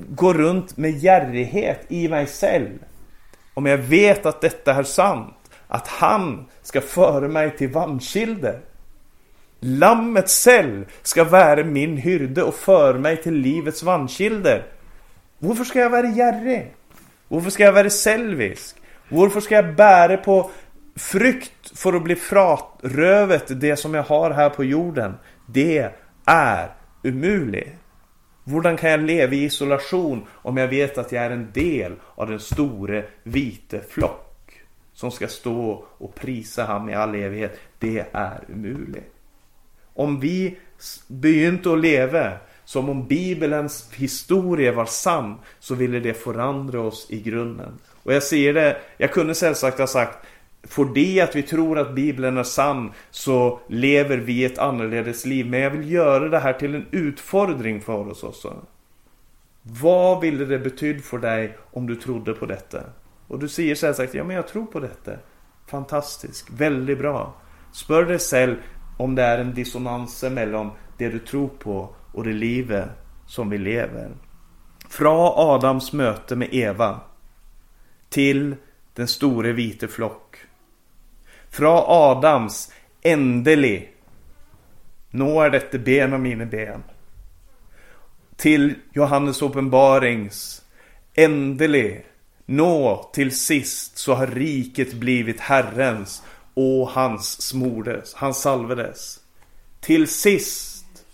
gå 0.09 0.33
runt 0.33 0.77
med 0.77 0.91
järrighet 0.91 1.85
i 1.87 2.07
mig 2.07 2.25
själv 2.25 2.79
om 3.53 3.65
jag 3.65 3.77
vet 3.77 4.25
att 4.25 4.41
detta 4.41 4.73
är 4.73 4.83
sant? 4.83 5.51
Att 5.67 5.87
han 5.87 6.45
ska 6.61 6.81
föra 6.81 7.27
mig 7.27 7.57
till 7.57 7.69
vanskilde? 7.69 8.59
Lammet 9.59 10.29
själv 10.29 10.85
ska 11.01 11.23
vara 11.23 11.63
min 11.63 11.97
hyrde 11.97 12.43
och 12.43 12.55
föra 12.55 12.97
mig 12.97 13.17
till 13.17 13.33
livets 13.33 13.83
vannkilder. 13.83 14.63
Varför 15.39 15.63
ska 15.63 15.79
jag 15.79 15.89
vara 15.89 16.07
gärrig? 16.07 16.73
Varför 17.27 17.49
ska 17.49 17.63
jag 17.63 17.73
vara 17.73 17.89
selvisk? 17.89 18.75
Varför 19.09 19.41
ska 19.41 19.55
jag 19.55 19.75
bära 19.75 20.17
på 20.17 20.51
frykt 20.95 21.79
för 21.79 21.93
att 21.93 22.03
bli 22.03 22.15
fratrövet 22.15 23.61
det 23.61 23.75
som 23.75 23.93
jag 23.93 24.03
har 24.03 24.31
här 24.31 24.49
på 24.49 24.63
jorden? 24.63 25.13
Det 25.45 25.89
är 26.25 26.69
umuligt. 27.03 27.75
Hur 28.45 28.77
kan 28.77 28.91
jag 28.91 28.99
leva 28.99 29.33
i 29.33 29.43
isolation 29.43 30.27
om 30.31 30.57
jag 30.57 30.67
vet 30.67 30.97
att 30.97 31.11
jag 31.11 31.23
är 31.23 31.31
en 31.31 31.51
del 31.53 31.93
av 32.15 32.29
den 32.29 32.39
store 32.39 33.05
vite 33.23 33.81
flock 33.89 34.61
som 34.93 35.11
ska 35.11 35.27
stå 35.27 35.85
och 35.97 36.15
prisa 36.15 36.63
honom 36.65 36.89
i 36.89 36.93
all 36.93 37.15
evighet? 37.15 37.59
Det 37.79 38.05
är 38.11 38.43
umuligt. 38.47 39.14
Om 39.95 40.19
vi 40.19 40.57
begynte 41.07 41.73
att 41.73 41.79
leva 41.79 42.31
som 42.65 42.89
om 42.89 43.07
Bibelns 43.07 43.89
historia 43.93 44.71
var 44.71 44.85
sann 44.85 45.35
så 45.59 45.75
ville 45.75 45.99
det 45.99 46.13
förändra 46.13 46.81
oss 46.81 47.07
i 47.09 47.21
grunden. 47.21 47.79
Och 48.03 48.13
jag 48.13 48.23
ser 48.23 48.53
det, 48.53 48.77
jag 48.97 49.11
kunde 49.11 49.35
sällsagt 49.35 49.79
ha 49.79 49.87
sagt 49.87 50.27
för 50.67 50.85
det 50.85 51.21
att 51.21 51.35
vi 51.35 51.43
tror 51.43 51.79
att 51.79 51.95
Bibeln 51.95 52.37
är 52.37 52.43
sann 52.43 52.91
så 53.11 53.59
lever 53.67 54.17
vi 54.17 54.45
ett 54.45 54.57
annorledes 54.57 55.25
liv. 55.25 55.49
Men 55.49 55.59
jag 55.59 55.71
vill 55.71 55.91
göra 55.91 56.29
det 56.29 56.39
här 56.39 56.53
till 56.53 56.75
en 56.75 56.85
utfordring 56.91 57.81
för 57.81 58.09
oss 58.09 58.23
också. 58.23 58.65
Vad 59.61 60.21
ville 60.21 60.45
det 60.45 60.59
betyda 60.59 60.99
för 60.99 61.17
dig 61.17 61.57
om 61.71 61.87
du 61.87 61.95
trodde 61.95 62.33
på 62.33 62.45
detta? 62.45 62.79
Och 63.27 63.39
du 63.39 63.47
säger 63.47 63.75
självsagt, 63.75 64.13
ja 64.13 64.23
men 64.23 64.35
jag 64.35 64.47
tror 64.47 64.65
på 64.65 64.79
detta. 64.79 65.11
Fantastiskt, 65.67 66.49
väldigt 66.49 66.97
bra. 66.97 67.33
Spör 67.71 68.05
dig 68.05 68.19
själv 68.19 68.55
om 68.97 69.15
det 69.15 69.23
är 69.23 69.37
en 69.37 69.53
dissonans 69.53 70.23
mellan 70.23 70.71
det 70.97 71.09
du 71.09 71.19
tror 71.19 71.47
på 71.47 71.95
och 72.13 72.23
det 72.23 72.33
livet 72.33 72.89
som 73.27 73.49
vi 73.49 73.57
lever. 73.57 74.11
Från 74.89 75.33
Adams 75.35 75.93
möte 75.93 76.35
med 76.35 76.49
Eva 76.51 76.99
till 78.09 78.55
den 78.93 79.07
store 79.07 79.51
vite 79.51 79.87
flock. 79.87 80.37
Från 81.49 81.83
Adams 81.87 82.71
ändelig 83.01 83.91
Nå 85.09 85.41
är 85.41 85.49
detta 85.49 85.77
ben 85.77 86.13
av 86.13 86.19
mina 86.19 86.45
ben. 86.45 86.83
Till 88.35 88.73
Johannes 88.93 89.41
uppenbarings 89.41 90.61
ändelig 91.13 92.05
Nå 92.45 93.09
till 93.13 93.37
sist 93.37 93.97
så 93.97 94.13
har 94.13 94.27
riket 94.27 94.93
blivit 94.93 95.39
Herrens 95.39 96.23
och 96.55 96.89
hans 96.89 97.41
smordes, 97.41 98.13
han 98.13 98.33
salvades. 98.33 99.19
Till 99.79 100.07
sist 100.07 101.05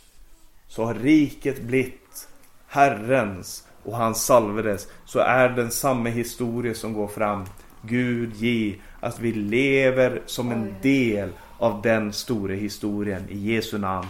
så 0.67 0.85
har 0.85 0.93
riket 0.93 1.61
blivit 1.61 2.27
Herrens 2.67 3.67
och 3.83 3.97
han 3.97 4.15
salvades. 4.15 4.87
Så 5.05 5.19
är 5.19 5.49
den 5.49 5.71
samma 5.71 6.09
historia 6.09 6.73
som 6.73 6.93
går 6.93 7.07
fram. 7.07 7.45
Gud 7.81 8.35
ge 8.35 8.75
att 8.99 9.19
vi 9.19 9.31
lever 9.31 10.21
som 10.25 10.51
en 10.51 10.75
del 10.81 11.29
av 11.57 11.81
den 11.81 12.13
stora 12.13 12.53
historien 12.53 13.29
i 13.29 13.37
Jesu 13.37 13.77
namn. 13.77 14.07